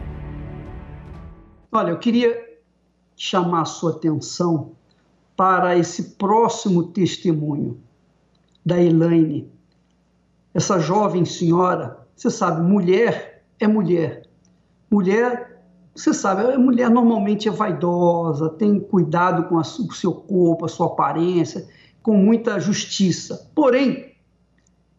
Olha, 1.70 1.90
eu 1.90 1.98
queria 1.98 2.36
chamar 3.16 3.64
sua 3.64 3.92
atenção 3.92 4.72
para 5.36 5.76
esse 5.76 6.16
próximo 6.16 6.84
testemunho 6.84 7.78
da 8.64 8.80
Elaine. 8.80 9.50
Essa 10.52 10.78
jovem 10.78 11.24
senhora, 11.24 11.98
você 12.16 12.30
sabe, 12.30 12.62
mulher 12.62 13.44
é 13.60 13.68
mulher. 13.68 14.22
Mulher, 14.90 15.55
você 15.96 16.12
sabe, 16.12 16.42
a 16.42 16.58
mulher 16.58 16.90
normalmente 16.90 17.48
é 17.48 17.50
vaidosa, 17.50 18.50
tem 18.50 18.78
cuidado 18.78 19.48
com 19.48 19.56
a, 19.56 19.62
o 19.62 19.92
seu 19.92 20.12
corpo, 20.12 20.66
a 20.66 20.68
sua 20.68 20.88
aparência, 20.88 21.66
com 22.02 22.14
muita 22.14 22.60
justiça. 22.60 23.50
Porém, 23.54 24.14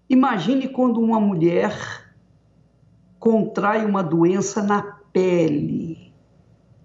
imagine 0.10 0.68
quando 0.68 1.00
uma 1.00 1.20
mulher 1.20 1.72
contrai 3.20 3.86
uma 3.86 4.02
doença 4.02 4.64
na 4.64 4.82
pele, 5.14 6.12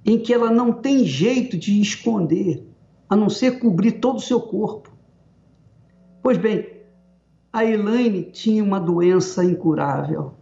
em 0.04 0.18
que 0.18 0.34
ela 0.34 0.50
não 0.50 0.72
tem 0.72 1.06
jeito 1.06 1.56
de 1.56 1.80
esconder, 1.80 2.68
a 3.08 3.16
não 3.16 3.30
ser 3.30 3.58
cobrir 3.60 3.92
todo 3.92 4.16
o 4.16 4.20
seu 4.20 4.40
corpo. 4.40 4.90
Pois 6.22 6.36
bem, 6.36 6.82
a 7.50 7.64
Elaine 7.64 8.24
tinha 8.24 8.62
uma 8.62 8.78
doença 8.78 9.42
incurável. 9.44 10.34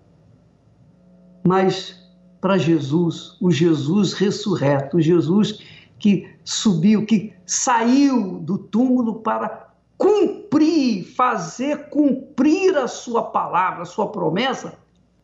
Mas 1.46 1.99
para 2.40 2.56
Jesus, 2.56 3.36
o 3.40 3.50
Jesus 3.50 4.12
ressurreto, 4.12 4.96
o 4.96 5.00
Jesus 5.00 5.60
que 5.98 6.28
subiu, 6.44 7.04
que 7.04 7.32
saiu 7.44 8.38
do 8.40 8.56
túmulo 8.56 9.16
para 9.16 9.68
cumprir, 9.98 11.04
fazer 11.14 11.90
cumprir 11.90 12.76
a 12.76 12.88
sua 12.88 13.24
palavra, 13.24 13.82
a 13.82 13.86
sua 13.86 14.08
promessa, 14.08 14.78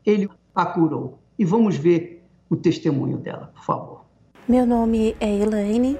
ele 0.04 0.28
a 0.54 0.66
curou. 0.66 1.18
E 1.38 1.44
vamos 1.44 1.76
ver 1.76 2.22
o 2.50 2.56
testemunho 2.56 3.16
dela, 3.16 3.50
por 3.54 3.64
favor. 3.64 4.00
Meu 4.46 4.66
nome 4.66 5.16
é 5.18 5.34
Elaine. 5.34 5.98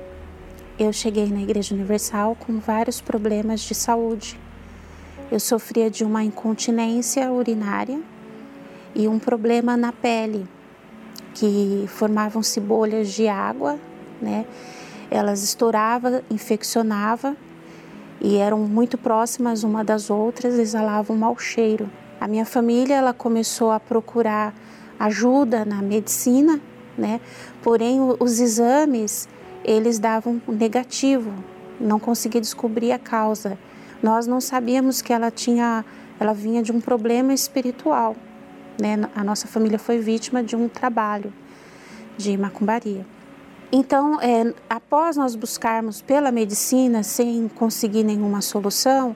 Eu 0.78 0.92
cheguei 0.92 1.26
na 1.26 1.40
Igreja 1.40 1.74
Universal 1.74 2.36
com 2.36 2.60
vários 2.60 3.00
problemas 3.00 3.62
de 3.62 3.74
saúde. 3.74 4.38
Eu 5.32 5.40
sofria 5.40 5.90
de 5.90 6.04
uma 6.04 6.22
incontinência 6.22 7.32
urinária 7.32 8.00
e 8.94 9.08
um 9.08 9.18
problema 9.18 9.76
na 9.76 9.90
pele, 9.90 10.46
que 11.36 11.84
formavam-se 11.88 12.58
bolhas 12.58 13.10
de 13.10 13.28
água, 13.28 13.78
né? 14.22 14.46
Elas 15.10 15.42
estouravam, 15.42 16.22
infeccionavam 16.30 17.36
e 18.22 18.36
eram 18.36 18.60
muito 18.60 18.96
próximas 18.96 19.62
uma 19.62 19.84
das 19.84 20.08
outras, 20.08 20.58
exalavam 20.58 21.14
um 21.14 21.18
mau 21.18 21.38
cheiro. 21.38 21.90
A 22.18 22.26
minha 22.26 22.46
família 22.46 22.94
ela 22.94 23.12
começou 23.12 23.70
a 23.70 23.78
procurar 23.78 24.54
ajuda 24.98 25.62
na 25.66 25.82
medicina, 25.82 26.58
né? 26.96 27.20
Porém 27.62 28.00
os 28.18 28.40
exames 28.40 29.28
eles 29.62 29.98
davam 29.98 30.40
negativo, 30.48 31.30
não 31.78 32.00
conseguia 32.00 32.40
descobrir 32.40 32.92
a 32.92 32.98
causa. 32.98 33.58
Nós 34.02 34.26
não 34.26 34.40
sabíamos 34.40 35.02
que 35.02 35.12
ela 35.12 35.30
tinha, 35.30 35.84
ela 36.18 36.32
vinha 36.32 36.62
de 36.62 36.72
um 36.72 36.80
problema 36.80 37.34
espiritual, 37.34 38.16
né? 38.80 39.08
A 39.14 39.24
nossa 39.24 39.46
família 39.46 39.78
foi 39.78 39.98
vítima 39.98 40.42
de 40.42 40.56
um 40.56 40.68
trabalho 40.68 41.32
de 42.16 42.36
macumbaria. 42.36 43.06
Então, 43.70 44.20
é, 44.20 44.54
após 44.70 45.16
nós 45.16 45.34
buscarmos 45.34 46.00
pela 46.00 46.30
medicina 46.30 47.02
sem 47.02 47.48
conseguir 47.48 48.04
nenhuma 48.04 48.40
solução, 48.40 49.14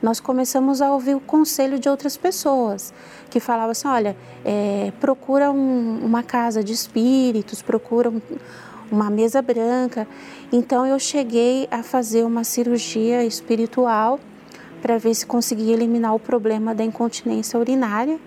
nós 0.00 0.20
começamos 0.20 0.80
a 0.80 0.92
ouvir 0.92 1.16
o 1.16 1.20
conselho 1.20 1.78
de 1.78 1.88
outras 1.88 2.16
pessoas 2.16 2.94
que 3.28 3.40
falavam 3.40 3.70
assim: 3.70 3.88
olha, 3.88 4.16
é, 4.44 4.92
procura 5.00 5.50
um, 5.50 5.98
uma 6.04 6.22
casa 6.22 6.62
de 6.62 6.72
espíritos, 6.72 7.60
procura 7.60 8.08
um, 8.08 8.20
uma 8.90 9.10
mesa 9.10 9.42
branca. 9.42 10.06
Então 10.52 10.86
eu 10.86 10.98
cheguei 10.98 11.68
a 11.70 11.82
fazer 11.82 12.24
uma 12.24 12.44
cirurgia 12.44 13.24
espiritual 13.24 14.20
para 14.80 14.96
ver 14.96 15.14
se 15.14 15.26
conseguia 15.26 15.74
eliminar 15.74 16.14
o 16.14 16.20
problema 16.20 16.74
da 16.74 16.84
incontinência 16.84 17.58
urinária, 17.58 18.18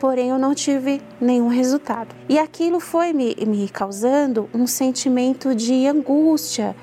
porém 0.00 0.30
eu 0.30 0.38
não 0.38 0.54
tive 0.54 1.00
nenhum 1.20 1.48
resultado. 1.48 2.14
E 2.28 2.38
aquilo 2.38 2.80
foi 2.80 3.12
me, 3.12 3.34
me 3.46 3.68
causando 3.68 4.48
um 4.54 4.66
sentimento 4.66 5.54
de 5.54 5.86
angústia 5.86 6.76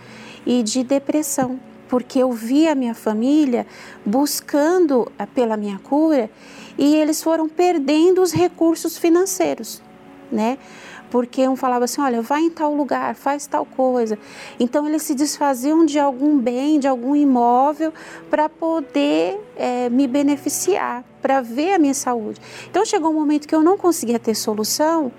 e 0.45 0.63
de 0.63 0.83
depressão, 0.83 1.59
porque 1.87 2.19
eu 2.19 2.31
vi 2.31 2.67
a 2.67 2.75
minha 2.75 2.93
família 2.93 3.65
buscando 4.05 5.11
eh, 5.17 5.25
pela 5.25 5.55
minha 5.55 5.79
cura 5.79 6.29
e 6.77 6.95
eles 6.95 7.21
foram 7.21 7.47
perdendo 7.47 8.21
os 8.21 8.31
recursos 8.31 8.97
financeiros, 8.97 9.81
né? 10.31 10.57
Porque 11.13 11.47
um 11.47 11.55
falava 11.55 11.85
assim: 11.85 12.01
olha, 12.01 12.23
vai 12.23 12.41
em 12.41 12.49
tal 12.49 12.73
lugar, 12.73 13.13
faz 13.13 13.45
tal 13.45 13.67
coisa. 13.67 14.17
Então 14.59 14.87
eles 14.87 15.03
se 15.03 15.13
desfaziam 15.13 15.85
de 15.85 15.99
algum 15.99 16.39
bem, 16.39 16.79
de 16.79 16.87
algum 16.87 17.15
imóvel, 17.15 17.93
para 18.31 18.49
poder 18.49 19.39
é, 19.55 19.91
me 19.91 20.07
beneficiar, 20.07 21.03
para 21.21 21.39
ver 21.39 21.75
a 21.75 21.77
minha 21.77 21.93
saúde. 21.93 22.41
Então 22.67 22.83
chegou 22.83 23.11
um 23.11 23.13
momento 23.13 23.47
que 23.47 23.53
eu 23.53 23.61
não 23.61 23.77
conseguia 23.77 24.17
ter 24.17 24.33
solução. 24.33 25.11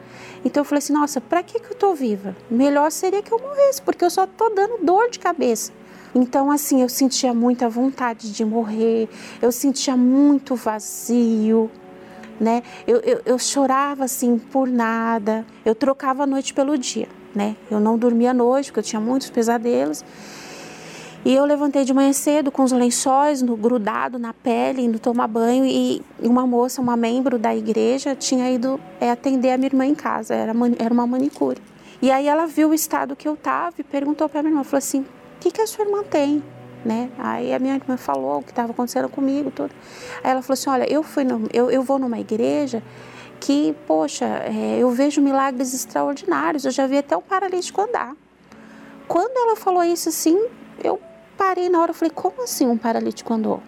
Então 0.45 0.63
eu 0.63 0.65
falei 0.65 0.81
assim: 0.81 0.93
nossa, 0.93 1.21
para 1.21 1.45
que, 1.45 1.61
que 1.61 1.67
eu 1.67 1.75
estou 1.75 1.95
viva? 1.95 2.37
Melhor 2.51 2.91
seria 2.91 3.23
que 3.23 3.31
eu 3.31 3.39
morresse, 3.39 3.81
porque 3.81 4.05
eu 4.05 4.11
só 4.11 4.25
estou 4.25 4.53
dando 4.53 4.85
dor 4.85 5.09
de 5.11 5.21
cabeça. 5.21 5.71
Então, 6.13 6.51
assim, 6.51 6.83
eu 6.83 6.89
sentia 6.89 7.33
muita 7.33 7.69
vontade 7.69 8.33
de 8.33 8.45
morrer, 8.45 9.09
eu 9.43 9.51
sentia 9.51 9.97
muito 9.97 10.55
vazio, 10.55 11.71
né? 12.41 12.63
Eu, 12.87 12.99
eu, 13.01 13.23
eu 13.25 13.39
chorava 13.39 14.05
assim 14.05 14.39
por 14.39 14.69
nada, 14.69 15.45
eu 15.65 15.75
trocava 15.75 16.25
a 16.25 16.27
noite 16.27 16.53
pelo 16.53 16.77
dia, 16.77 17.09
né? 17.35 17.57
Eu 17.71 17.81
não 17.81 17.97
dormia 17.97 18.31
à 18.31 18.35
noite 18.35 18.67
porque 18.67 18.81
eu 18.81 18.85
tinha 18.85 19.01
muitos 19.01 19.31
pesadelos. 19.31 20.05
E 21.25 21.35
eu 21.35 21.47
levantei 21.47 21.85
de 21.85 21.95
manhã 21.95 22.13
cedo 22.13 22.53
com 22.53 22.63
os 22.63 22.71
lençóis 22.71 23.41
no, 23.41 23.57
grudado 23.57 24.19
na 24.19 24.35
pele, 24.35 24.83
indo 24.83 24.99
tomar 24.99 25.27
banho 25.27 25.65
e 25.65 26.03
uma 26.21 26.47
moça, 26.47 26.83
uma 26.83 26.99
membro 26.99 27.39
da 27.39 27.57
igreja, 27.57 28.15
tinha 28.15 28.51
ido 28.51 28.79
é, 29.01 29.11
atender 29.11 29.53
a 29.53 29.57
minha 29.57 29.69
irmã 29.69 29.87
em 29.87 29.95
casa, 29.95 30.35
era, 30.35 30.53
era 30.79 30.93
uma 30.93 31.07
manicure. 31.07 31.63
E 32.03 32.11
aí 32.11 32.29
ela 32.29 32.47
viu 32.47 32.69
o 32.69 32.75
estado 32.75 33.17
que 33.17 33.27
eu 33.27 33.33
estava 33.33 33.75
e 33.79 33.83
perguntou 33.83 34.29
para 34.29 34.43
minha 34.43 34.53
irmã, 34.53 34.65
falou 34.65 34.79
assim, 34.79 35.01
o 35.01 35.07
que, 35.41 35.51
que 35.51 35.63
a 35.63 35.67
sua 35.67 35.87
irmã 35.87 36.03
tem? 36.03 36.43
Né? 36.85 37.11
Aí 37.19 37.53
a 37.55 37.59
minha 37.59 37.75
irmã 37.75 37.97
falou 37.97 38.39
o 38.39 38.43
que 38.43 38.51
estava 38.51 38.73
acontecendo 38.73 39.09
comigo, 39.09 39.51
tudo. 39.51 39.75
Aí 40.23 40.31
ela 40.31 40.43
falou 40.43 40.55
assim, 40.55 40.71
olha, 40.71 40.93
eu 40.93 41.03
fui, 41.03 41.25
no, 41.25 41.49
eu, 41.53 41.71
eu 41.71 41.83
vou 41.83 41.99
numa 41.99 42.19
igreja 42.19 42.83
que, 43.41 43.75
poxa, 43.87 44.25
é, 44.25 44.79
eu 44.79 44.91
vejo 44.91 45.21
milagres 45.21 45.75
extraordinários. 45.75 46.65
Eu 46.65 46.71
já 46.71 46.87
vi 46.87 46.99
até 46.99 47.17
um 47.17 47.23
paralítico 47.23 47.81
andar. 47.81 48.15
Quando 49.07 49.37
ela 49.37 49.57
falou 49.57 49.83
isso 49.83 50.09
assim, 50.09 50.39
eu 50.83 51.01
parei 51.37 51.69
na 51.69 51.81
hora, 51.81 51.93
e 51.93 51.95
falei, 51.95 52.13
como 52.15 52.43
assim 52.43 52.67
um 52.67 52.79
paralítico 52.79 53.33
andou? 53.33 53.63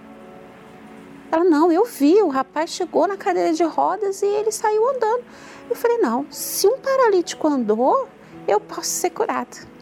Ela, 1.30 1.44
não, 1.44 1.70
eu 1.70 1.84
vi, 1.84 2.22
o 2.22 2.28
rapaz 2.28 2.70
chegou 2.70 3.06
na 3.06 3.16
cadeira 3.16 3.52
de 3.52 3.64
rodas 3.64 4.22
e 4.22 4.26
ele 4.26 4.52
saiu 4.52 4.88
andando. 4.88 5.24
Eu 5.68 5.76
falei, 5.76 5.98
não, 5.98 6.24
se 6.30 6.66
um 6.66 6.78
paralítico 6.78 7.48
andou, 7.48 8.08
eu 8.46 8.60
posso 8.60 8.88
ser 8.88 9.10
curada. 9.10 9.75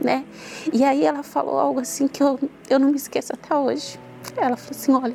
Né? 0.00 0.24
E 0.72 0.84
aí 0.84 1.04
ela 1.04 1.22
falou 1.22 1.58
algo 1.58 1.80
assim 1.80 2.08
que 2.08 2.22
eu, 2.22 2.38
eu 2.68 2.78
não 2.78 2.90
me 2.90 2.96
esqueço 2.96 3.32
até 3.32 3.54
hoje. 3.54 3.98
Ela 4.36 4.56
falou 4.56 4.70
assim, 4.70 4.92
olha, 4.92 5.14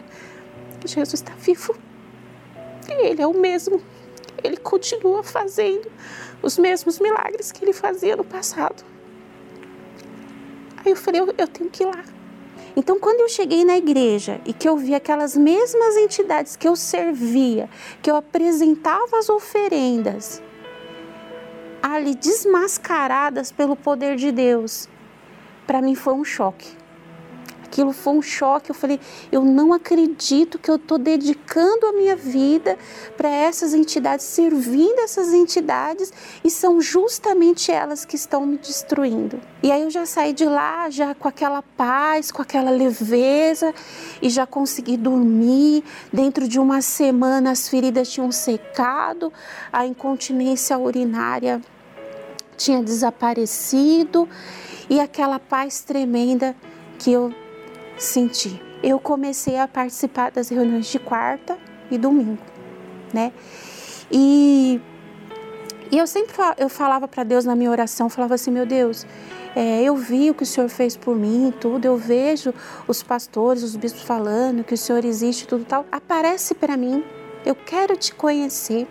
Jesus 0.85 1.15
está 1.15 1.33
vivo. 1.33 1.75
Ele 2.87 3.21
é 3.21 3.27
o 3.27 3.33
mesmo. 3.33 3.81
Ele 4.43 4.57
continua 4.57 5.23
fazendo 5.23 5.91
os 6.41 6.57
mesmos 6.57 6.99
milagres 6.99 7.51
que 7.51 7.63
ele 7.63 7.73
fazia 7.73 8.15
no 8.15 8.23
passado. 8.23 8.83
Aí 10.77 10.91
eu 10.91 10.95
falei, 10.95 11.21
eu, 11.21 11.33
eu 11.37 11.47
tenho 11.47 11.69
que 11.69 11.83
ir 11.83 11.87
lá. 11.87 12.03
Então, 12.75 12.99
quando 12.99 13.19
eu 13.19 13.27
cheguei 13.27 13.65
na 13.65 13.77
igreja 13.77 14.39
e 14.45 14.53
que 14.53 14.69
eu 14.69 14.77
vi 14.77 14.95
aquelas 14.95 15.35
mesmas 15.35 15.97
entidades 15.97 16.55
que 16.55 16.67
eu 16.67 16.75
servia, 16.75 17.69
que 18.01 18.09
eu 18.09 18.15
apresentava 18.15 19.17
as 19.17 19.27
oferendas, 19.29 20.41
ali 21.81 22.15
desmascaradas 22.15 23.51
pelo 23.51 23.75
poder 23.75 24.15
de 24.15 24.31
Deus, 24.31 24.87
para 25.65 25.81
mim 25.81 25.95
foi 25.95 26.13
um 26.13 26.23
choque. 26.23 26.78
Aquilo 27.69 27.93
foi 27.93 28.13
um 28.13 28.21
choque. 28.21 28.71
Eu 28.71 28.75
falei, 28.75 28.99
eu 29.31 29.45
não 29.45 29.71
acredito 29.71 30.57
que 30.57 30.71
eu 30.71 30.77
estou 30.77 30.97
dedicando 30.97 31.85
a 31.85 31.93
minha 31.93 32.15
vida 32.15 32.75
para 33.15 33.29
essas 33.29 33.75
entidades, 33.75 34.25
servindo 34.25 34.99
essas 35.01 35.31
entidades 35.31 36.11
e 36.43 36.49
são 36.49 36.81
justamente 36.81 37.71
elas 37.71 38.05
que 38.05 38.15
estão 38.15 38.43
me 38.43 38.57
destruindo. 38.57 39.39
E 39.61 39.71
aí 39.71 39.83
eu 39.83 39.91
já 39.91 40.03
saí 40.07 40.33
de 40.33 40.45
lá 40.45 40.89
já 40.89 41.13
com 41.13 41.27
aquela 41.27 41.61
paz, 41.61 42.31
com 42.31 42.41
aquela 42.41 42.71
leveza 42.71 43.71
e 44.19 44.31
já 44.31 44.47
consegui 44.47 44.97
dormir. 44.97 45.83
Dentro 46.11 46.47
de 46.47 46.59
uma 46.59 46.81
semana 46.81 47.51
as 47.51 47.69
feridas 47.69 48.09
tinham 48.09 48.31
secado, 48.31 49.31
a 49.71 49.85
incontinência 49.85 50.75
urinária 50.75 51.61
tinha 52.57 52.81
desaparecido 52.81 54.27
e 54.89 54.99
aquela 54.99 55.37
paz 55.37 55.81
tremenda 55.81 56.55
que 56.97 57.11
eu 57.11 57.31
senti. 57.99 58.61
Eu 58.81 58.99
comecei 58.99 59.57
a 59.57 59.67
participar 59.67 60.31
das 60.31 60.49
reuniões 60.49 60.87
de 60.87 60.97
quarta 60.97 61.57
e 61.91 61.97
domingo, 61.97 62.41
né? 63.13 63.33
E, 64.11 64.79
e 65.91 65.97
eu 65.97 66.07
sempre 66.07 66.33
eu 66.57 66.69
falava 66.69 67.07
para 67.07 67.23
Deus 67.23 67.45
na 67.45 67.55
minha 67.55 67.69
oração, 67.69 68.09
falava 68.09 68.35
assim, 68.35 68.51
meu 68.51 68.65
Deus, 68.65 69.05
é, 69.55 69.83
eu 69.83 69.95
vi 69.95 70.29
o 70.29 70.33
que 70.33 70.43
o 70.43 70.45
Senhor 70.45 70.69
fez 70.69 70.95
por 70.95 71.15
mim, 71.15 71.53
tudo, 71.59 71.85
eu 71.85 71.97
vejo 71.97 72.53
os 72.87 73.03
pastores, 73.03 73.63
os 73.63 73.75
bispos 73.75 74.03
falando 74.03 74.63
que 74.63 74.73
o 74.73 74.77
Senhor 74.77 75.03
existe, 75.03 75.45
tudo 75.45 75.65
tal. 75.65 75.85
Aparece 75.91 76.55
para 76.55 76.77
mim, 76.77 77.03
eu 77.45 77.55
quero 77.55 77.97
te 77.97 78.13
conhecer, 78.13 78.87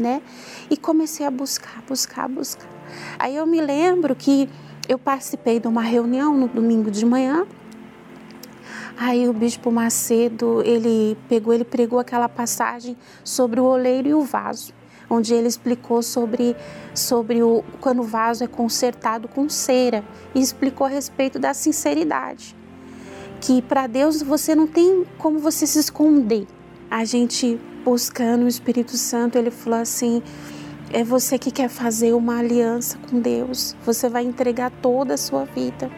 né? 0.00 0.20
E 0.68 0.76
comecei 0.76 1.24
a 1.24 1.30
buscar, 1.30 1.82
buscar, 1.86 2.28
buscar. 2.28 2.68
Aí 3.18 3.36
eu 3.36 3.46
me 3.46 3.60
lembro 3.60 4.14
que 4.16 4.48
eu 4.88 4.98
participei 4.98 5.60
de 5.60 5.68
uma 5.68 5.82
reunião 5.82 6.36
no 6.36 6.48
domingo 6.48 6.90
de 6.90 7.04
manhã 7.06 7.46
Aí 8.96 9.28
o 9.28 9.32
bispo 9.32 9.72
Macedo, 9.72 10.62
ele 10.64 11.18
pegou, 11.28 11.52
ele 11.52 11.64
pregou 11.64 11.98
aquela 11.98 12.28
passagem 12.28 12.96
sobre 13.24 13.58
o 13.58 13.64
oleiro 13.64 14.08
e 14.08 14.14
o 14.14 14.22
vaso, 14.22 14.72
onde 15.10 15.34
ele 15.34 15.48
explicou 15.48 16.00
sobre, 16.00 16.54
sobre 16.94 17.42
o, 17.42 17.64
quando 17.80 18.00
o 18.00 18.04
vaso 18.04 18.44
é 18.44 18.46
consertado 18.46 19.26
com 19.26 19.48
cera 19.48 20.04
e 20.32 20.40
explicou 20.40 20.86
a 20.86 20.90
respeito 20.90 21.40
da 21.40 21.52
sinceridade. 21.52 22.54
Que 23.40 23.60
para 23.60 23.88
Deus 23.88 24.22
você 24.22 24.54
não 24.54 24.68
tem 24.68 25.04
como 25.18 25.40
você 25.40 25.66
se 25.66 25.80
esconder. 25.80 26.46
A 26.88 27.04
gente 27.04 27.60
buscando 27.84 28.44
o 28.44 28.48
Espírito 28.48 28.96
Santo, 28.96 29.36
ele 29.36 29.50
falou 29.50 29.80
assim: 29.80 30.22
é 30.92 31.02
você 31.02 31.36
que 31.36 31.50
quer 31.50 31.68
fazer 31.68 32.14
uma 32.14 32.38
aliança 32.38 32.96
com 33.10 33.18
Deus, 33.18 33.76
você 33.84 34.08
vai 34.08 34.22
entregar 34.22 34.70
toda 34.70 35.14
a 35.14 35.18
sua 35.18 35.44
vida. 35.44 35.90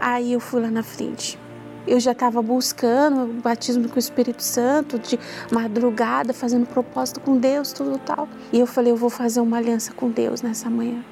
Aí 0.00 0.32
eu 0.32 0.40
fui 0.40 0.60
lá 0.60 0.70
na 0.70 0.82
frente 0.82 1.38
eu 1.86 2.00
já 2.00 2.12
estava 2.12 2.40
buscando 2.40 3.24
o 3.24 3.40
batismo 3.40 3.88
com 3.88 3.96
o 3.96 3.98
Espírito 3.98 4.42
Santo, 4.42 4.98
de 4.98 5.18
madrugada, 5.52 6.32
fazendo 6.32 6.66
propósito 6.66 7.20
com 7.20 7.36
Deus, 7.36 7.72
tudo 7.72 7.98
tal. 7.98 8.28
E 8.52 8.58
eu 8.58 8.66
falei, 8.66 8.92
eu 8.92 8.96
vou 8.96 9.10
fazer 9.10 9.40
uma 9.40 9.58
aliança 9.58 9.92
com 9.92 10.10
Deus 10.10 10.42
nessa 10.42 10.70
manhã. 10.70 11.04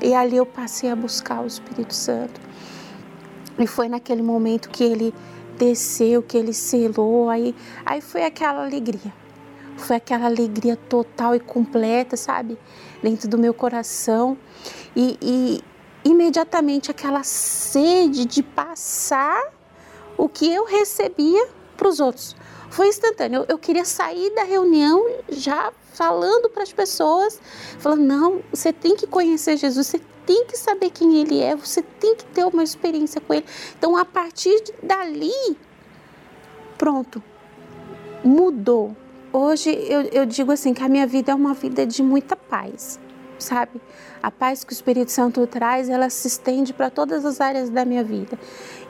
E 0.00 0.14
ali 0.14 0.36
eu 0.36 0.46
passei 0.46 0.90
a 0.90 0.96
buscar 0.96 1.42
o 1.42 1.46
Espírito 1.46 1.94
Santo. 1.94 2.40
E 3.58 3.66
foi 3.66 3.88
naquele 3.88 4.22
momento 4.22 4.68
que 4.68 4.84
ele 4.84 5.14
desceu, 5.58 6.22
que 6.22 6.36
ele 6.36 6.52
selou, 6.52 7.30
aí, 7.30 7.54
aí 7.84 8.00
foi 8.00 8.24
aquela 8.24 8.64
alegria. 8.64 9.12
Foi 9.76 9.96
aquela 9.96 10.26
alegria 10.26 10.76
total 10.76 11.34
e 11.34 11.40
completa, 11.40 12.16
sabe? 12.16 12.58
Dentro 13.02 13.28
do 13.28 13.38
meu 13.38 13.52
coração. 13.52 14.36
E, 14.94 15.18
e 15.20 15.64
imediatamente 16.08 16.90
aquela 16.90 17.22
sede 17.22 18.24
de 18.24 18.42
passar 18.42 19.55
o 20.16 20.28
que 20.28 20.52
eu 20.52 20.64
recebia 20.64 21.48
para 21.76 21.88
os 21.88 22.00
outros. 22.00 22.34
Foi 22.70 22.88
instantâneo. 22.88 23.40
Eu, 23.40 23.46
eu, 23.50 23.58
queria 23.58 23.84
sair 23.84 24.34
da 24.34 24.42
reunião 24.42 25.06
já 25.28 25.72
falando 25.92 26.50
para 26.50 26.62
as 26.62 26.72
pessoas, 26.72 27.40
falando: 27.78 28.02
não, 28.02 28.42
você 28.52 28.72
tem 28.72 28.96
que 28.96 29.06
conhecer 29.06 29.56
Jesus, 29.56 29.86
você 29.86 30.00
tem 30.26 30.44
que 30.46 30.56
saber 30.56 30.90
quem 30.90 31.20
Ele 31.20 31.40
é, 31.40 31.54
você 31.54 31.82
tem 31.82 32.16
que 32.16 32.24
ter 32.26 32.44
uma 32.44 32.64
experiência 32.64 33.20
com 33.20 33.32
Ele. 33.32 33.46
Então, 33.78 33.96
a 33.96 34.04
partir 34.04 34.62
dali, 34.82 35.56
pronto, 36.76 37.22
mudou. 38.24 38.96
Hoje 39.32 39.70
eu, 39.70 40.02
eu 40.02 40.26
digo 40.26 40.50
assim 40.50 40.72
que 40.72 40.82
a 40.82 40.88
minha 40.88 41.06
vida 41.06 41.30
é 41.32 41.34
uma 41.34 41.54
vida 41.54 41.86
de 41.86 42.02
muita 42.02 42.34
paz 42.34 42.98
sabe? 43.38 43.80
A 44.22 44.30
paz 44.30 44.64
que 44.64 44.72
o 44.72 44.74
Espírito 44.74 45.10
Santo 45.12 45.46
traz, 45.46 45.88
ela 45.88 46.10
se 46.10 46.26
estende 46.26 46.72
para 46.72 46.90
todas 46.90 47.24
as 47.24 47.40
áreas 47.40 47.70
da 47.70 47.84
minha 47.84 48.02
vida. 48.02 48.38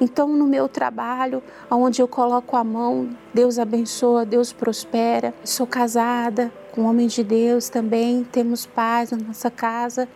Então, 0.00 0.28
no 0.28 0.46
meu 0.46 0.68
trabalho, 0.68 1.42
onde 1.70 2.00
eu 2.00 2.08
coloco 2.08 2.56
a 2.56 2.64
mão, 2.64 3.10
Deus 3.34 3.58
abençoa, 3.58 4.24
Deus 4.24 4.52
prospera. 4.52 5.34
Sou 5.44 5.66
casada 5.66 6.52
com 6.72 6.82
um 6.82 6.86
homem 6.86 7.06
de 7.06 7.24
Deus 7.24 7.68
também, 7.68 8.24
temos 8.24 8.66
paz 8.66 9.10
na 9.10 9.18
nossa 9.18 9.50
casa. 9.50 10.08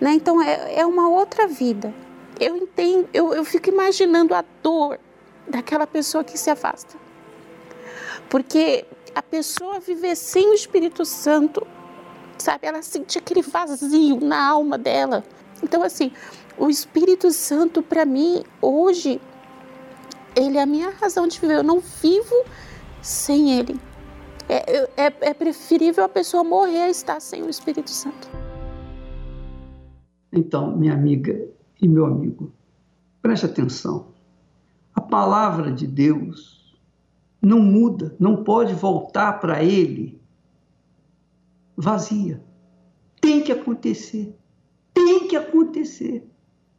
Né? 0.00 0.12
Então, 0.12 0.42
é, 0.42 0.80
é 0.80 0.86
uma 0.86 1.08
outra 1.08 1.46
vida. 1.46 1.92
Eu 2.40 2.56
entendo, 2.56 3.08
eu, 3.12 3.32
eu 3.34 3.44
fico 3.44 3.68
imaginando 3.68 4.34
a 4.34 4.44
dor 4.62 4.98
daquela 5.46 5.86
pessoa 5.86 6.24
que 6.24 6.38
se 6.38 6.50
afasta. 6.50 6.96
Porque 8.28 8.84
a 9.14 9.22
pessoa 9.22 9.78
viver 9.78 10.16
sem 10.16 10.50
o 10.50 10.54
Espírito 10.54 11.04
Santo 11.04 11.66
sabe? 12.42 12.66
Ela 12.66 12.82
sentia 12.82 13.20
aquele 13.20 13.42
vazio 13.42 14.20
na 14.20 14.50
alma 14.50 14.76
dela. 14.76 15.24
Então, 15.62 15.82
assim, 15.82 16.10
o 16.58 16.68
Espírito 16.68 17.30
Santo, 17.30 17.82
para 17.82 18.04
mim, 18.04 18.42
hoje, 18.60 19.20
ele 20.34 20.58
é 20.58 20.62
a 20.62 20.66
minha 20.66 20.90
razão 20.90 21.26
de 21.26 21.40
viver. 21.40 21.56
Eu 21.56 21.62
não 21.62 21.80
vivo 21.80 22.34
sem 23.00 23.58
ele. 23.58 23.80
É, 24.48 24.88
é, 24.96 25.14
é 25.20 25.34
preferível 25.34 26.04
a 26.04 26.08
pessoa 26.08 26.42
morrer 26.42 26.82
a 26.82 26.90
estar 26.90 27.20
sem 27.20 27.42
o 27.42 27.48
Espírito 27.48 27.90
Santo. 27.90 28.28
Então, 30.32 30.76
minha 30.76 30.94
amiga 30.94 31.48
e 31.80 31.86
meu 31.86 32.06
amigo, 32.06 32.52
preste 33.20 33.46
atenção. 33.46 34.08
A 34.94 35.00
palavra 35.00 35.70
de 35.70 35.86
Deus 35.86 36.76
não 37.40 37.60
muda, 37.60 38.14
não 38.18 38.42
pode 38.42 38.74
voltar 38.74 39.40
para 39.40 39.62
ele 39.62 40.21
vazia. 41.82 42.40
Tem 43.20 43.42
que 43.42 43.50
acontecer. 43.50 44.38
Tem 44.94 45.26
que 45.26 45.34
acontecer. 45.34 46.24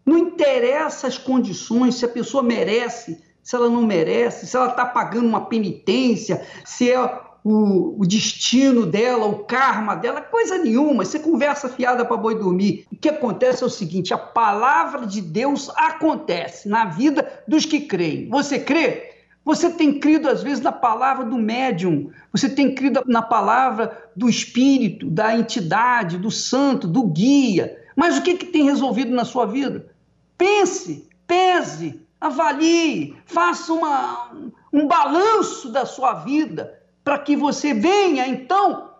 Não 0.05 0.17
interessa 0.17 1.07
as 1.07 1.17
condições, 1.17 1.95
se 1.95 2.05
a 2.05 2.09
pessoa 2.09 2.41
merece, 2.41 3.21
se 3.41 3.55
ela 3.55 3.69
não 3.69 3.81
merece, 3.83 4.47
se 4.47 4.55
ela 4.55 4.69
está 4.69 4.85
pagando 4.85 5.27
uma 5.27 5.45
penitência, 5.45 6.45
se 6.63 6.89
é 6.89 6.99
o, 7.43 8.01
o, 8.01 8.07
destino 8.07 8.85
dela, 8.85 9.25
o 9.25 9.43
karma 9.43 9.95
dela, 9.95 10.21
coisa 10.21 10.57
nenhuma. 10.57 11.03
Você 11.03 11.19
conversa 11.19 11.67
fiada 11.67 12.05
para 12.05 12.15
boi 12.15 12.35
dormir. 12.35 12.85
O 12.89 12.95
que 12.95 13.09
acontece 13.09 13.61
é 13.61 13.65
o 13.65 13.69
seguinte: 13.69 14.13
a 14.13 14.17
palavra 14.17 15.05
de 15.05 15.21
Deus 15.21 15.69
acontece 15.75 16.69
na 16.69 16.85
vida 16.85 17.43
dos 17.45 17.65
que 17.65 17.81
creem. 17.81 18.29
Você 18.29 18.57
crê? 18.57 19.12
Você 19.45 19.69
tem 19.69 19.99
crido, 19.99 20.29
às 20.29 20.41
vezes, 20.41 20.63
na 20.63 20.71
palavra 20.71 21.25
do 21.25 21.37
médium, 21.37 22.11
você 22.31 22.47
tem 22.47 22.73
crido 22.73 23.03
na 23.05 23.21
palavra 23.21 24.09
do 24.15 24.29
espírito, 24.29 25.09
da 25.09 25.35
entidade, 25.37 26.17
do 26.17 26.31
santo, 26.31 26.87
do 26.87 27.03
guia. 27.03 27.77
Mas 27.95 28.17
o 28.17 28.23
que, 28.23 28.35
que 28.35 28.45
tem 28.45 28.63
resolvido 28.63 29.11
na 29.11 29.25
sua 29.25 29.45
vida? 29.45 29.93
Pense, 30.37 31.09
pese, 31.27 32.01
avalie, 32.21 33.17
faça 33.25 33.73
uma, 33.73 34.31
um 34.71 34.87
balanço 34.87 35.69
da 35.69 35.85
sua 35.85 36.13
vida, 36.13 36.81
para 37.03 37.19
que 37.19 37.35
você 37.35 37.73
venha, 37.73 38.25
então, 38.25 38.91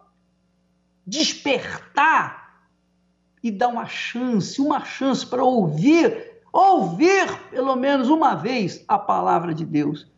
despertar 1.07 2.65
e 3.41 3.49
dar 3.49 3.69
uma 3.69 3.87
chance, 3.87 4.59
uma 4.59 4.83
chance 4.83 5.25
para 5.25 5.41
ouvir, 5.41 6.41
ouvir 6.51 7.31
pelo 7.49 7.77
menos 7.77 8.09
uma 8.09 8.35
vez 8.35 8.83
a 8.89 8.99
palavra 8.99 9.53
de 9.53 9.63
Deus 9.65 10.11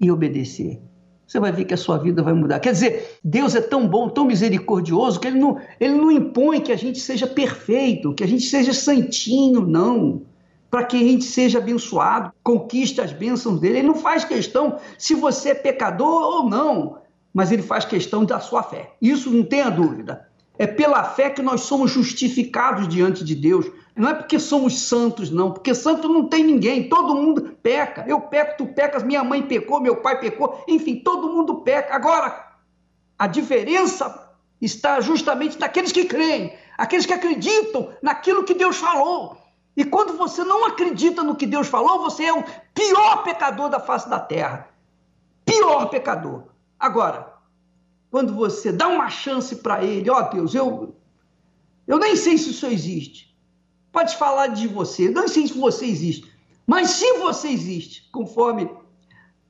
e 0.00 0.10
obedecer, 0.10 0.80
você 1.28 1.38
vai 1.38 1.52
ver 1.52 1.66
que 1.66 1.74
a 1.74 1.76
sua 1.76 1.98
vida 1.98 2.22
vai 2.22 2.32
mudar. 2.32 2.58
Quer 2.58 2.72
dizer, 2.72 3.18
Deus 3.22 3.54
é 3.54 3.60
tão 3.60 3.86
bom, 3.86 4.08
tão 4.08 4.24
misericordioso, 4.24 5.20
que 5.20 5.26
Ele 5.26 5.38
não, 5.38 5.60
ele 5.78 5.94
não 5.94 6.10
impõe 6.10 6.58
que 6.58 6.72
a 6.72 6.76
gente 6.76 6.98
seja 6.98 7.26
perfeito, 7.26 8.14
que 8.14 8.24
a 8.24 8.26
gente 8.26 8.44
seja 8.44 8.72
santinho, 8.72 9.60
não. 9.60 10.22
Para 10.70 10.84
que 10.84 10.96
a 10.96 11.00
gente 11.00 11.24
seja 11.24 11.58
abençoado, 11.58 12.32
conquiste 12.42 13.00
as 13.02 13.12
bênçãos 13.12 13.60
dele. 13.60 13.78
Ele 13.78 13.88
não 13.88 13.94
faz 13.94 14.24
questão 14.24 14.78
se 14.98 15.14
você 15.14 15.50
é 15.50 15.54
pecador 15.54 16.22
ou 16.22 16.48
não, 16.48 16.98
mas 17.32 17.52
ele 17.52 17.62
faz 17.62 17.84
questão 17.84 18.24
da 18.24 18.40
sua 18.40 18.62
fé. 18.62 18.94
Isso 19.00 19.30
não 19.30 19.42
tenha 19.42 19.68
dúvida. 19.68 20.26
É 20.58 20.66
pela 20.66 21.04
fé 21.04 21.30
que 21.30 21.42
nós 21.42 21.60
somos 21.62 21.90
justificados 21.90 22.88
diante 22.88 23.22
de 23.22 23.34
Deus. 23.34 23.70
Não 23.98 24.10
é 24.10 24.14
porque 24.14 24.38
somos 24.38 24.78
santos, 24.78 25.28
não, 25.28 25.50
porque 25.50 25.74
santo 25.74 26.08
não 26.08 26.28
tem 26.28 26.44
ninguém, 26.44 26.88
todo 26.88 27.16
mundo 27.16 27.56
peca. 27.60 28.04
Eu 28.06 28.20
peco, 28.20 28.56
tu 28.56 28.66
pecas, 28.72 29.02
minha 29.02 29.24
mãe 29.24 29.42
pecou, 29.42 29.80
meu 29.80 29.96
pai 29.96 30.20
pecou, 30.20 30.62
enfim, 30.68 31.00
todo 31.00 31.28
mundo 31.28 31.62
peca. 31.62 31.96
Agora, 31.96 32.46
a 33.18 33.26
diferença 33.26 34.32
está 34.62 35.00
justamente 35.00 35.58
naqueles 35.58 35.90
que 35.90 36.04
creem, 36.04 36.56
aqueles 36.78 37.06
que 37.06 37.12
acreditam 37.12 37.90
naquilo 38.00 38.44
que 38.44 38.54
Deus 38.54 38.76
falou. 38.76 39.36
E 39.76 39.84
quando 39.84 40.16
você 40.16 40.44
não 40.44 40.64
acredita 40.64 41.24
no 41.24 41.34
que 41.34 41.46
Deus 41.46 41.66
falou, 41.66 41.98
você 41.98 42.24
é 42.24 42.32
o 42.32 42.44
pior 42.72 43.24
pecador 43.24 43.68
da 43.68 43.80
face 43.80 44.08
da 44.08 44.20
terra. 44.20 44.68
Pior 45.44 45.86
pecador. 45.86 46.44
Agora, 46.78 47.34
quando 48.12 48.32
você 48.32 48.70
dá 48.70 48.86
uma 48.86 49.10
chance 49.10 49.56
para 49.56 49.82
ele, 49.82 50.08
ó 50.08 50.20
oh, 50.20 50.22
Deus, 50.32 50.54
eu, 50.54 50.94
eu 51.84 51.98
nem 51.98 52.14
sei 52.14 52.38
se 52.38 52.50
isso 52.50 52.66
existe 52.66 53.27
pode 53.92 54.16
falar 54.16 54.48
de 54.48 54.66
você. 54.66 55.10
Não 55.10 55.28
sei 55.28 55.46
se 55.46 55.58
você 55.58 55.86
existe, 55.86 56.30
mas 56.66 56.90
se 56.90 57.18
você 57.18 57.48
existe, 57.48 58.08
conforme 58.12 58.70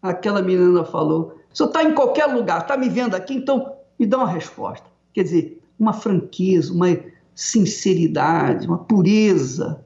aquela 0.00 0.40
menina 0.42 0.84
falou, 0.84 1.36
você 1.52 1.64
está 1.64 1.82
em 1.82 1.94
qualquer 1.94 2.26
lugar, 2.26 2.62
está 2.62 2.76
me 2.76 2.88
vendo 2.88 3.14
aqui, 3.14 3.34
então 3.34 3.76
me 3.98 4.06
dá 4.06 4.18
uma 4.18 4.28
resposta. 4.28 4.86
Quer 5.12 5.24
dizer, 5.24 5.62
uma 5.78 5.92
franqueza, 5.92 6.72
uma 6.72 6.86
sinceridade, 7.34 8.66
uma 8.66 8.78
pureza. 8.78 9.84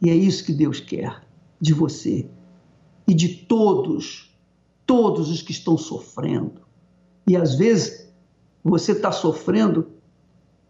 E 0.00 0.10
é 0.10 0.14
isso 0.14 0.44
que 0.44 0.52
Deus 0.52 0.80
quer 0.80 1.22
de 1.60 1.72
você 1.72 2.28
e 3.06 3.14
de 3.14 3.28
todos, 3.28 4.36
todos 4.84 5.30
os 5.30 5.42
que 5.42 5.52
estão 5.52 5.78
sofrendo. 5.78 6.60
E 7.26 7.36
às 7.36 7.54
vezes 7.54 8.12
você 8.62 8.92
está 8.92 9.10
sofrendo 9.10 9.88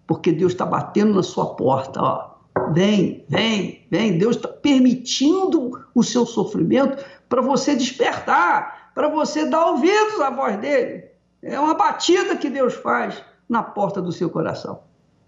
porque 0.06 0.30
Deus 0.30 0.52
está 0.52 0.64
batendo 0.64 1.14
na 1.14 1.22
sua 1.22 1.54
porta, 1.54 2.00
ó. 2.00 2.35
Vem, 2.72 3.24
vem, 3.28 3.86
vem. 3.90 4.18
Deus 4.18 4.36
está 4.36 4.48
permitindo 4.48 5.84
o 5.94 6.02
seu 6.02 6.24
sofrimento 6.24 7.04
para 7.28 7.42
você 7.42 7.74
despertar, 7.74 8.92
para 8.94 9.08
você 9.08 9.46
dar 9.46 9.66
ouvidos 9.66 10.20
à 10.20 10.30
voz 10.30 10.58
dele. 10.58 11.04
É 11.42 11.58
uma 11.60 11.74
batida 11.74 12.36
que 12.36 12.48
Deus 12.50 12.74
faz 12.74 13.22
na 13.48 13.62
porta 13.62 14.00
do 14.00 14.10
seu 14.10 14.30
coração. 14.30 14.80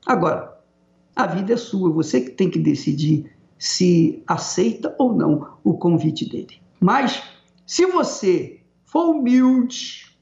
Agora, 0.06 0.58
a 1.14 1.26
vida 1.26 1.52
é 1.52 1.56
sua, 1.56 1.90
você 1.90 2.20
que 2.20 2.30
tem 2.30 2.50
que 2.50 2.58
decidir 2.58 3.30
se 3.58 4.22
aceita 4.26 4.94
ou 4.98 5.12
não 5.14 5.58
o 5.64 5.76
convite 5.76 6.28
dele. 6.28 6.60
Mas, 6.80 7.22
se 7.66 7.84
você 7.86 8.60
for 8.84 9.10
humilde, 9.10 10.16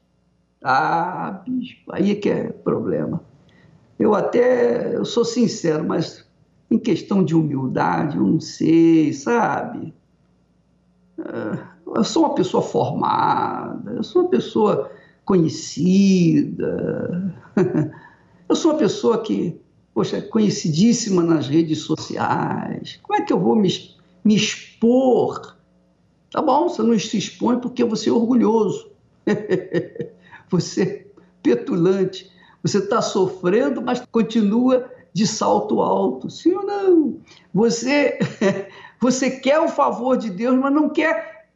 ah, 0.63 1.41
bicho, 1.45 1.77
aí 1.91 2.11
é 2.11 2.15
que 2.15 2.29
é 2.29 2.51
problema. 2.51 3.23
Eu 3.97 4.13
até 4.13 4.95
eu 4.95 5.05
sou 5.05 5.23
sincero, 5.23 5.83
mas 5.83 6.26
em 6.69 6.77
questão 6.77 7.23
de 7.23 7.35
humildade, 7.35 8.17
eu 8.17 8.23
não 8.23 8.39
sei, 8.39 9.13
sabe? 9.13 9.93
É, 11.17 11.59
eu 11.95 12.03
sou 12.03 12.23
uma 12.23 12.35
pessoa 12.35 12.61
formada, 12.61 13.93
eu 13.93 14.03
sou 14.03 14.23
uma 14.23 14.29
pessoa 14.29 14.91
conhecida, 15.25 16.63
eu 18.47 18.55
sou 18.55 18.71
uma 18.71 18.77
pessoa 18.77 19.21
que, 19.21 19.59
poxa, 19.93 20.17
é 20.17 20.21
conhecidíssima 20.21 21.23
nas 21.23 21.47
redes 21.47 21.79
sociais. 21.79 22.99
Como 23.01 23.19
é 23.19 23.25
que 23.25 23.31
eu 23.31 23.39
vou 23.39 23.55
me, 23.55 23.69
me 24.23 24.35
expor? 24.35 25.57
Tá 26.31 26.41
bom, 26.41 26.67
você 26.67 26.83
não 26.83 26.97
se 26.99 27.17
expõe 27.17 27.59
porque 27.59 27.83
você 27.83 28.09
é 28.09 28.13
orgulhoso, 28.13 28.91
você 30.51 30.83
é 30.83 31.07
petulante, 31.41 32.29
você 32.61 32.79
está 32.79 33.01
sofrendo, 33.01 33.81
mas 33.81 34.03
continua 34.11 34.91
de 35.17 35.25
salto 35.25 35.81
alto, 35.81 36.29
sim 36.29 36.53
ou 36.53 36.63
não? 36.63 37.17
Você, 37.51 38.19
você 39.01 39.31
quer 39.31 39.59
o 39.59 39.67
favor 39.67 40.15
de 40.15 40.29
Deus, 40.29 40.55
mas 40.59 40.71
não 40.71 40.89
quer, 40.89 41.47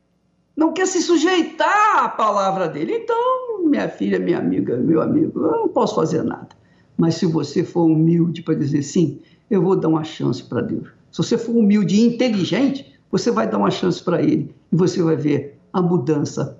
não 0.58 0.74
quer 0.74 0.88
se 0.88 1.00
sujeitar 1.00 2.04
à 2.04 2.10
palavra 2.10 2.68
dele. 2.68 2.96
Então, 2.96 3.64
minha 3.64 3.88
filha, 3.88 4.18
minha 4.18 4.40
amiga, 4.40 4.76
meu 4.78 5.00
amigo, 5.00 5.46
eu 5.46 5.52
não 5.52 5.68
posso 5.68 5.94
fazer 5.94 6.24
nada. 6.24 6.50
Mas 6.98 7.16
se 7.16 7.28
você 7.28 7.64
for 7.64 7.84
humilde 7.84 8.42
para 8.42 8.56
dizer 8.56 8.82
sim, 8.82 9.22
eu 9.48 9.62
vou 9.62 9.76
dar 9.76 9.90
uma 9.90 10.04
chance 10.04 10.42
para 10.44 10.62
Deus. 10.62 10.88
Se 11.12 11.20
você 11.20 11.38
for 11.38 11.56
humilde 11.56 11.98
e 11.98 12.02
inteligente, 12.02 13.00
você 13.12 13.30
vai 13.30 13.48
dar 13.48 13.60
uma 13.60 13.70
chance 13.70 14.04
para 14.04 14.24
Ele 14.24 14.56
e 14.72 14.76
você 14.76 15.04
vai 15.04 15.16
ver 15.16 15.60
a 15.72 15.80
mudança 15.84 16.60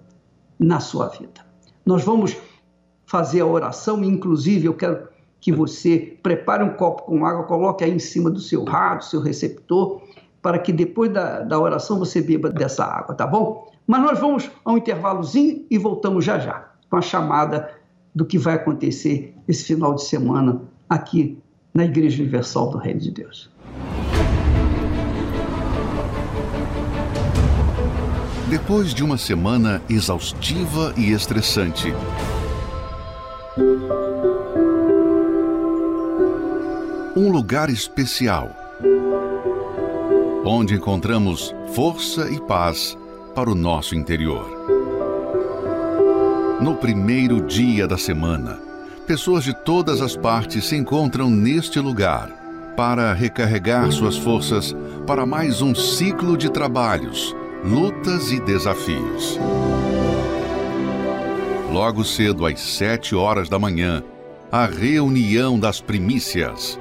na 0.60 0.80
sua 0.80 1.08
vida. 1.08 1.44
Nós 1.84 2.04
vamos 2.04 2.38
fazer 3.08 3.42
a 3.42 3.48
oração, 3.48 4.04
inclusive 4.04 4.68
eu 4.68 4.76
quero 4.76 5.10
que 5.42 5.52
você 5.52 6.18
prepare 6.22 6.64
um 6.64 6.70
copo 6.70 7.02
com 7.02 7.26
água, 7.26 7.44
coloque 7.44 7.84
aí 7.84 7.92
em 7.92 8.00
cima 8.00 8.30
do 8.30 8.40
seu 8.40 8.64
rádio, 8.64 9.08
seu 9.08 9.20
receptor, 9.20 10.02
para 10.40 10.60
que 10.60 10.72
depois 10.72 11.12
da, 11.12 11.40
da 11.42 11.60
oração 11.60 11.98
você 11.98 12.22
beba 12.22 12.50
dessa 12.50 12.86
água, 12.86 13.16
tá 13.16 13.26
bom? 13.26 13.68
Mas 13.88 14.02
nós 14.02 14.20
vamos 14.20 14.50
a 14.64 14.72
um 14.72 14.78
intervalozinho 14.78 15.66
e 15.70 15.78
voltamos 15.80 16.24
já 16.24 16.38
já 16.38 16.70
com 16.90 16.96
a 16.96 17.02
chamada 17.02 17.72
do 18.14 18.24
que 18.24 18.38
vai 18.38 18.56
acontecer 18.56 19.36
esse 19.48 19.66
final 19.66 19.96
de 19.96 20.04
semana 20.04 20.62
aqui 20.88 21.38
na 21.74 21.86
Igreja 21.86 22.22
Universal 22.22 22.70
do 22.70 22.78
Reino 22.78 23.00
de 23.00 23.12
Deus. 23.12 23.50
Depois 28.50 28.94
de 28.94 29.04
uma 29.04 29.18
semana 29.18 29.82
exaustiva 29.90 30.94
e 30.98 31.12
estressante, 31.12 31.94
um 37.22 37.30
lugar 37.30 37.70
especial, 37.70 38.50
onde 40.44 40.74
encontramos 40.74 41.54
força 41.72 42.28
e 42.32 42.42
paz 42.42 42.98
para 43.36 43.48
o 43.48 43.54
nosso 43.54 43.94
interior. 43.94 44.50
No 46.60 46.76
primeiro 46.78 47.40
dia 47.46 47.88
da 47.88 47.96
semana, 47.96 48.60
pessoas 49.06 49.44
de 49.44 49.54
todas 49.54 50.02
as 50.02 50.18
partes 50.18 50.66
se 50.66 50.76
encontram 50.76 51.30
neste 51.30 51.80
lugar 51.80 52.74
para 52.76 53.14
recarregar 53.14 53.92
suas 53.92 54.18
forças 54.18 54.76
para 55.06 55.24
mais 55.24 55.62
um 55.62 55.76
ciclo 55.76 56.36
de 56.36 56.50
trabalhos, 56.50 57.36
lutas 57.64 58.32
e 58.32 58.40
desafios. 58.40 59.40
Logo 61.72 62.04
cedo, 62.04 62.48
às 62.48 62.60
sete 62.60 63.14
horas 63.14 63.48
da 63.48 63.60
manhã, 63.60 64.04
a 64.52 64.66
reunião 64.66 65.60
das 65.60 65.80
primícias 65.80 66.80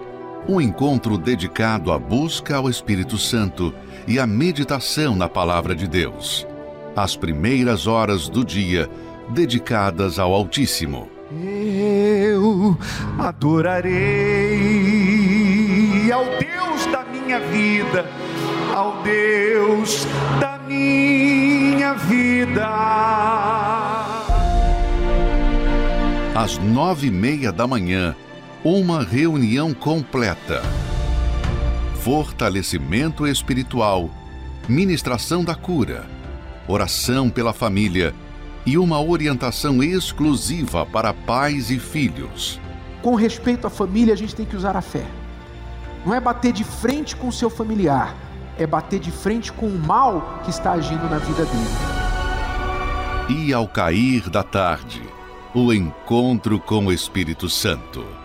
um 0.49 0.61
encontro 0.61 1.16
dedicado 1.16 1.93
à 1.93 1.99
busca 1.99 2.57
ao 2.57 2.68
Espírito 2.68 3.16
Santo 3.18 3.72
e 4.07 4.18
à 4.18 4.26
meditação 4.26 5.14
na 5.14 5.28
Palavra 5.28 5.74
de 5.74 5.86
Deus. 5.86 6.47
As 6.97 7.16
primeiras 7.16 7.86
horas 7.86 8.28
do 8.28 8.45
dia 8.45 8.88
dedicadas 9.30 10.18
ao 10.18 10.34
Altíssimo. 10.34 11.09
Eu 11.32 12.76
adorarei 13.18 13.93
ao 16.11 16.24
Deus 16.24 16.86
da 16.86 17.05
minha 17.05 17.38
vida, 17.38 18.05
ao 18.74 19.01
Deus 19.03 20.07
da 20.41 20.59
minha 20.66 21.95
vida. 21.95 22.68
Às 26.34 26.59
nove 26.59 27.07
e 27.07 27.11
meia 27.11 27.53
da 27.53 27.66
manhã, 27.66 28.16
uma 28.62 29.02
reunião 29.02 29.72
completa. 29.72 30.61
Fortalecimento 31.94 33.26
espiritual, 33.26 34.11
ministração 34.68 35.42
da 35.42 35.54
cura, 35.54 36.04
oração 36.68 37.30
pela 37.30 37.54
família 37.54 38.14
e 38.66 38.76
uma 38.76 39.00
orientação 39.00 39.82
exclusiva 39.82 40.84
para 40.84 41.14
pais 41.14 41.70
e 41.70 41.78
filhos. 41.78 42.61
Com 43.00 43.14
respeito 43.14 43.66
à 43.66 43.70
família, 43.70 44.12
a 44.12 44.16
gente 44.16 44.34
tem 44.34 44.44
que 44.44 44.56
usar 44.56 44.76
a 44.76 44.82
fé. 44.82 45.06
Não 46.04 46.14
é 46.14 46.20
bater 46.20 46.52
de 46.52 46.64
frente 46.64 47.16
com 47.16 47.28
o 47.28 47.32
seu 47.32 47.48
familiar, 47.48 48.14
é 48.58 48.66
bater 48.66 49.00
de 49.00 49.11
frente 49.11 49.50
com 49.50 49.68
o 49.68 49.78
mal 49.78 50.40
que 50.44 50.50
está 50.50 50.72
agindo 50.72 51.08
na 51.08 51.16
vida 51.16 51.46
dele. 51.46 53.40
E 53.40 53.54
ao 53.54 53.66
cair 53.66 54.28
da 54.28 54.42
tarde, 54.42 55.02
o 55.54 55.72
encontro 55.72 56.61
com 56.61 56.86
o 56.86 56.92
Espírito 56.92 57.48
Santo. 57.48 58.19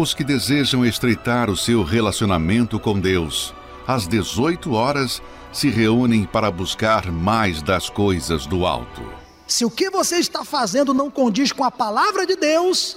Os 0.00 0.14
que 0.14 0.24
desejam 0.24 0.82
estreitar 0.82 1.50
o 1.50 1.56
seu 1.56 1.82
relacionamento 1.82 2.80
com 2.80 2.98
Deus, 2.98 3.52
às 3.86 4.08
18 4.08 4.72
horas, 4.72 5.20
se 5.52 5.68
reúnem 5.68 6.24
para 6.24 6.50
buscar 6.50 7.12
mais 7.12 7.60
das 7.60 7.90
coisas 7.90 8.46
do 8.46 8.64
alto. 8.64 9.02
Se 9.46 9.62
o 9.62 9.70
que 9.70 9.90
você 9.90 10.16
está 10.16 10.42
fazendo 10.42 10.94
não 10.94 11.10
condiz 11.10 11.52
com 11.52 11.64
a 11.64 11.70
palavra 11.70 12.26
de 12.26 12.34
Deus, 12.34 12.96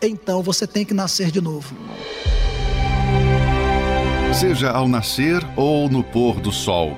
então 0.00 0.40
você 0.40 0.68
tem 0.68 0.84
que 0.84 0.94
nascer 0.94 1.32
de 1.32 1.40
novo. 1.40 1.74
Seja 4.32 4.70
ao 4.70 4.86
nascer 4.86 5.44
ou 5.56 5.88
no 5.88 6.04
pôr 6.04 6.38
do 6.38 6.52
sol, 6.52 6.96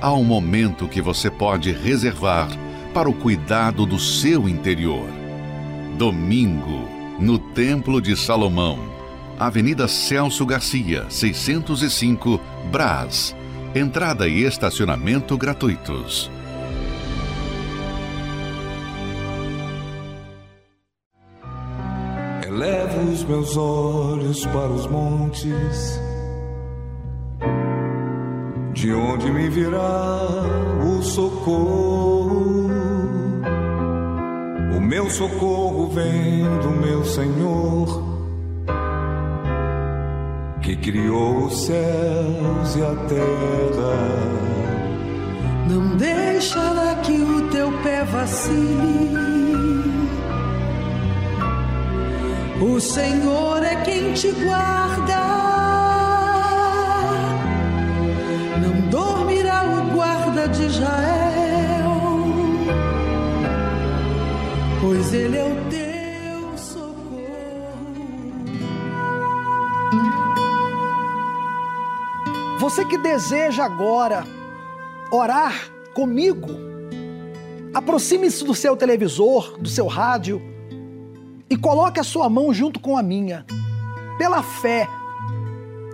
há 0.00 0.12
um 0.12 0.22
momento 0.22 0.86
que 0.86 1.02
você 1.02 1.28
pode 1.28 1.72
reservar 1.72 2.48
para 2.94 3.10
o 3.10 3.12
cuidado 3.12 3.84
do 3.84 3.98
seu 3.98 4.48
interior. 4.48 5.08
Domingo, 5.96 6.97
no 7.18 7.38
Templo 7.38 8.00
de 8.00 8.16
Salomão, 8.16 8.78
Avenida 9.38 9.88
Celso 9.88 10.46
Garcia, 10.46 11.06
605, 11.08 12.40
Brás. 12.70 13.34
Entrada 13.74 14.26
e 14.26 14.44
estacionamento 14.44 15.36
gratuitos. 15.36 16.30
Elevo 22.46 23.12
os 23.12 23.24
meus 23.24 23.56
olhos 23.56 24.46
para 24.46 24.68
os 24.68 24.86
montes, 24.86 26.00
de 28.72 28.92
onde 28.92 29.30
me 29.30 29.48
virá 29.50 30.20
o 30.82 31.02
socorro. 31.02 32.57
Meu 34.88 35.10
socorro 35.10 35.88
vem 35.88 36.44
do 36.62 36.70
meu 36.70 37.04
Senhor, 37.04 38.02
que 40.62 40.74
criou 40.76 41.44
os 41.44 41.66
céus 41.66 42.74
e 42.74 42.82
a 42.82 42.94
terra. 43.06 43.98
Não 45.68 45.94
deixará 45.98 46.94
que 47.02 47.12
o 47.12 47.50
teu 47.50 47.70
pé 47.82 48.02
vacile. 48.04 49.12
O 52.62 52.80
Senhor 52.80 53.62
é 53.62 53.76
quem 53.82 54.14
te 54.14 54.30
guarda. 54.30 55.18
Não 58.62 58.88
dormirá 58.88 59.64
o 59.64 59.94
guarda 59.94 60.48
de 60.48 60.64
Israel, 60.64 61.27
pois 64.88 65.12
ele 65.12 65.36
é 65.36 65.44
o 65.44 65.54
teu 65.68 66.56
socorro. 66.56 67.28
Você 72.58 72.86
que 72.86 72.96
deseja 72.96 73.66
agora 73.66 74.24
orar 75.12 75.70
comigo, 75.92 76.48
aproxime-se 77.74 78.42
do 78.42 78.54
seu 78.54 78.78
televisor, 78.78 79.58
do 79.58 79.68
seu 79.68 79.86
rádio 79.86 80.40
e 81.50 81.56
coloque 81.56 82.00
a 82.00 82.04
sua 82.04 82.30
mão 82.30 82.54
junto 82.54 82.80
com 82.80 82.96
a 82.96 83.02
minha. 83.02 83.44
Pela 84.16 84.42
fé, 84.42 84.88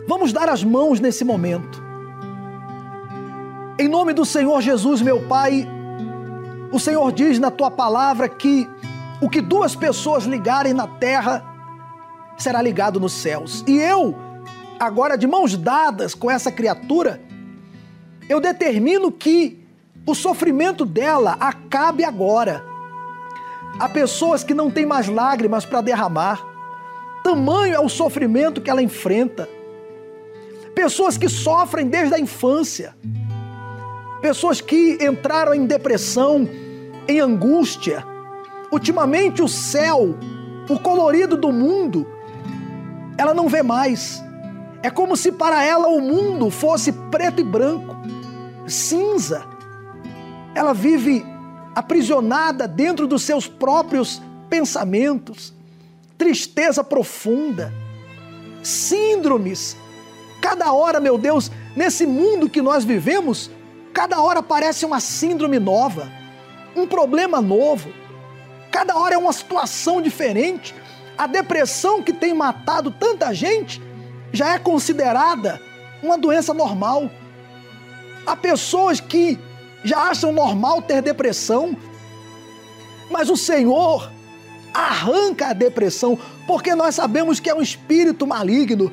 vamos 0.07 0.33
dar 0.33 0.49
as 0.49 0.63
mãos 0.63 1.01
nesse 1.01 1.25
momento. 1.25 1.83
Em 3.77 3.89
nome 3.89 4.13
do 4.13 4.25
Senhor 4.25 4.63
Jesus, 4.63 5.03
meu 5.03 5.27
Pai, 5.27 5.69
o 6.71 6.79
Senhor 6.79 7.11
diz 7.11 7.41
na 7.41 7.51
tua 7.51 7.73
palavra 7.73 8.29
que 8.29 8.69
o 9.25 9.31
que 9.31 9.41
duas 9.41 9.75
pessoas 9.75 10.25
ligarem 10.25 10.73
na 10.73 10.87
terra 10.87 11.45
será 12.37 12.61
ligado 12.61 13.01
nos 13.01 13.13
céus. 13.13 13.65
E 13.67 13.79
eu, 13.79 14.15
agora 14.79 15.17
de 15.17 15.27
mãos 15.27 15.57
dadas 15.57 16.15
com 16.15 16.31
essa 16.31 16.53
criatura, 16.53 17.21
eu 18.29 18.41
determino 18.41 19.11
que 19.11 19.65
o 20.07 20.15
sofrimento 20.15 20.85
dela 20.85 21.37
acabe 21.41 22.05
agora 22.05 22.75
Há 23.79 23.89
pessoas 23.89 24.45
que 24.45 24.55
não 24.55 24.71
têm 24.71 24.87
mais 24.87 25.09
lágrimas 25.09 25.65
para 25.65 25.81
derramar. 25.81 26.45
Tamanho 27.25 27.75
é 27.75 27.81
o 27.81 27.89
sofrimento 27.89 28.61
que 28.61 28.71
ela 28.71 28.83
enfrenta. 28.83 29.49
Pessoas 30.75 31.19
que 31.19 31.29
sofrem 31.29 31.89
desde 31.89 32.15
a 32.15 32.19
infância. 32.19 32.95
Pessoas 34.21 34.61
que 34.61 34.99
entraram 35.01 35.55
em 35.55 35.67
depressão, 35.67 36.49
em 37.09 37.21
angústia. 37.21 38.07
Ultimamente 38.75 39.41
o 39.41 39.47
céu, 39.47 40.17
o 40.69 40.79
colorido 40.81 41.37
do 41.37 41.53
mundo, 41.53 42.05
ela 43.17 43.33
não 43.33 43.49
vê 43.49 43.63
mais. 43.63 44.21
É 44.83 44.91
como 44.91 45.17
se 45.17 45.31
para 45.31 45.63
ela 45.63 45.87
o 45.87 46.01
mundo 46.01 46.51
fosse 46.51 46.91
preto 46.91 47.41
e 47.41 47.45
branco, 47.45 47.95
cinza. 48.67 49.45
Ela 50.57 50.73
vive 50.73 51.25
aprisionada 51.73 52.67
dentro 52.67 53.07
dos 53.07 53.23
seus 53.23 53.47
próprios 53.47 54.21
pensamentos, 54.51 55.55
tristeza 56.19 56.83
profunda, 56.83 57.73
síndromes. 58.61 59.77
Cada 60.41 60.73
hora, 60.73 60.99
meu 60.99 61.17
Deus, 61.17 61.49
nesse 61.77 62.05
mundo 62.09 62.51
que 62.51 62.61
nós 62.61 62.85
vivemos, 62.85 63.53
cada 63.93 64.21
hora 64.21 64.43
parece 64.43 64.85
uma 64.85 64.99
síndrome 64.99 65.61
nova, 65.61 66.11
um 66.75 66.89
problema 66.89 67.41
novo. 67.41 68.03
Cada 68.75 68.99
hora 68.99 69.15
é 69.15 69.19
uma 69.19 69.33
situação 69.33 70.03
diferente. 70.03 70.75
A 71.17 71.29
depressão 71.29 72.03
que 72.03 72.13
tem 72.13 72.35
matado 72.35 72.91
tanta 72.91 73.33
gente 73.33 73.81
já 74.33 74.55
é 74.55 74.59
considerada 74.59 75.61
uma 76.03 76.19
doença 76.19 76.53
normal. 76.53 77.09
Há 78.27 78.35
pessoas 78.35 78.99
que 78.99 79.39
já 79.85 80.11
acham 80.11 80.33
normal 80.33 80.83
ter 80.83 81.01
depressão, 81.01 81.77
mas 83.13 83.31
o 83.31 83.37
Senhor 83.37 84.11
arranca 84.75 85.51
a 85.51 85.53
depressão, 85.53 86.19
porque 86.45 86.75
nós 86.75 86.97
sabemos 86.97 87.39
que 87.39 87.49
é 87.49 87.55
um 87.55 87.63
espírito 87.63 88.27
maligno. 88.27 88.93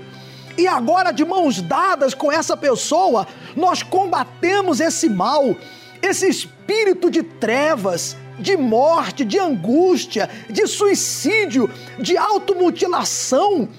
E 0.59 0.67
agora, 0.67 1.11
de 1.11 1.25
mãos 1.25 1.59
dadas 1.59 2.13
com 2.13 2.31
essa 2.31 2.55
pessoa, 2.55 3.27
nós 3.55 3.81
combatemos 3.81 4.79
esse 4.79 5.09
mal, 5.09 5.55
esse 6.03 6.29
espírito 6.29 7.09
de 7.09 7.23
trevas, 7.23 8.15
de 8.41 8.57
morte, 8.57 9.23
de 9.23 9.39
angústia, 9.39 10.29
de 10.49 10.67
suicídio, 10.67 11.69
de 11.99 12.17
automutilação 12.17 13.69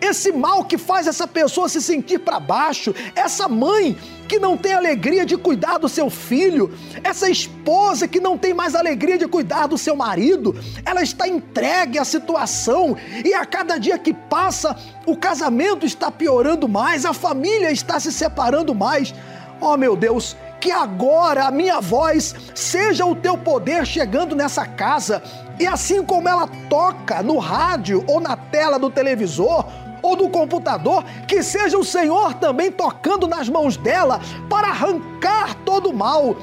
esse 0.00 0.32
mal 0.32 0.64
que 0.64 0.76
faz 0.76 1.06
essa 1.06 1.26
pessoa 1.26 1.68
se 1.68 1.80
sentir 1.80 2.18
para 2.18 2.38
baixo, 2.38 2.94
essa 3.14 3.48
mãe 3.48 3.96
que 4.28 4.38
não 4.38 4.56
tem 4.56 4.74
alegria 4.74 5.24
de 5.24 5.36
cuidar 5.36 5.78
do 5.78 5.88
seu 5.88 6.10
filho, 6.10 6.76
essa 7.02 7.30
esposa 7.30 8.08
que 8.08 8.20
não 8.20 8.36
tem 8.36 8.52
mais 8.52 8.74
alegria 8.74 9.16
de 9.16 9.26
cuidar 9.26 9.66
do 9.66 9.78
seu 9.78 9.94
marido, 9.94 10.54
ela 10.84 11.02
está 11.02 11.28
entregue 11.28 11.98
à 11.98 12.04
situação 12.04 12.96
e 13.24 13.32
a 13.32 13.44
cada 13.46 13.78
dia 13.78 13.98
que 13.98 14.12
passa, 14.12 14.76
o 15.06 15.16
casamento 15.16 15.86
está 15.86 16.10
piorando 16.10 16.68
mais, 16.68 17.04
a 17.04 17.12
família 17.12 17.70
está 17.70 18.00
se 18.00 18.12
separando 18.12 18.74
mais. 18.74 19.14
Oh 19.60 19.76
meu 19.76 19.96
Deus, 19.96 20.36
que 20.66 20.72
agora 20.72 21.44
a 21.44 21.50
minha 21.52 21.80
voz 21.80 22.34
seja 22.52 23.06
o 23.06 23.14
teu 23.14 23.38
poder 23.38 23.86
chegando 23.86 24.34
nessa 24.34 24.66
casa. 24.66 25.22
E 25.60 25.64
assim 25.64 26.02
como 26.02 26.28
ela 26.28 26.48
toca 26.68 27.22
no 27.22 27.38
rádio 27.38 28.04
ou 28.08 28.18
na 28.18 28.36
tela 28.36 28.76
do 28.76 28.90
televisor, 28.90 29.64
ou 30.02 30.16
do 30.16 30.28
computador, 30.28 31.04
que 31.28 31.40
seja 31.40 31.78
o 31.78 31.84
Senhor 31.84 32.34
também 32.34 32.72
tocando 32.72 33.28
nas 33.28 33.48
mãos 33.48 33.76
dela 33.76 34.20
para 34.50 34.70
arrancar 34.70 35.54
todo 35.64 35.90
o 35.90 35.94
mal, 35.94 36.36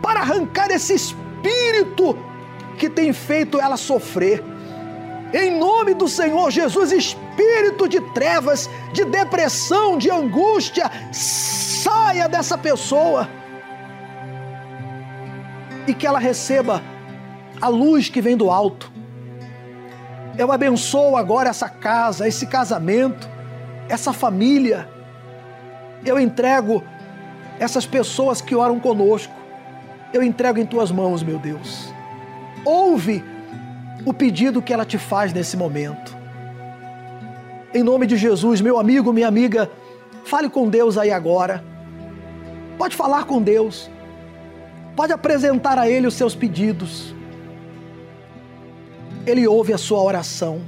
para 0.00 0.20
arrancar 0.20 0.70
esse 0.70 0.94
espírito 0.94 2.16
que 2.78 2.88
tem 2.88 3.12
feito 3.12 3.60
ela 3.60 3.76
sofrer. 3.76 4.40
Em 5.34 5.58
nome 5.58 5.94
do 5.94 6.06
Senhor 6.06 6.52
Jesus, 6.52 6.92
espírito 6.92 7.88
de 7.88 8.00
trevas, 8.12 8.70
de 8.92 9.04
depressão, 9.04 9.98
de 9.98 10.08
angústia, 10.08 10.88
saia 11.12 12.28
dessa 12.28 12.56
pessoa 12.56 13.28
e 15.88 15.94
que 15.94 16.06
ela 16.06 16.18
receba 16.18 16.82
a 17.60 17.68
luz 17.68 18.08
que 18.08 18.20
vem 18.20 18.36
do 18.36 18.50
alto 18.50 18.98
eu 20.38 20.52
abençoo 20.52 21.16
agora 21.16 21.50
essa 21.50 21.68
casa, 21.68 22.28
esse 22.28 22.46
casamento, 22.46 23.28
essa 23.88 24.12
família. 24.12 24.88
Eu 26.06 26.18
entrego 26.20 26.84
essas 27.58 27.84
pessoas 27.84 28.40
que 28.40 28.54
oram 28.54 28.78
conosco. 28.78 29.34
Eu 30.12 30.22
entrego 30.22 30.60
em 30.60 30.64
tuas 30.64 30.92
mãos, 30.92 31.24
meu 31.24 31.40
Deus. 31.40 31.92
Ouve 32.64 33.24
o 34.06 34.14
pedido 34.14 34.62
que 34.62 34.72
ela 34.72 34.84
te 34.84 34.96
faz 34.96 35.32
nesse 35.32 35.56
momento. 35.56 36.16
Em 37.74 37.82
nome 37.82 38.06
de 38.06 38.16
Jesus, 38.16 38.60
meu 38.60 38.78
amigo, 38.78 39.12
minha 39.12 39.26
amiga, 39.26 39.68
fale 40.24 40.48
com 40.48 40.68
Deus 40.68 40.96
aí 40.96 41.10
agora. 41.10 41.64
Pode 42.78 42.94
falar 42.94 43.24
com 43.24 43.42
Deus. 43.42 43.90
Pode 44.98 45.12
apresentar 45.12 45.78
a 45.78 45.88
Ele 45.88 46.08
os 46.08 46.14
seus 46.14 46.34
pedidos. 46.34 47.14
Ele 49.24 49.46
ouve 49.46 49.72
a 49.72 49.78
sua 49.78 50.02
oração. 50.02 50.60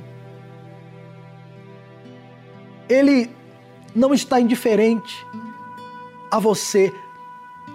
Ele 2.88 3.28
não 3.92 4.14
está 4.14 4.40
indiferente 4.40 5.26
a 6.30 6.38
você. 6.38 6.92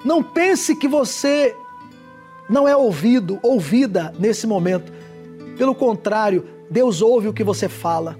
Não 0.06 0.24
pense 0.24 0.78
que 0.78 0.88
você 0.88 1.53
não 2.47 2.66
é 2.66 2.74
ouvido, 2.74 3.38
ouvida 3.43 4.16
nesse 4.18 4.47
momento. 4.47 4.93
Pelo 5.58 5.76
contrário, 5.76 6.47
Deus 6.72 7.01
ouve 7.01 7.28
o 7.28 7.34
que 7.34 7.43
você 7.43 7.68
fala. 7.68 8.18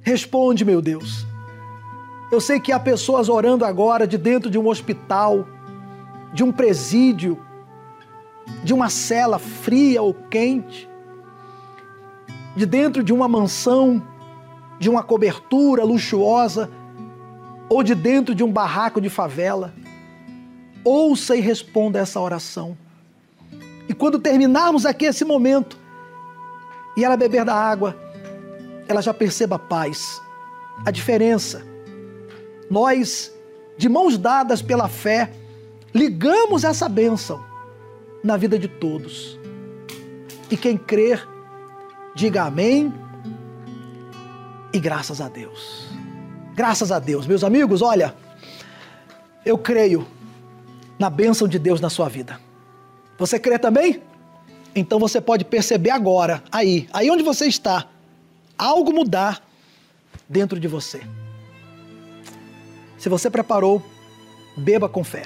Responde, 0.00 0.64
meu 0.64 0.80
Deus. 0.80 1.26
Eu 2.32 2.40
sei 2.40 2.58
que 2.58 2.72
há 2.72 2.80
pessoas 2.80 3.28
orando 3.28 3.62
agora 3.62 4.06
de 4.06 4.16
dentro 4.16 4.48
de 4.48 4.58
um 4.58 4.68
hospital, 4.68 5.46
de 6.32 6.44
um 6.44 6.52
presídio, 6.52 7.38
de 8.62 8.72
uma 8.72 8.88
cela 8.88 9.38
fria 9.38 10.02
ou 10.02 10.14
quente, 10.14 10.88
de 12.56 12.66
dentro 12.66 13.02
de 13.02 13.12
uma 13.12 13.28
mansão, 13.28 14.02
de 14.78 14.88
uma 14.88 15.02
cobertura 15.02 15.84
luxuosa, 15.84 16.70
ou 17.68 17.82
de 17.82 17.94
dentro 17.94 18.34
de 18.34 18.42
um 18.42 18.50
barraco 18.50 19.00
de 19.00 19.08
favela. 19.08 19.72
Ouça 20.84 21.36
e 21.36 21.40
responda 21.40 21.98
essa 21.98 22.20
oração. 22.20 22.76
E 23.88 23.94
quando 23.94 24.18
terminarmos 24.18 24.86
aqui 24.86 25.04
esse 25.04 25.24
momento, 25.24 25.78
e 26.96 27.04
ela 27.04 27.16
beber 27.16 27.44
da 27.44 27.54
água, 27.54 27.96
ela 28.88 29.00
já 29.00 29.14
perceba 29.14 29.56
a 29.56 29.58
paz, 29.58 30.20
a 30.84 30.90
diferença. 30.90 31.64
Nós, 32.68 33.32
de 33.76 33.88
mãos 33.88 34.18
dadas 34.18 34.62
pela 34.62 34.88
fé, 34.88 35.32
ligamos 35.94 36.64
essa 36.64 36.88
bênção 36.88 37.44
na 38.22 38.36
vida 38.36 38.58
de 38.58 38.68
todos. 38.68 39.38
E 40.50 40.56
quem 40.56 40.76
crer, 40.76 41.26
diga 42.14 42.44
amém 42.44 42.92
e 44.72 44.78
graças 44.78 45.20
a 45.20 45.28
Deus. 45.28 45.88
Graças 46.54 46.92
a 46.92 46.98
Deus, 46.98 47.26
meus 47.26 47.42
amigos, 47.42 47.80
olha, 47.80 48.14
eu 49.44 49.56
creio 49.56 50.06
na 50.98 51.08
bênção 51.08 51.48
de 51.48 51.58
Deus 51.58 51.80
na 51.80 51.88
sua 51.88 52.08
vida. 52.08 52.40
Você 53.18 53.38
crê 53.38 53.58
também? 53.58 54.02
Então 54.74 54.98
você 54.98 55.20
pode 55.20 55.44
perceber 55.44 55.90
agora, 55.90 56.42
aí, 56.50 56.88
aí 56.92 57.10
onde 57.10 57.22
você 57.22 57.46
está, 57.46 57.88
algo 58.56 58.92
mudar 58.92 59.42
dentro 60.28 60.60
de 60.60 60.68
você. 60.68 61.00
Se 62.98 63.08
você 63.08 63.30
preparou, 63.30 63.82
beba 64.56 64.88
com 64.88 65.02
fé. 65.02 65.24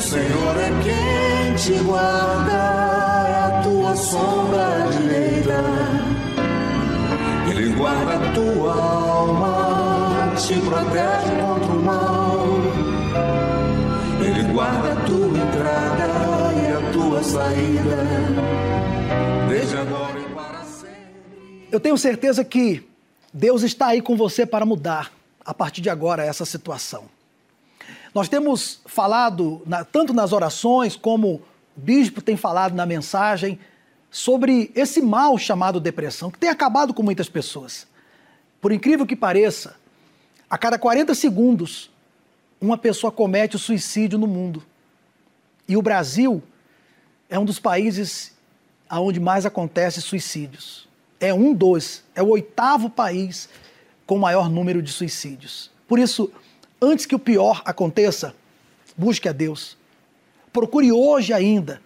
Senhor 0.00 0.56
é 0.56 0.70
quem 0.82 1.54
te 1.56 1.78
guarda, 1.84 2.52
é 2.52 3.58
a 3.58 3.60
tua 3.62 3.94
sombra 3.94 4.88
direita. 4.98 5.62
Ele 7.50 7.74
guarda 7.74 8.14
a 8.14 8.32
tua 8.32 8.74
alma, 8.74 10.34
te 10.36 10.54
protege 10.60 11.36
contra 11.40 11.72
o 11.72 11.82
mal. 11.82 12.46
Ele 14.24 14.52
guarda 14.52 14.92
a 14.92 15.04
tua 15.04 15.38
entrada 15.38 16.06
e 16.54 16.72
a 16.72 16.92
tua 16.92 17.22
saída, 17.22 18.06
desde 19.48 19.76
agora 19.76 20.18
e 20.18 20.34
para 20.34 20.64
sempre. 20.64 21.68
Eu 21.70 21.78
tenho 21.78 21.98
certeza 21.98 22.42
que 22.42 22.82
Deus 23.34 23.62
está 23.62 23.88
aí 23.88 24.00
com 24.00 24.16
você 24.16 24.46
para 24.46 24.64
mudar, 24.64 25.12
a 25.44 25.52
partir 25.52 25.82
de 25.82 25.90
agora, 25.90 26.24
essa 26.24 26.46
situação. 26.46 27.19
Nós 28.14 28.28
temos 28.28 28.80
falado, 28.86 29.62
na, 29.66 29.84
tanto 29.84 30.12
nas 30.12 30.32
orações 30.32 30.96
como 30.96 31.34
o 31.76 31.80
bispo 31.80 32.20
tem 32.20 32.36
falado 32.36 32.74
na 32.74 32.84
mensagem, 32.84 33.58
sobre 34.10 34.72
esse 34.74 35.00
mal 35.00 35.38
chamado 35.38 35.78
depressão, 35.78 36.30
que 36.30 36.38
tem 36.38 36.50
acabado 36.50 36.92
com 36.92 37.02
muitas 37.02 37.28
pessoas. 37.28 37.86
Por 38.60 38.72
incrível 38.72 39.06
que 39.06 39.14
pareça, 39.14 39.76
a 40.48 40.58
cada 40.58 40.78
40 40.78 41.14
segundos, 41.14 41.90
uma 42.60 42.76
pessoa 42.76 43.12
comete 43.12 43.56
o 43.56 43.58
suicídio 43.58 44.18
no 44.18 44.26
mundo. 44.26 44.64
E 45.68 45.76
o 45.76 45.82
Brasil 45.82 46.42
é 47.28 47.38
um 47.38 47.44
dos 47.44 47.60
países 47.60 48.34
onde 48.90 49.20
mais 49.20 49.46
acontece 49.46 50.02
suicídios. 50.02 50.88
É 51.20 51.32
um 51.32 51.54
dos, 51.54 52.02
é 52.14 52.22
o 52.22 52.28
oitavo 52.28 52.90
país 52.90 53.48
com 54.04 54.18
maior 54.18 54.50
número 54.50 54.82
de 54.82 54.90
suicídios. 54.90 55.70
Por 55.86 56.00
isso, 56.00 56.32
antes 56.80 57.06
que 57.06 57.14
o 57.14 57.18
pior 57.18 57.62
aconteça, 57.64 58.34
busque 58.96 59.28
a 59.28 59.32
Deus. 59.32 59.76
Procure 60.52 60.90
hoje 60.90 61.32
ainda 61.32 61.80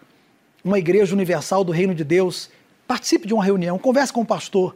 uma 0.64 0.78
igreja 0.78 1.14
universal 1.14 1.62
do 1.62 1.72
Reino 1.72 1.94
de 1.94 2.04
Deus. 2.04 2.50
Participe 2.86 3.26
de 3.26 3.34
uma 3.34 3.44
reunião, 3.44 3.78
converse 3.78 4.12
com 4.12 4.22
o 4.22 4.26
pastor. 4.26 4.74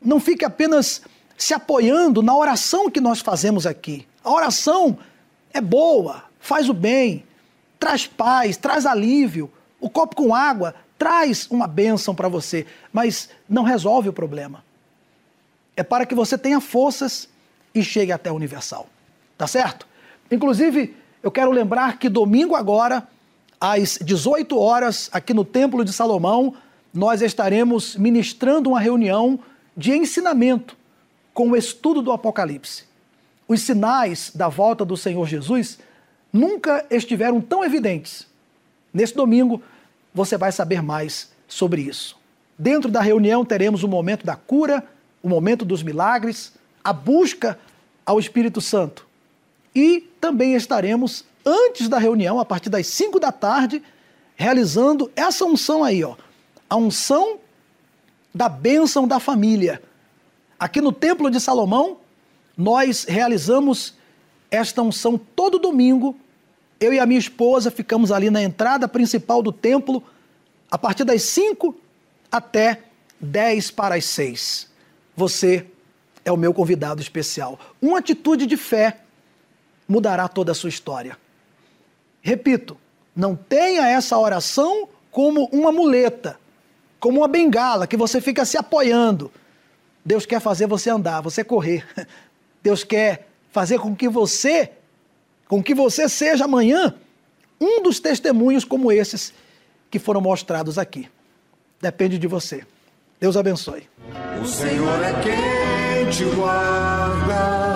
Não 0.00 0.20
fique 0.20 0.44
apenas 0.44 1.02
se 1.36 1.54
apoiando 1.54 2.22
na 2.22 2.36
oração 2.36 2.90
que 2.90 3.00
nós 3.00 3.20
fazemos 3.20 3.66
aqui. 3.66 4.06
A 4.22 4.30
oração 4.30 4.98
é 5.52 5.60
boa, 5.60 6.24
faz 6.38 6.68
o 6.68 6.74
bem, 6.74 7.24
traz 7.78 8.06
paz, 8.06 8.56
traz 8.56 8.86
alívio. 8.86 9.50
O 9.80 9.88
copo 9.88 10.14
com 10.14 10.34
água 10.34 10.74
traz 10.98 11.48
uma 11.50 11.66
bênção 11.66 12.14
para 12.14 12.28
você, 12.28 12.66
mas 12.92 13.28
não 13.48 13.64
resolve 13.64 14.08
o 14.08 14.12
problema. 14.12 14.64
É 15.76 15.82
para 15.82 16.06
que 16.06 16.14
você 16.14 16.36
tenha 16.36 16.60
forças 16.60 17.28
e 17.74 17.82
chegue 17.82 18.12
até 18.12 18.30
o 18.30 18.34
universal. 18.34 18.88
Tá 19.36 19.46
certo? 19.46 19.86
Inclusive, 20.30 20.94
eu 21.22 21.30
quero 21.30 21.50
lembrar 21.50 21.98
que 21.98 22.08
domingo 22.08 22.54
agora, 22.54 23.06
às 23.60 23.98
18 24.02 24.58
horas, 24.58 25.08
aqui 25.12 25.32
no 25.32 25.44
Templo 25.44 25.84
de 25.84 25.92
Salomão, 25.92 26.54
nós 26.92 27.22
estaremos 27.22 27.96
ministrando 27.96 28.70
uma 28.70 28.80
reunião 28.80 29.38
de 29.76 29.92
ensinamento 29.92 30.76
com 31.32 31.50
o 31.50 31.56
estudo 31.56 32.02
do 32.02 32.12
Apocalipse. 32.12 32.84
Os 33.48 33.62
sinais 33.62 34.30
da 34.34 34.48
volta 34.48 34.84
do 34.84 34.96
Senhor 34.96 35.26
Jesus 35.26 35.78
nunca 36.32 36.84
estiveram 36.90 37.40
tão 37.40 37.64
evidentes. 37.64 38.26
Nesse 38.92 39.14
domingo, 39.14 39.62
você 40.14 40.36
vai 40.36 40.52
saber 40.52 40.82
mais 40.82 41.30
sobre 41.48 41.82
isso. 41.82 42.16
Dentro 42.58 42.90
da 42.90 43.00
reunião, 43.00 43.44
teremos 43.44 43.82
o 43.82 43.88
momento 43.88 44.24
da 44.24 44.36
cura, 44.36 44.84
o 45.22 45.28
momento 45.28 45.64
dos 45.64 45.82
milagres, 45.82 46.52
a 46.84 46.92
busca 46.92 47.58
ao 48.04 48.18
Espírito 48.18 48.60
Santo. 48.60 49.06
E 49.74 50.00
também 50.20 50.54
estaremos, 50.54 51.24
antes 51.44 51.88
da 51.88 51.98
reunião, 51.98 52.38
a 52.38 52.44
partir 52.44 52.68
das 52.68 52.86
5 52.86 53.18
da 53.18 53.32
tarde, 53.32 53.82
realizando 54.36 55.10
essa 55.16 55.44
unção 55.44 55.82
aí, 55.82 56.04
ó. 56.04 56.16
A 56.68 56.76
unção 56.76 57.38
da 58.34 58.48
bênção 58.48 59.06
da 59.06 59.18
família. 59.18 59.82
Aqui 60.58 60.80
no 60.80 60.92
Templo 60.92 61.30
de 61.30 61.40
Salomão, 61.40 61.98
nós 62.56 63.04
realizamos 63.04 63.94
esta 64.50 64.82
unção 64.82 65.18
todo 65.18 65.58
domingo. 65.58 66.16
Eu 66.78 66.92
e 66.92 66.98
a 66.98 67.06
minha 67.06 67.18
esposa 67.18 67.70
ficamos 67.70 68.12
ali 68.12 68.30
na 68.30 68.42
entrada 68.42 68.86
principal 68.86 69.42
do 69.42 69.52
templo, 69.52 70.02
a 70.70 70.78
partir 70.78 71.04
das 71.04 71.22
5 71.22 71.74
até 72.30 72.82
10 73.20 73.70
para 73.70 73.94
as 73.94 74.04
6. 74.06 74.70
Você 75.16 75.66
é 76.24 76.32
o 76.32 76.36
meu 76.36 76.54
convidado 76.54 77.00
especial. 77.00 77.58
Uma 77.80 77.98
atitude 77.98 78.46
de 78.46 78.56
fé 78.56 79.00
mudará 79.92 80.26
toda 80.26 80.52
a 80.52 80.54
sua 80.54 80.70
história. 80.70 81.18
Repito, 82.22 82.78
não 83.14 83.36
tenha 83.36 83.86
essa 83.86 84.18
oração 84.18 84.88
como 85.10 85.44
uma 85.52 85.70
muleta, 85.70 86.40
como 86.98 87.18
uma 87.18 87.28
bengala 87.28 87.86
que 87.86 87.96
você 87.96 88.20
fica 88.20 88.44
se 88.46 88.56
apoiando. 88.56 89.30
Deus 90.02 90.24
quer 90.24 90.40
fazer 90.40 90.66
você 90.66 90.88
andar, 90.88 91.20
você 91.20 91.44
correr. 91.44 91.86
Deus 92.62 92.82
quer 92.82 93.28
fazer 93.50 93.78
com 93.78 93.94
que 93.94 94.08
você, 94.08 94.72
com 95.46 95.62
que 95.62 95.74
você 95.74 96.08
seja 96.08 96.46
amanhã 96.46 96.94
um 97.60 97.82
dos 97.82 98.00
testemunhos 98.00 98.64
como 98.64 98.90
esses 98.90 99.34
que 99.90 99.98
foram 99.98 100.22
mostrados 100.22 100.78
aqui. 100.78 101.08
Depende 101.80 102.18
de 102.18 102.26
você. 102.26 102.64
Deus 103.20 103.36
abençoe. 103.36 103.88
O 104.42 104.46
Senhor 104.46 105.02
é 105.02 105.12
quem 105.20 106.10
te 106.10 106.24
guarda, 106.34 107.71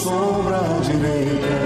sombra 0.00 0.60
direita. 0.82 1.58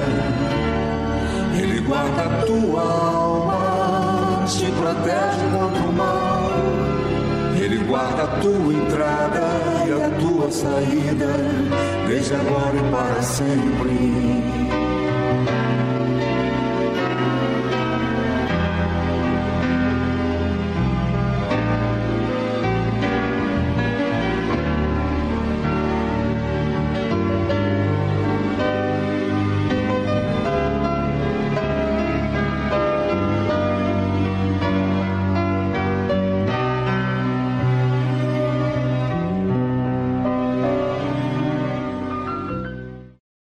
Ele 1.56 1.80
guarda 1.80 2.22
a 2.22 2.42
tua 2.44 2.82
alma, 2.82 4.44
te 4.46 4.66
protege 4.72 5.46
contra 5.52 5.82
o 5.82 5.92
mal. 5.92 6.50
Ele 7.56 7.78
guarda 7.84 8.24
a 8.24 8.40
tua 8.40 8.74
entrada 8.74 9.42
e 9.86 9.92
a 10.02 10.10
tua 10.18 10.50
saída, 10.50 11.32
desde 12.08 12.34
agora 12.34 12.76
e 12.76 12.90
para 12.90 13.22
sempre. 13.22 14.44